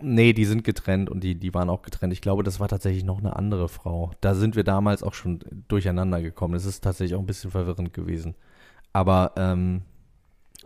Nee, 0.00 0.32
die 0.32 0.44
sind 0.44 0.64
getrennt 0.64 1.10
und 1.10 1.24
die, 1.24 1.34
die 1.34 1.52
waren 1.54 1.68
auch 1.70 1.82
getrennt. 1.82 2.12
Ich 2.12 2.20
glaube, 2.20 2.42
das 2.42 2.60
war 2.60 2.68
tatsächlich 2.68 3.04
noch 3.04 3.18
eine 3.18 3.36
andere 3.36 3.68
Frau. 3.68 4.10
Da 4.20 4.34
sind 4.34 4.56
wir 4.56 4.64
damals 4.64 5.02
auch 5.02 5.14
schon 5.14 5.40
durcheinander 5.68 6.22
gekommen. 6.22 6.54
Es 6.54 6.64
ist 6.64 6.82
tatsächlich 6.84 7.14
auch 7.16 7.20
ein 7.20 7.26
bisschen 7.26 7.50
verwirrend 7.50 7.92
gewesen. 7.92 8.34
Aber 8.92 9.32
ähm, 9.36 9.82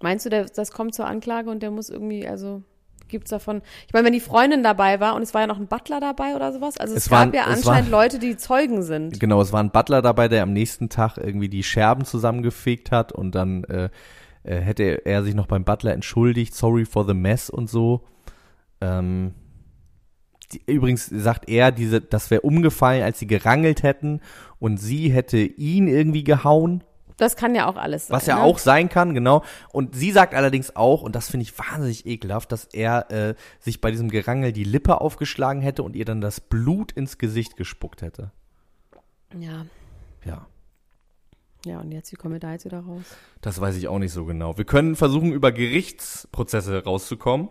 meinst 0.01 0.27
du, 0.27 0.31
der, 0.31 0.45
das 0.47 0.71
kommt 0.73 0.95
zur 0.95 1.07
Anklage 1.07 1.51
und 1.51 1.63
der 1.63 1.71
muss 1.71 1.89
irgendwie, 1.91 2.27
also 2.27 2.63
gibt's 3.09 3.31
davon, 3.31 3.61
ich 3.87 3.93
meine, 3.93 4.07
wenn 4.07 4.13
die 4.15 4.21
Freundin 4.21 4.63
dabei 4.63 4.99
war 4.99 5.15
und 5.15 5.23
es 5.23 5.35
war 5.35 5.43
ja 5.43 5.47
noch 5.47 5.59
ein 5.59 5.67
Butler 5.67 6.01
dabei 6.01 6.35
oder 6.35 6.51
sowas, 6.53 6.79
also 6.79 6.95
es, 6.95 7.05
Es 7.05 7.11
gab 7.11 7.19
waren- 7.19 7.33
ja 7.35 7.43
es 7.53 7.67
anscheinend 7.67 7.93
war- 7.93 8.03
Leute, 8.05 8.19
die 8.19 8.37
Zeugen 8.39 8.83
sind. 8.83 9.21
genau, 9.21 9.43
es 9.43 9.53
war 9.53 9.63
ein 9.63 9.71
Butler 9.71 10.01
dabei, 10.01 10.29
der 10.29 10.43
am 10.45 10.53
nächsten 10.55 10.89
Tag 10.89 11.19
irgendwie 11.19 11.51
die 11.51 11.63
Scherben 11.63 12.07
zusammengefegt 12.07 12.91
hat 12.91 13.13
und 13.13 13.35
dann 13.35 13.65
äh, 13.65 13.91
äh, 14.45 14.57
hätte 14.61 15.05
er 15.05 15.23
sich 15.25 15.35
noch 15.35 15.47
beim 15.47 15.65
Butler 15.65 15.93
entschuldigt, 15.93 16.55
sorry 16.55 16.87
for 16.87 17.07
the 17.07 17.13
mess 17.15 17.51
und 17.51 17.69
so. 17.69 18.03
Ähm, 18.83 19.35
die, 20.53 20.63
übrigens 20.67 21.07
sagt 21.07 21.49
er, 21.49 21.73
diese, 21.73 22.01
das 22.01 22.31
wäre 22.31 22.43
umgefallen, 22.43 23.03
als 23.03 23.19
sie 23.19 23.27
gerangelt 23.27 23.83
hätten 23.83 24.21
und 24.59 24.79
sie 24.79 25.11
hätte 25.11 25.39
ihn 25.39 25.87
irgendwie 25.87 26.25
gehauen. 26.25 26.85
Das 27.17 27.37
kann 27.37 27.55
ja 27.55 27.67
auch 27.67 27.77
alles 27.77 28.09
sein. 28.09 28.17
Was 28.17 28.27
ja 28.27 28.37
ne? 28.37 28.43
auch 28.43 28.59
sein 28.59 28.89
kann, 28.89 29.15
genau. 29.15 29.45
Und 29.71 29.95
sie 29.95 30.11
sagt 30.11 30.35
allerdings 30.35 30.75
auch, 30.75 31.03
und 31.03 31.15
das 31.15 31.31
finde 31.31 31.45
ich 31.45 31.57
wahnsinnig 31.59 32.05
ekelhaft, 32.07 32.51
dass 32.51 32.65
er 32.65 33.11
äh, 33.11 33.35
sich 33.61 33.81
bei 33.81 33.91
diesem 33.91 34.11
Gerangel 34.11 34.53
die 34.53 34.65
Lippe 34.65 35.01
aufgeschlagen 35.01 35.63
hätte 35.63 35.85
und 35.85 35.95
ihr 35.95 36.05
dann 36.05 36.21
das 36.21 36.41
Blut 36.41 36.91
ins 36.93 37.19
Gesicht 37.19 37.57
gespuckt 37.57 38.03
hätte. 38.03 38.33
Ja, 39.39 39.65
Ja, 40.25 40.47
ja, 41.65 41.79
und 41.79 41.93
jetzt, 41.93 42.11
wie 42.11 42.17
kommen 42.17 42.35
wir 42.35 42.41
da 42.41 42.53
jetzt 42.53 42.65
wieder 42.65 42.81
raus? 42.81 43.05
das 43.41 43.61
weiß 43.61 43.77
ich 43.77 43.87
auch 43.87 43.99
nicht 43.99 44.13
so 44.13 44.25
genau. 44.25 44.59
Wir 44.59 44.65
können 44.65 44.97
versuchen, 44.97 45.33
über 45.33 45.53
Gerichtsprozesse 45.53 46.83
rauszukommen. 46.83 47.49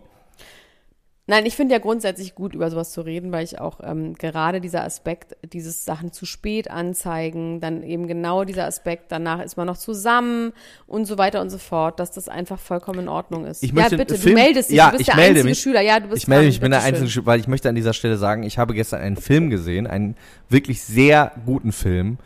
Nein, 1.28 1.46
ich 1.46 1.54
finde 1.54 1.72
ja 1.74 1.78
grundsätzlich 1.78 2.34
gut, 2.34 2.52
über 2.56 2.68
sowas 2.68 2.90
zu 2.90 3.00
reden, 3.02 3.30
weil 3.30 3.44
ich 3.44 3.60
auch 3.60 3.78
ähm, 3.84 4.14
gerade 4.14 4.60
dieser 4.60 4.82
Aspekt, 4.82 5.36
dieses 5.52 5.84
Sachen 5.84 6.10
zu 6.10 6.26
spät 6.26 6.68
anzeigen, 6.68 7.60
dann 7.60 7.84
eben 7.84 8.08
genau 8.08 8.42
dieser 8.42 8.66
Aspekt, 8.66 9.12
danach 9.12 9.40
ist 9.40 9.56
man 9.56 9.68
noch 9.68 9.76
zusammen 9.76 10.52
und 10.88 11.04
so 11.04 11.18
weiter 11.18 11.40
und 11.40 11.50
so 11.50 11.58
fort, 11.58 12.00
dass 12.00 12.10
das 12.10 12.28
einfach 12.28 12.58
vollkommen 12.58 12.98
in 13.00 13.08
Ordnung 13.08 13.46
ist. 13.46 13.62
Ich 13.62 13.72
möchte 13.72 13.92
ja, 13.92 13.98
bitte, 13.98 14.16
Film- 14.18 14.34
du 14.34 14.42
meldest 14.42 14.70
dich, 14.70 14.76
Ja, 14.76 14.86
du 14.86 14.90
bist 14.96 15.02
ich 15.02 15.06
der 15.06 15.14
melde 15.14 15.30
einzige 15.30 15.48
mich. 15.48 15.58
Schüler. 15.60 15.80
Ja, 15.80 16.00
du 16.00 16.08
bist 16.08 16.22
Ich 16.24 16.28
melde 16.28 16.40
dran, 16.42 16.46
mich, 16.48 16.54
ich 16.56 16.60
bin 16.60 16.70
der 16.72 16.82
einzige, 16.82 17.06
Schü- 17.06 17.24
weil 17.24 17.38
ich 17.38 17.46
möchte 17.46 17.68
an 17.68 17.76
dieser 17.76 17.92
Stelle 17.92 18.16
sagen, 18.18 18.42
ich 18.42 18.58
habe 18.58 18.74
gestern 18.74 19.00
einen 19.00 19.16
Film 19.16 19.48
gesehen, 19.48 19.86
einen 19.86 20.16
wirklich 20.48 20.82
sehr 20.82 21.30
guten 21.46 21.70
Film, 21.70 22.18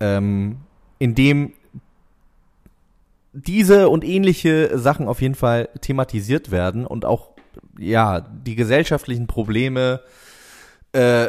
ähm, 0.00 0.56
in 0.98 1.14
dem 1.14 1.52
diese 3.32 3.88
und 3.90 4.02
ähnliche 4.04 4.76
Sachen 4.76 5.06
auf 5.06 5.22
jeden 5.22 5.36
Fall 5.36 5.68
thematisiert 5.80 6.50
werden 6.50 6.84
und 6.84 7.04
auch 7.04 7.29
ja 7.80 8.20
die 8.20 8.54
gesellschaftlichen 8.54 9.26
Probleme 9.26 10.00
äh, 10.92 11.28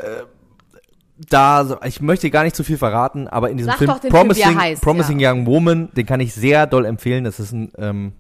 da 1.29 1.79
ich 1.85 2.01
möchte 2.01 2.29
gar 2.31 2.43
nicht 2.43 2.55
zu 2.55 2.63
viel 2.63 2.77
verraten, 2.77 3.27
aber 3.27 3.49
in 3.49 3.57
diesem 3.57 3.71
Sag 3.71 3.77
Film 3.77 3.91
den 3.91 4.01
Film, 4.01 4.13
Promising, 4.13 4.59
heißt, 4.59 4.81
Promising 4.81 5.19
ja. 5.19 5.31
Young 5.31 5.45
Woman, 5.45 5.89
den 5.95 6.05
kann 6.05 6.19
ich 6.19 6.33
sehr 6.33 6.65
doll 6.67 6.85
empfehlen. 6.85 7.23
Das 7.23 7.39
ist 7.39 7.51
ein 7.51 7.71
ähm, 7.77 8.13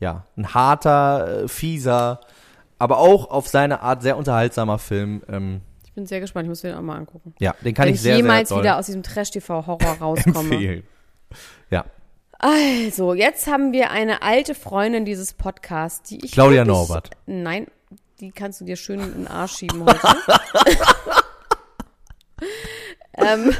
ja 0.00 0.26
ein 0.36 0.52
harter, 0.52 1.44
äh, 1.44 1.48
fieser, 1.48 2.20
aber 2.78 2.98
auch 2.98 3.30
auf 3.30 3.48
seine 3.48 3.80
Art 3.80 4.02
sehr 4.02 4.16
unterhaltsamer 4.16 4.78
Film. 4.78 5.22
Ähm, 5.28 5.60
Ich 5.84 5.92
bin 5.92 6.06
sehr 6.06 6.20
gespannt, 6.20 6.44
ich 6.44 6.48
muss 6.50 6.60
den 6.60 6.74
auch 6.74 6.82
mal 6.82 6.96
angucken. 6.96 7.34
ja, 7.38 7.54
den 7.64 7.74
kann 7.74 7.86
Wenn 7.86 7.94
ich 7.94 8.00
ich 8.00 8.02
sehr 8.02 8.16
jemals 8.16 8.48
sehr 8.48 8.56
doll 8.56 8.64
wieder 8.64 8.78
aus 8.78 8.86
diesem 8.86 9.02
Trash-TV-Horror 9.02 9.96
rauskomme. 10.00 10.38
empfehlen. 10.52 10.82
Also, 12.44 13.14
jetzt 13.14 13.46
haben 13.46 13.72
wir 13.72 13.92
eine 13.92 14.22
alte 14.22 14.56
Freundin 14.56 15.04
dieses 15.04 15.32
Podcasts, 15.32 16.08
die 16.08 16.24
ich. 16.24 16.32
Claudia 16.32 16.66
wirklich- 16.66 16.76
Norbert. 16.76 17.10
Nein, 17.26 17.68
die 18.18 18.32
kannst 18.32 18.60
du 18.60 18.64
dir 18.64 18.74
schön 18.74 18.98
in 18.98 19.12
den 19.12 19.28
Arsch 19.28 19.58
schieben 19.58 19.84
heute. 19.86 20.00
ähm, 23.16 23.52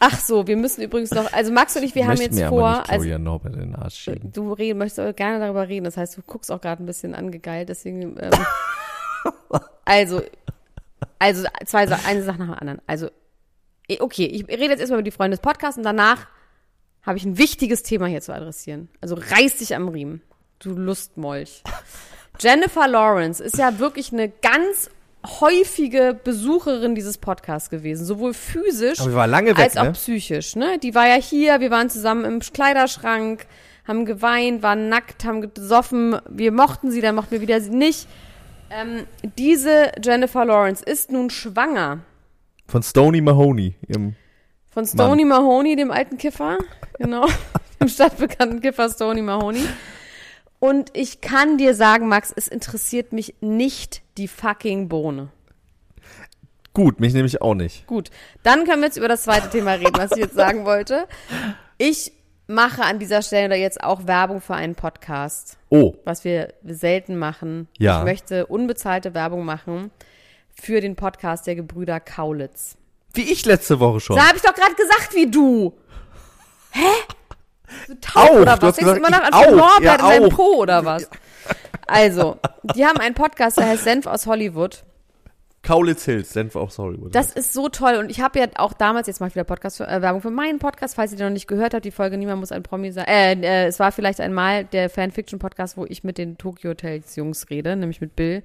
ach 0.00 0.18
so, 0.20 0.46
wir 0.46 0.56
müssen 0.56 0.80
übrigens 0.80 1.10
noch. 1.10 1.30
Also, 1.34 1.52
Max 1.52 1.76
und 1.76 1.82
ich, 1.82 1.94
wir 1.94 2.04
haben 2.04 2.12
Möchte 2.12 2.24
jetzt 2.24 2.34
mir 2.34 2.46
aber 2.46 2.56
vor. 2.56 2.70
nicht 2.70 2.80
Also, 2.80 2.94
Claudia 2.94 3.18
Norbert 3.18 3.54
in 3.56 3.60
den 3.60 3.74
Arsch 3.74 3.94
schieben. 3.98 4.32
du 4.32 4.52
reden, 4.54 4.78
möchtest 4.78 5.00
aber 5.00 5.12
gerne 5.12 5.38
darüber 5.38 5.68
reden. 5.68 5.84
Das 5.84 5.98
heißt, 5.98 6.16
du 6.16 6.22
guckst 6.22 6.50
auch 6.50 6.62
gerade 6.62 6.82
ein 6.82 6.86
bisschen 6.86 7.14
angegeilt. 7.14 7.68
Deswegen. 7.68 8.16
Ähm, 8.20 8.30
also, 9.84 10.22
also 11.18 11.44
zwei 11.66 11.86
eine 12.06 12.22
Sache 12.22 12.38
nach 12.38 12.46
der 12.48 12.60
anderen. 12.62 12.80
Also, 12.86 13.10
eh, 13.88 14.00
okay, 14.00 14.24
ich 14.24 14.48
rede 14.48 14.64
jetzt 14.64 14.80
erstmal 14.80 15.00
über 15.00 15.04
die 15.04 15.10
Freunde 15.10 15.36
des 15.36 15.42
Podcasts 15.42 15.76
und 15.76 15.84
danach 15.84 16.26
habe 17.02 17.18
ich 17.18 17.24
ein 17.24 17.38
wichtiges 17.38 17.82
Thema 17.82 18.06
hier 18.06 18.20
zu 18.20 18.34
adressieren. 18.34 18.88
Also 19.00 19.16
reiß 19.16 19.56
dich 19.58 19.74
am 19.74 19.88
Riemen, 19.88 20.22
du 20.58 20.70
Lustmolch. 20.70 21.62
Jennifer 22.40 22.88
Lawrence 22.88 23.42
ist 23.42 23.58
ja 23.58 23.78
wirklich 23.78 24.12
eine 24.12 24.28
ganz 24.28 24.90
häufige 25.40 26.18
Besucherin 26.24 26.94
dieses 26.94 27.18
Podcasts 27.18 27.70
gewesen, 27.70 28.04
sowohl 28.04 28.34
physisch 28.34 28.98
weg, 28.98 29.58
als 29.58 29.76
auch 29.76 29.84
ne? 29.84 29.92
psychisch. 29.92 30.56
Ne? 30.56 30.78
Die 30.78 30.94
war 30.94 31.06
ja 31.06 31.14
hier, 31.14 31.60
wir 31.60 31.70
waren 31.70 31.90
zusammen 31.90 32.24
im 32.24 32.40
Kleiderschrank, 32.40 33.46
haben 33.86 34.04
geweint, 34.04 34.62
waren 34.62 34.88
nackt, 34.88 35.24
haben 35.24 35.52
gesoffen. 35.52 36.16
Wir 36.28 36.52
mochten 36.52 36.90
sie, 36.90 37.00
dann 37.00 37.14
mochten 37.14 37.32
wir 37.32 37.40
wieder 37.40 37.60
sie 37.60 37.70
nicht. 37.70 38.08
Ähm, 38.70 39.06
diese 39.38 39.92
Jennifer 40.02 40.44
Lawrence 40.44 40.82
ist 40.82 41.12
nun 41.12 41.30
schwanger 41.30 42.00
Von 42.66 42.82
Stony 42.82 43.20
Mahoney. 43.20 43.76
Ihrem, 43.86 44.16
von 44.72 44.86
Stony 44.86 45.24
Mahoney, 45.24 45.76
dem 45.76 45.90
alten 45.90 46.18
Kiffer. 46.18 46.58
Genau. 46.98 47.26
dem 47.80 47.88
stadtbekannten 47.88 48.60
Kiffer 48.60 48.88
Stony 48.88 49.22
Mahoney. 49.22 49.64
Und 50.58 50.96
ich 50.96 51.20
kann 51.20 51.58
dir 51.58 51.74
sagen, 51.74 52.08
Max, 52.08 52.32
es 52.34 52.46
interessiert 52.48 53.12
mich 53.12 53.34
nicht 53.40 54.02
die 54.16 54.28
fucking 54.28 54.88
Bohne. 54.88 55.28
gut, 56.72 57.00
mich 57.00 57.12
nehme 57.12 57.26
ich 57.26 57.42
auch 57.42 57.54
nicht. 57.54 57.86
Gut, 57.86 58.10
dann 58.42 58.64
können 58.64 58.80
wir 58.80 58.86
jetzt 58.86 58.96
über 58.96 59.08
das 59.08 59.22
zweite 59.24 59.50
Thema 59.50 59.72
reden, 59.72 59.96
was 59.96 60.12
ich 60.12 60.18
jetzt 60.18 60.34
sagen 60.36 60.64
wollte. 60.64 61.06
Ich 61.78 62.12
mache 62.46 62.82
an 62.82 62.98
dieser 62.98 63.22
Stelle 63.22 63.56
jetzt 63.56 63.82
auch 63.82 64.06
Werbung 64.06 64.40
für 64.40 64.54
einen 64.54 64.74
Podcast, 64.74 65.58
Oh, 65.70 65.94
was 66.04 66.24
wir 66.24 66.54
selten 66.64 67.16
machen. 67.16 67.68
Ja. 67.78 67.98
Ich 67.98 68.04
möchte 68.04 68.46
unbezahlte 68.46 69.14
Werbung 69.14 69.44
machen 69.44 69.90
für 70.54 70.80
den 70.80 70.96
Podcast 70.96 71.46
der 71.46 71.56
Gebrüder 71.56 71.98
Kaulitz. 71.98 72.76
Wie 73.14 73.30
ich 73.30 73.44
letzte 73.44 73.80
Woche 73.80 74.00
schon. 74.00 74.16
Da 74.16 74.26
habe 74.28 74.36
ich 74.36 74.42
doch 74.42 74.54
gerade 74.54 74.74
gesagt, 74.74 75.14
wie 75.14 75.30
du. 75.30 75.74
Hä? 76.70 76.80
Du 77.86 77.94
taub 78.00 78.30
Auch, 78.30 78.34
oder 78.34 78.52
was? 78.52 78.60
hast 78.62 78.76
du 78.78 78.80
gesagt, 78.80 78.98
immer 78.98 79.10
noch 79.10 79.22
an. 79.22 79.56
Norbert 79.56 79.82
Ja, 79.82 79.94
in 79.94 80.00
seinem 80.00 80.24
auch. 80.24 80.36
Po 80.36 80.54
oder 80.56 80.84
was? 80.84 81.08
Also, 81.86 82.38
die 82.74 82.86
haben 82.86 82.98
einen 82.98 83.14
Podcast, 83.14 83.58
der 83.58 83.66
heißt 83.66 83.84
Senf 83.84 84.06
aus 84.06 84.26
Hollywood. 84.26 84.84
Kaulitz 85.62 86.04
Hills, 86.06 86.32
Senf 86.32 86.56
aus 86.56 86.78
Hollywood. 86.78 87.14
Das 87.14 87.30
ist 87.32 87.52
so 87.52 87.68
toll 87.68 87.94
und 87.94 88.10
ich 88.10 88.20
habe 88.20 88.40
ja 88.40 88.46
auch 88.56 88.72
damals, 88.72 89.06
jetzt 89.06 89.20
mache 89.20 89.28
ich 89.28 89.34
wieder 89.36 89.44
Podcast 89.44 89.76
für, 89.76 89.86
äh, 89.86 90.02
Werbung 90.02 90.20
für 90.20 90.30
meinen 90.30 90.58
Podcast, 90.58 90.96
falls 90.96 91.12
ihr 91.12 91.18
den 91.18 91.28
noch 91.28 91.32
nicht 91.32 91.46
gehört 91.46 91.72
habt, 91.72 91.84
die 91.84 91.92
Folge 91.92 92.18
Niemand 92.18 92.40
muss 92.40 92.50
ein 92.50 92.64
Promi 92.64 92.90
sein. 92.90 93.04
Äh, 93.06 93.34
äh, 93.34 93.66
es 93.66 93.78
war 93.78 93.92
vielleicht 93.92 94.20
einmal 94.20 94.64
der 94.64 94.90
Fanfiction-Podcast, 94.90 95.76
wo 95.76 95.84
ich 95.88 96.02
mit 96.02 96.18
den 96.18 96.36
Tokyo 96.36 96.70
Hotels 96.70 97.14
Jungs 97.14 97.48
rede, 97.48 97.76
nämlich 97.76 98.00
mit 98.00 98.16
Bill. 98.16 98.42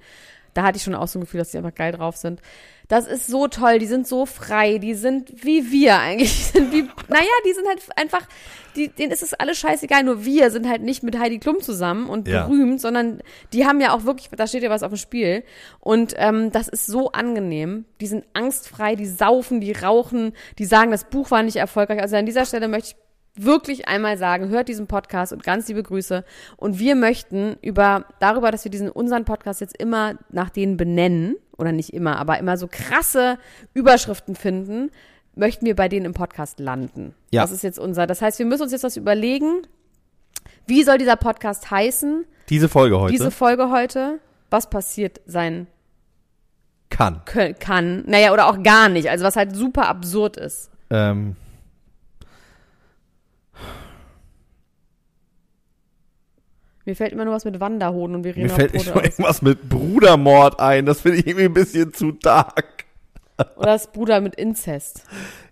Da 0.58 0.64
hatte 0.64 0.78
ich 0.78 0.84
schon 0.84 0.96
auch 0.96 1.08
so 1.08 1.20
ein 1.20 1.22
Gefühl, 1.22 1.38
dass 1.38 1.52
die 1.52 1.58
einfach 1.58 1.76
geil 1.76 1.92
drauf 1.92 2.18
sind. 2.18 2.42
Das 2.88 3.06
ist 3.06 3.28
so 3.28 3.48
toll, 3.48 3.78
die 3.78 3.86
sind 3.86 4.08
so 4.08 4.26
frei, 4.26 4.80
die 4.80 4.96
sind 4.96 5.44
wie 5.46 5.72
wir 5.72 6.00
eigentlich. 6.00 6.34
Die 6.52 6.58
sind 6.58 6.72
wie, 6.74 6.82
naja, 7.10 7.28
die 7.46 7.54
sind 7.54 7.68
halt 7.68 7.82
einfach, 7.96 8.26
die, 8.76 8.88
denen 8.88 9.12
ist 9.12 9.22
es 9.22 9.36
alles 9.36 9.60
scheißegal, 9.60 10.04
nur 10.04 10.26
wir 10.26 10.50
sind 10.50 10.68
halt 10.68 10.82
nicht 10.82 11.04
mit 11.04 11.20
Heidi 11.20 11.38
Klum 11.38 11.62
zusammen 11.62 12.08
und 12.10 12.28
Ja. 12.28 12.48
berühmt, 12.48 12.82
sondern 12.82 13.22
die 13.54 13.68
haben 13.68 13.82
ja 13.82 13.94
auch 13.94 14.06
wirklich, 14.06 14.30
da 14.36 14.48
steht 14.48 14.64
ja 14.64 14.70
was 14.72 14.82
auf 14.84 14.92
dem 14.92 14.98
Spiel. 14.98 15.44
Und 15.80 16.16
ähm, 16.18 16.52
das 16.52 16.68
ist 16.70 16.88
so 16.88 17.12
angenehm. 17.12 17.86
Die 18.02 18.08
sind 18.08 18.26
angstfrei, 18.34 18.96
die 18.96 19.06
saufen, 19.06 19.62
die 19.62 19.74
rauchen, 19.74 20.34
die 20.58 20.66
sagen, 20.66 20.90
das 20.90 21.04
Buch 21.04 21.30
war 21.30 21.44
nicht 21.44 21.58
erfolgreich. 21.58 22.02
Also 22.02 22.16
an 22.16 22.26
dieser 22.26 22.46
Stelle 22.46 22.68
möchte 22.68 22.92
ich 22.92 23.07
wirklich 23.44 23.88
einmal 23.88 24.18
sagen, 24.18 24.50
hört 24.50 24.68
diesen 24.68 24.88
Podcast 24.88 25.34
und 25.34 25.44
ganz 25.44 25.68
liebe 25.68 25.84
Grüße. 25.84 26.24
Und 26.58 26.80
wir 26.80 26.96
möchten 26.96 27.58
über, 27.62 28.06
darüber, 28.20 28.52
dass 28.52 28.64
wir 28.64 28.72
diesen, 28.72 28.90
unseren 28.90 29.26
Podcast 29.26 29.62
jetzt 29.62 29.78
immer 29.78 30.16
nach 30.30 30.50
denen 30.50 30.78
benennen, 30.78 31.36
oder 31.58 31.72
nicht 31.72 31.94
immer, 31.94 32.18
aber 32.18 32.38
immer 32.40 32.58
so 32.58 32.68
krasse 32.70 33.38
Überschriften 33.74 34.36
finden, 34.36 34.92
möchten 35.36 35.66
wir 35.66 35.76
bei 35.76 35.90
denen 35.90 36.06
im 36.06 36.14
Podcast 36.14 36.60
landen. 36.60 37.14
Ja. 37.32 37.42
Das 37.42 37.52
ist 37.52 37.64
jetzt 37.64 37.80
unser. 37.80 38.08
Das 38.08 38.22
heißt, 38.22 38.40
wir 38.40 38.46
müssen 38.46 38.64
uns 38.64 38.72
jetzt 38.72 38.84
was 38.84 38.98
überlegen. 38.98 39.62
Wie 40.66 40.84
soll 40.84 40.98
dieser 40.98 41.16
Podcast 41.16 41.70
heißen? 41.72 42.26
Diese 42.50 42.70
Folge 42.70 43.00
heute 43.00 43.12
Diese 43.12 43.32
Folge 43.32 43.70
heute? 43.70 44.20
Was 44.50 44.70
passiert 44.70 45.20
sein 45.26 45.68
kann. 46.90 47.22
kann? 47.60 48.04
Naja, 48.08 48.32
oder 48.32 48.48
auch 48.48 48.64
gar 48.64 48.90
nicht. 48.90 49.10
Also 49.10 49.26
was 49.26 49.36
halt 49.36 49.56
super 49.56 49.88
absurd 49.88 50.38
ist. 50.38 50.72
Ähm, 50.90 51.36
Mir 56.88 56.96
fällt 56.96 57.12
immer 57.12 57.26
nur 57.26 57.34
was 57.34 57.44
mit 57.44 57.60
Wanderhoden 57.60 58.16
und 58.16 58.24
wir 58.24 58.34
reden 58.34 58.48
mir 58.48 58.54
fällt 58.54 58.74
nicht 58.74 58.90
aus. 58.90 59.04
irgendwas 59.04 59.42
mit 59.42 59.68
Brudermord 59.68 60.62
ein. 60.62 60.86
Das 60.86 61.02
finde 61.02 61.18
ich 61.18 61.28
irgendwie 61.28 61.46
ein 61.46 61.54
bisschen 61.54 61.94
zu 61.94 62.14
dark. 62.14 62.86
Oder 63.58 63.74
das 63.74 63.92
Bruder 63.92 64.22
mit 64.22 64.36
Inzest. 64.36 65.04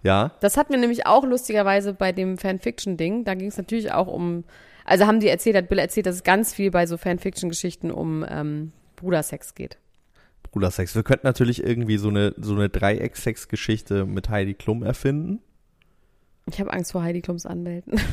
Ja. 0.02 0.32
Das 0.40 0.56
hatten 0.56 0.72
wir 0.72 0.80
nämlich 0.80 1.06
auch 1.06 1.26
lustigerweise 1.26 1.94
bei 1.94 2.14
dem 2.14 2.38
Fanfiction-Ding. 2.38 3.26
Da 3.26 3.34
ging 3.34 3.50
es 3.50 3.58
natürlich 3.58 3.92
auch 3.92 4.08
um, 4.08 4.46
also 4.86 5.08
haben 5.08 5.20
die 5.20 5.28
erzählt, 5.28 5.58
hat 5.58 5.68
Bill 5.68 5.80
erzählt, 5.80 6.06
dass 6.06 6.16
es 6.16 6.24
ganz 6.24 6.54
viel 6.54 6.72
bei 6.72 6.88
so 6.88 6.96
Fanfiction-Geschichten 6.96 7.92
um 7.92 8.26
ähm, 8.30 8.72
Brudersex 8.96 9.56
geht. 9.56 9.78
Brudersex. 10.54 10.96
Wir 10.96 11.04
könnten 11.04 11.28
natürlich 11.28 11.62
irgendwie 11.62 11.98
so 11.98 12.08
eine, 12.08 12.34
so 12.38 12.56
eine 12.56 12.70
Dreiecksex-Geschichte 12.70 14.06
mit 14.06 14.30
Heidi 14.30 14.54
Klum 14.54 14.84
erfinden. 14.84 15.42
Ich 16.50 16.62
habe 16.62 16.72
Angst 16.72 16.94
vor 16.94 17.04
Heidi 17.04 17.22
Klums 17.22 17.46
Anwälten. 17.46 18.00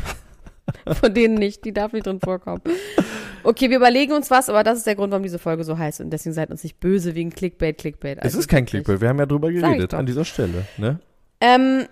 Von 1.01 1.15
denen 1.15 1.35
nicht, 1.35 1.65
die 1.65 1.73
darf 1.73 1.93
nicht 1.93 2.07
drin 2.07 2.21
vorkommen. 2.21 2.63
Okay, 3.45 3.71
wir 3.71 3.77
überlegen 3.79 4.13
uns 4.13 4.31
was, 4.31 4.49
aber 4.49 4.63
das 4.63 4.79
ist 4.79 4.87
der 4.87 4.95
Grund, 4.95 5.11
warum 5.11 5.23
diese 5.23 5.39
Folge 5.39 5.65
so 5.65 5.77
heißt. 5.77 6.01
Und 6.01 6.11
deswegen 6.11 6.33
seid 6.33 6.51
uns 6.51 6.63
nicht 6.63 6.79
böse 6.79 7.15
wegen 7.15 7.31
Clickbait, 7.31 7.79
Clickbait. 7.79 8.19
es 8.19 8.25
Also 8.25 8.39
ist 8.39 8.49
kein. 8.49 8.67
Clickbait, 8.67 9.01
wir 9.01 9.09
haben 9.09 9.19
ja 9.19 9.27
drüber 9.27 9.51
geredet 9.51 9.95
an 9.95 10.07
dieser 10.07 10.25
Stelle. 10.25 10.67
Ne? 10.79 11.01
Ähm, 11.41 11.87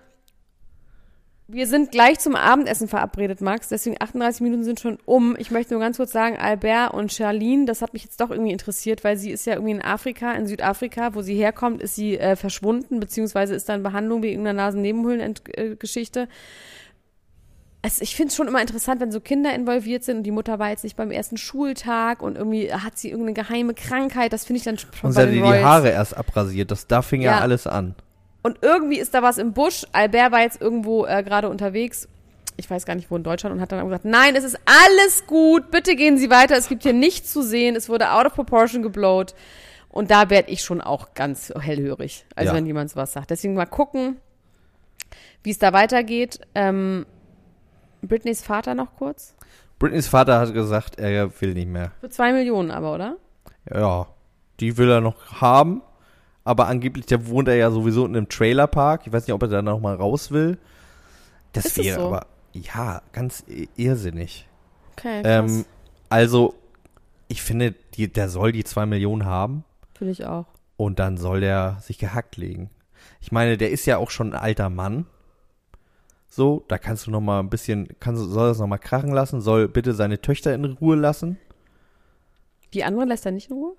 wir 1.53 1.67
sind 1.67 1.91
gleich 1.91 2.21
zum 2.21 2.37
Abendessen 2.37 2.87
verabredet, 2.87 3.41
Max. 3.41 3.69
Deswegen 3.69 3.97
38 3.99 4.41
Minuten 4.41 4.63
sind 4.63 4.79
schon 4.79 4.99
um. 5.05 5.35
Ich 5.37 5.51
möchte 5.51 5.75
nur 5.75 5.81
ganz 5.81 5.97
kurz 5.97 6.13
sagen, 6.13 6.37
Albert 6.37 6.95
und 6.95 7.13
Charlene, 7.13 7.65
das 7.65 7.83
hat 7.83 7.93
mich 7.93 8.05
jetzt 8.05 8.21
doch 8.21 8.31
irgendwie 8.31 8.53
interessiert, 8.53 9.03
weil 9.03 9.17
sie 9.17 9.33
ist 9.33 9.47
ja 9.47 9.55
irgendwie 9.55 9.73
in 9.73 9.83
Afrika, 9.83 10.33
in 10.35 10.47
Südafrika, 10.47 11.15
wo 11.15 11.23
sie 11.23 11.35
herkommt, 11.35 11.83
ist 11.83 11.97
sie 11.97 12.17
äh, 12.17 12.37
verschwunden, 12.37 13.01
beziehungsweise 13.01 13.57
ist 13.57 13.69
da 13.69 13.75
in 13.75 13.83
Behandlung 13.83 14.23
wegen 14.23 14.35
irgendeiner 14.35 14.63
Nasennebenhöhlengeschichte. 14.63 16.29
Es, 17.83 18.01
ich 18.03 18.15
finde 18.15 18.29
es 18.29 18.37
schon 18.37 18.47
immer 18.47 18.61
interessant, 18.61 19.01
wenn 19.01 19.11
so 19.11 19.21
Kinder 19.21 19.55
involviert 19.55 20.05
sind 20.05 20.19
und 20.19 20.23
die 20.25 20.31
Mutter 20.31 20.59
war 20.59 20.69
jetzt 20.69 20.85
nicht 20.85 20.97
beim 20.97 21.11
ersten 21.11 21.39
Schultag 21.39 22.21
und 22.23 22.37
irgendwie 22.37 22.73
hat 22.73 22.99
sie 22.99 23.09
irgendeine 23.11 23.33
geheime 23.35 23.73
Krankheit. 23.73 24.33
Das 24.35 24.45
finde 24.45 24.59
ich 24.59 24.65
dann 24.65 24.77
schon 24.77 24.91
Und 25.03 25.13
sie 25.13 25.21
hat 25.23 25.31
die 25.31 25.43
Haare 25.43 25.89
erst 25.89 26.15
abrasiert. 26.17 26.71
Das, 26.71 26.87
da 26.87 27.01
fing 27.01 27.23
ja, 27.23 27.33
Ja. 27.37 27.41
alles 27.41 27.67
an. 27.67 27.95
und 28.43 28.59
irgendwie 28.63 28.99
ist 28.99 29.15
da 29.15 29.23
was 29.23 29.39
im 29.39 29.53
Busch. 29.55 29.87
Albert 29.93 30.31
war 30.33 30.41
jetzt 30.43 30.61
irgendwo 30.61 31.07
äh, 31.07 31.23
gerade 31.23 31.49
unterwegs. 31.49 32.07
Ich 32.59 32.69
weiß 32.71 32.85
gar 32.85 32.95
nicht, 32.97 33.11
wo 33.11 33.17
in 33.17 33.23
Deutschland 33.23 33.55
und 33.55 33.63
hat 33.63 33.73
dann 33.73 33.83
gesagt, 33.87 34.05
nein, 34.05 34.37
es 34.37 34.45
ist 34.45 34.59
alles 34.67 35.27
gut, 35.27 35.71
bitte 35.71 35.97
gehen 35.97 36.19
Sie 36.19 36.29
weiter, 36.29 36.57
es 36.59 36.69
gibt 36.69 36.83
hier 36.83 36.93
nichts 36.93 37.33
zu 37.33 37.41
sehen, 37.43 37.75
es 37.77 37.89
wurde 37.89 38.11
out 38.13 38.27
of 38.27 38.35
proportion 38.35 38.83
geblowt. 38.83 39.35
Und 39.89 40.11
da 40.11 40.29
werde 40.29 40.51
ich 40.51 40.63
schon 40.63 40.83
auch 40.83 41.15
ganz 41.15 41.51
hellhörig, 41.59 42.27
also 42.37 42.51
Ja. 42.51 42.57
wenn 42.57 42.67
jemand 42.67 42.91
sowas 42.91 43.13
sagt. 43.15 43.31
Deswegen 43.31 43.55
mal 43.55 43.65
gucken, 43.65 44.19
wie 45.43 45.51
es 45.51 45.59
da 45.59 45.73
weitergeht. 45.73 46.41
Ähm, 46.55 47.07
Britneys 48.03 48.43
Vater 48.43 48.75
noch 48.75 48.97
kurz. 48.97 49.35
Britneys 49.79 50.09
Vater 50.09 50.39
hat 50.39 50.53
gesagt, 50.53 50.99
er 50.99 51.41
will 51.41 51.55
nicht 51.55 51.69
mehr. 51.69 51.93
Für 52.01 52.11
zwei 52.11 52.33
Millionen 52.33 52.71
aber, 52.71 52.95
oder? 52.95 53.17
Ja, 53.73 54.07
die 54.61 54.77
will 54.77 54.91
er 54.91 55.01
noch 55.01 55.41
haben. 55.41 55.83
Aber 56.45 56.69
angeblich, 56.69 57.07
der 57.07 57.27
wohnt 57.27 57.49
er 57.49 57.57
ja 57.57 57.71
sowieso 57.71 58.05
in 58.07 58.17
einem 58.17 58.29
Trailerpark. 58.29 59.07
Ich 59.07 59.13
weiß 59.13 59.27
nicht, 59.27 59.35
ob 59.35 59.43
er 59.43 59.49
da 59.49 59.63
noch 59.63 59.81
mal 59.81 59.95
raus 59.95 60.31
will. 60.31 60.59
Das 61.53 61.77
wäre 61.77 62.01
so? 62.01 62.07
aber, 62.07 62.27
ja, 62.53 63.03
ganz 63.13 63.45
irrsinnig. 63.77 64.49
Okay, 64.93 65.23
krass. 65.23 65.51
Ähm, 65.51 65.65
also, 66.09 66.55
ich 67.29 67.43
finde, 67.43 67.75
die, 67.95 68.13
der 68.13 68.29
soll 68.29 68.53
die 68.53 68.65
zwei 68.65 68.87
Millionen 68.87 69.25
haben. 69.25 69.65
Finde 69.97 70.13
ich 70.13 70.25
auch. 70.27 70.47
Und 70.77 70.99
dann 70.99 71.19
soll 71.19 71.41
der 71.41 71.79
sich 71.83 71.99
gehackt 71.99 72.37
legen. 72.37 72.71
Ich 73.21 73.33
meine, 73.33 73.57
der 73.57 73.71
ist 73.71 73.87
ja 73.87 73.99
auch 73.99 74.11
schon 74.11 74.33
ein 74.33 74.41
alter 74.41 74.71
Mann. 74.71 75.07
So, 76.33 76.65
da 76.69 76.79
kannst 76.79 77.07
du 77.07 77.11
noch 77.11 77.21
mal 77.21 77.41
ein 77.41 77.51
bisschen, 77.51 77.89
kannst, 77.99 78.23
du- 78.23 78.29
soll 78.29 78.49
das 78.49 78.59
noch 78.61 78.69
mal 78.69 78.79
krachen 78.79 79.11
lassen, 79.11 79.41
soll 79.41 79.67
bitte 79.69 79.95
seine 79.95 80.21
Töchter 80.21 80.55
in 80.55 80.65
Ruhe 80.65 80.97
lassen. 80.97 81.39
Die 82.73 82.85
andere 82.85 83.05
lässt 83.05 83.27
er 83.27 83.33
nicht 83.33 83.51
in 83.51 83.57
Ruhe? 83.57 83.73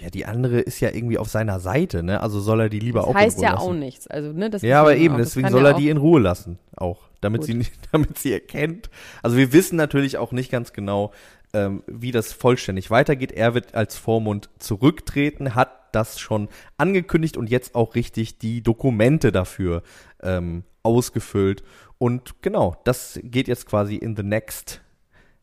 Ja, 0.00 0.10
die 0.10 0.26
andere 0.26 0.60
ist 0.60 0.78
ja 0.80 0.90
irgendwie 0.90 1.18
auf 1.18 1.28
seiner 1.28 1.58
Seite, 1.58 2.02
ne? 2.02 2.20
Also 2.20 2.38
soll 2.40 2.60
er 2.60 2.68
die 2.68 2.78
lieber 2.78 3.00
Das 3.00 3.08
auch 3.08 3.14
heißt 3.14 3.38
in 3.38 3.40
Ruhe 3.40 3.44
ja 3.46 3.52
lassen. 3.54 3.68
auch 3.68 3.72
nichts. 3.74 4.06
Also, 4.06 4.32
ne, 4.32 4.50
das 4.50 4.62
Ja, 4.62 4.80
aber 4.80 4.96
eben, 4.96 5.14
auch. 5.14 5.18
Deswegen 5.18 5.48
soll 5.48 5.62
ja 5.62 5.68
er 5.70 5.74
die 5.74 5.88
in 5.88 5.96
Ruhe 5.96 6.20
lassen, 6.20 6.58
auch, 6.76 7.08
damit 7.20 7.40
Gut. 7.40 7.46
sie 7.48 7.66
damit 7.92 8.18
sie 8.18 8.32
erkennt. 8.32 8.90
Also 9.22 9.36
wir 9.36 9.52
wissen 9.52 9.76
natürlich 9.76 10.18
auch 10.18 10.32
nicht 10.32 10.50
ganz 10.52 10.72
genau, 10.72 11.12
ähm, 11.52 11.82
wie 11.86 12.12
das 12.12 12.32
vollständig 12.32 12.90
weitergeht. 12.90 13.32
Er 13.32 13.54
wird 13.54 13.74
als 13.74 13.96
Vormund 13.96 14.50
zurücktreten, 14.58 15.54
hat 15.56 15.70
das 15.92 16.20
schon 16.20 16.48
angekündigt 16.76 17.36
und 17.36 17.50
jetzt 17.50 17.74
auch 17.74 17.94
richtig 17.96 18.38
die 18.38 18.62
Dokumente 18.62 19.32
dafür 19.32 19.82
ähm, 20.22 20.62
ausgefüllt. 20.82 21.62
Und 21.98 22.42
genau, 22.42 22.76
das 22.84 23.20
geht 23.22 23.48
jetzt 23.48 23.66
quasi 23.66 23.96
in 23.96 24.16
the 24.16 24.22
next, 24.22 24.80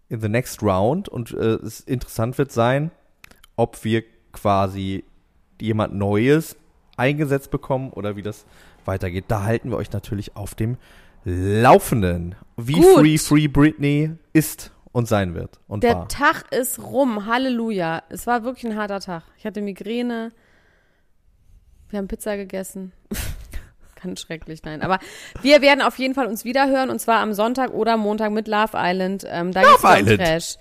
in 0.10 0.22
the 0.22 0.30
next 0.30 0.64
round. 0.64 1.10
Und 1.10 1.32
äh, 1.34 1.56
es 1.56 1.82
interessant 1.82 2.38
wird 2.38 2.52
sein, 2.52 2.92
ob 3.56 3.84
wir 3.84 4.04
quasi 4.32 5.04
jemand 5.60 5.96
Neues 5.96 6.56
eingesetzt 6.96 7.52
bekommen 7.52 7.92
oder 7.92 8.16
wie 8.16 8.22
das 8.22 8.46
weitergeht. 8.86 9.26
Da 9.28 9.44
halten 9.44 9.70
wir 9.70 9.78
euch 9.78 9.92
natürlich 9.92 10.36
auf 10.36 10.56
dem 10.56 10.78
Laufenden, 11.24 12.36
wie 12.56 12.74
Gut. 12.74 13.00
Free 13.00 13.18
Free 13.18 13.48
Britney 13.48 14.12
ist 14.34 14.72
und 14.94 15.08
sein 15.08 15.36
wird 15.36 15.60
und 15.68 15.84
Der 15.84 15.96
war. 15.96 16.08
Tag 16.08 16.52
ist 16.52 16.80
rum. 16.80 17.26
Halleluja. 17.26 18.04
Es 18.10 18.26
war 18.26 18.44
wirklich 18.44 18.66
ein 18.66 18.78
harter 18.78 19.00
Tag. 19.00 19.24
Ich 19.38 19.46
hatte 19.46 19.62
Migräne. 19.62 20.32
Wir 21.90 22.00
haben 22.00 22.08
Pizza 22.08 22.38
gegessen. 22.38 22.94
Ganz 24.02 24.22
schrecklich, 24.22 24.64
nein. 24.64 24.82
Aber 24.82 25.00
wir 25.42 25.62
werden 25.62 25.82
auf 25.82 25.98
jeden 25.98 26.14
Fall 26.14 26.28
uns 26.28 26.46
wiederhören 26.46 26.90
und 26.90 27.00
zwar 27.00 27.20
am 27.20 27.34
Sonntag 27.34 27.74
oder 27.74 27.98
Montag 27.98 28.32
mit 28.32 28.48
Love 28.48 28.72
Island. 28.76 29.26
Ähm, 29.28 29.52
da 29.52 29.62
um 29.62 29.78
Island. 29.84 30.22
Trash. 30.22 30.58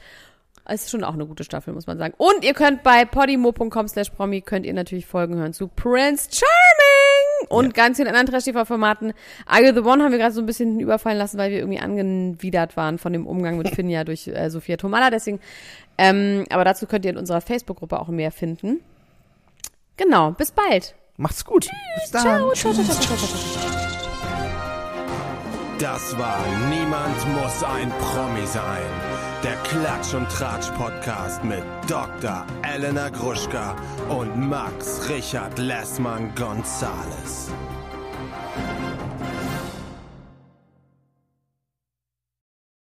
Es 0.68 0.82
ist 0.82 0.90
schon 0.90 1.04
auch 1.04 1.14
eine 1.14 1.26
gute 1.26 1.44
Staffel, 1.44 1.72
muss 1.74 1.86
man 1.86 1.96
sagen. 1.96 2.14
Und 2.16 2.44
ihr 2.44 2.52
könnt 2.52 2.82
bei 2.82 3.04
podimo.com 3.04 3.86
slash 3.86 4.10
promi 4.10 4.40
könnt 4.40 4.66
ihr 4.66 4.74
natürlich 4.74 5.06
Folgen 5.06 5.36
hören 5.36 5.52
zu 5.52 5.68
Prince 5.68 6.28
Charming 6.32 7.48
und 7.48 7.72
ganz 7.72 7.98
vielen 7.98 8.08
anderen 8.08 8.26
Trash-TV-Formaten. 8.26 9.12
Are 9.46 9.64
You 9.64 9.72
The 9.72 9.80
One 9.88 10.02
haben 10.02 10.10
wir 10.10 10.18
gerade 10.18 10.34
so 10.34 10.40
ein 10.40 10.46
bisschen 10.46 10.80
überfallen 10.80 11.18
lassen, 11.18 11.38
weil 11.38 11.52
wir 11.52 11.58
irgendwie 11.58 11.78
angewidert 11.78 12.76
waren 12.76 12.98
von 12.98 13.12
dem 13.12 13.28
Umgang 13.28 13.58
mit 13.58 13.68
Finja 13.74 14.02
durch 14.02 14.26
äh, 14.26 14.50
Sophia 14.50 14.76
Tomala. 14.76 15.10
Deswegen, 15.10 15.38
ähm, 15.98 16.46
aber 16.50 16.64
dazu 16.64 16.86
könnt 16.86 17.04
ihr 17.04 17.12
in 17.12 17.18
unserer 17.18 17.40
Facebook-Gruppe 17.40 18.00
auch 18.00 18.08
mehr 18.08 18.32
finden. 18.32 18.80
Genau, 19.96 20.32
bis 20.32 20.50
bald. 20.50 20.96
Macht's 21.16 21.44
gut. 21.44 21.68
Bis 22.00 22.10
dann. 22.10 22.22
Ciao, 22.22 22.52
ciao, 22.52 22.72
ciao, 22.72 22.84
ciao, 22.84 23.16
ciao, 23.16 23.16
ciao. 23.16 23.86
Das 25.78 26.16
war 26.18 26.38
Niemand 26.70 27.16
muss 27.34 27.62
ein 27.62 27.90
Promi 27.98 28.46
sein. 28.46 28.82
Der 29.44 29.56
Klatsch 29.56 30.14
und 30.14 30.28
Tratsch 30.30 30.70
Podcast 30.70 31.44
mit 31.44 31.62
Dr. 31.86 32.46
Elena 32.62 33.10
Gruschka 33.10 33.76
und 34.08 34.48
Max 34.48 35.06
Richard 35.08 35.58
Lessmann 35.58 36.34
Gonzales. 36.34 37.50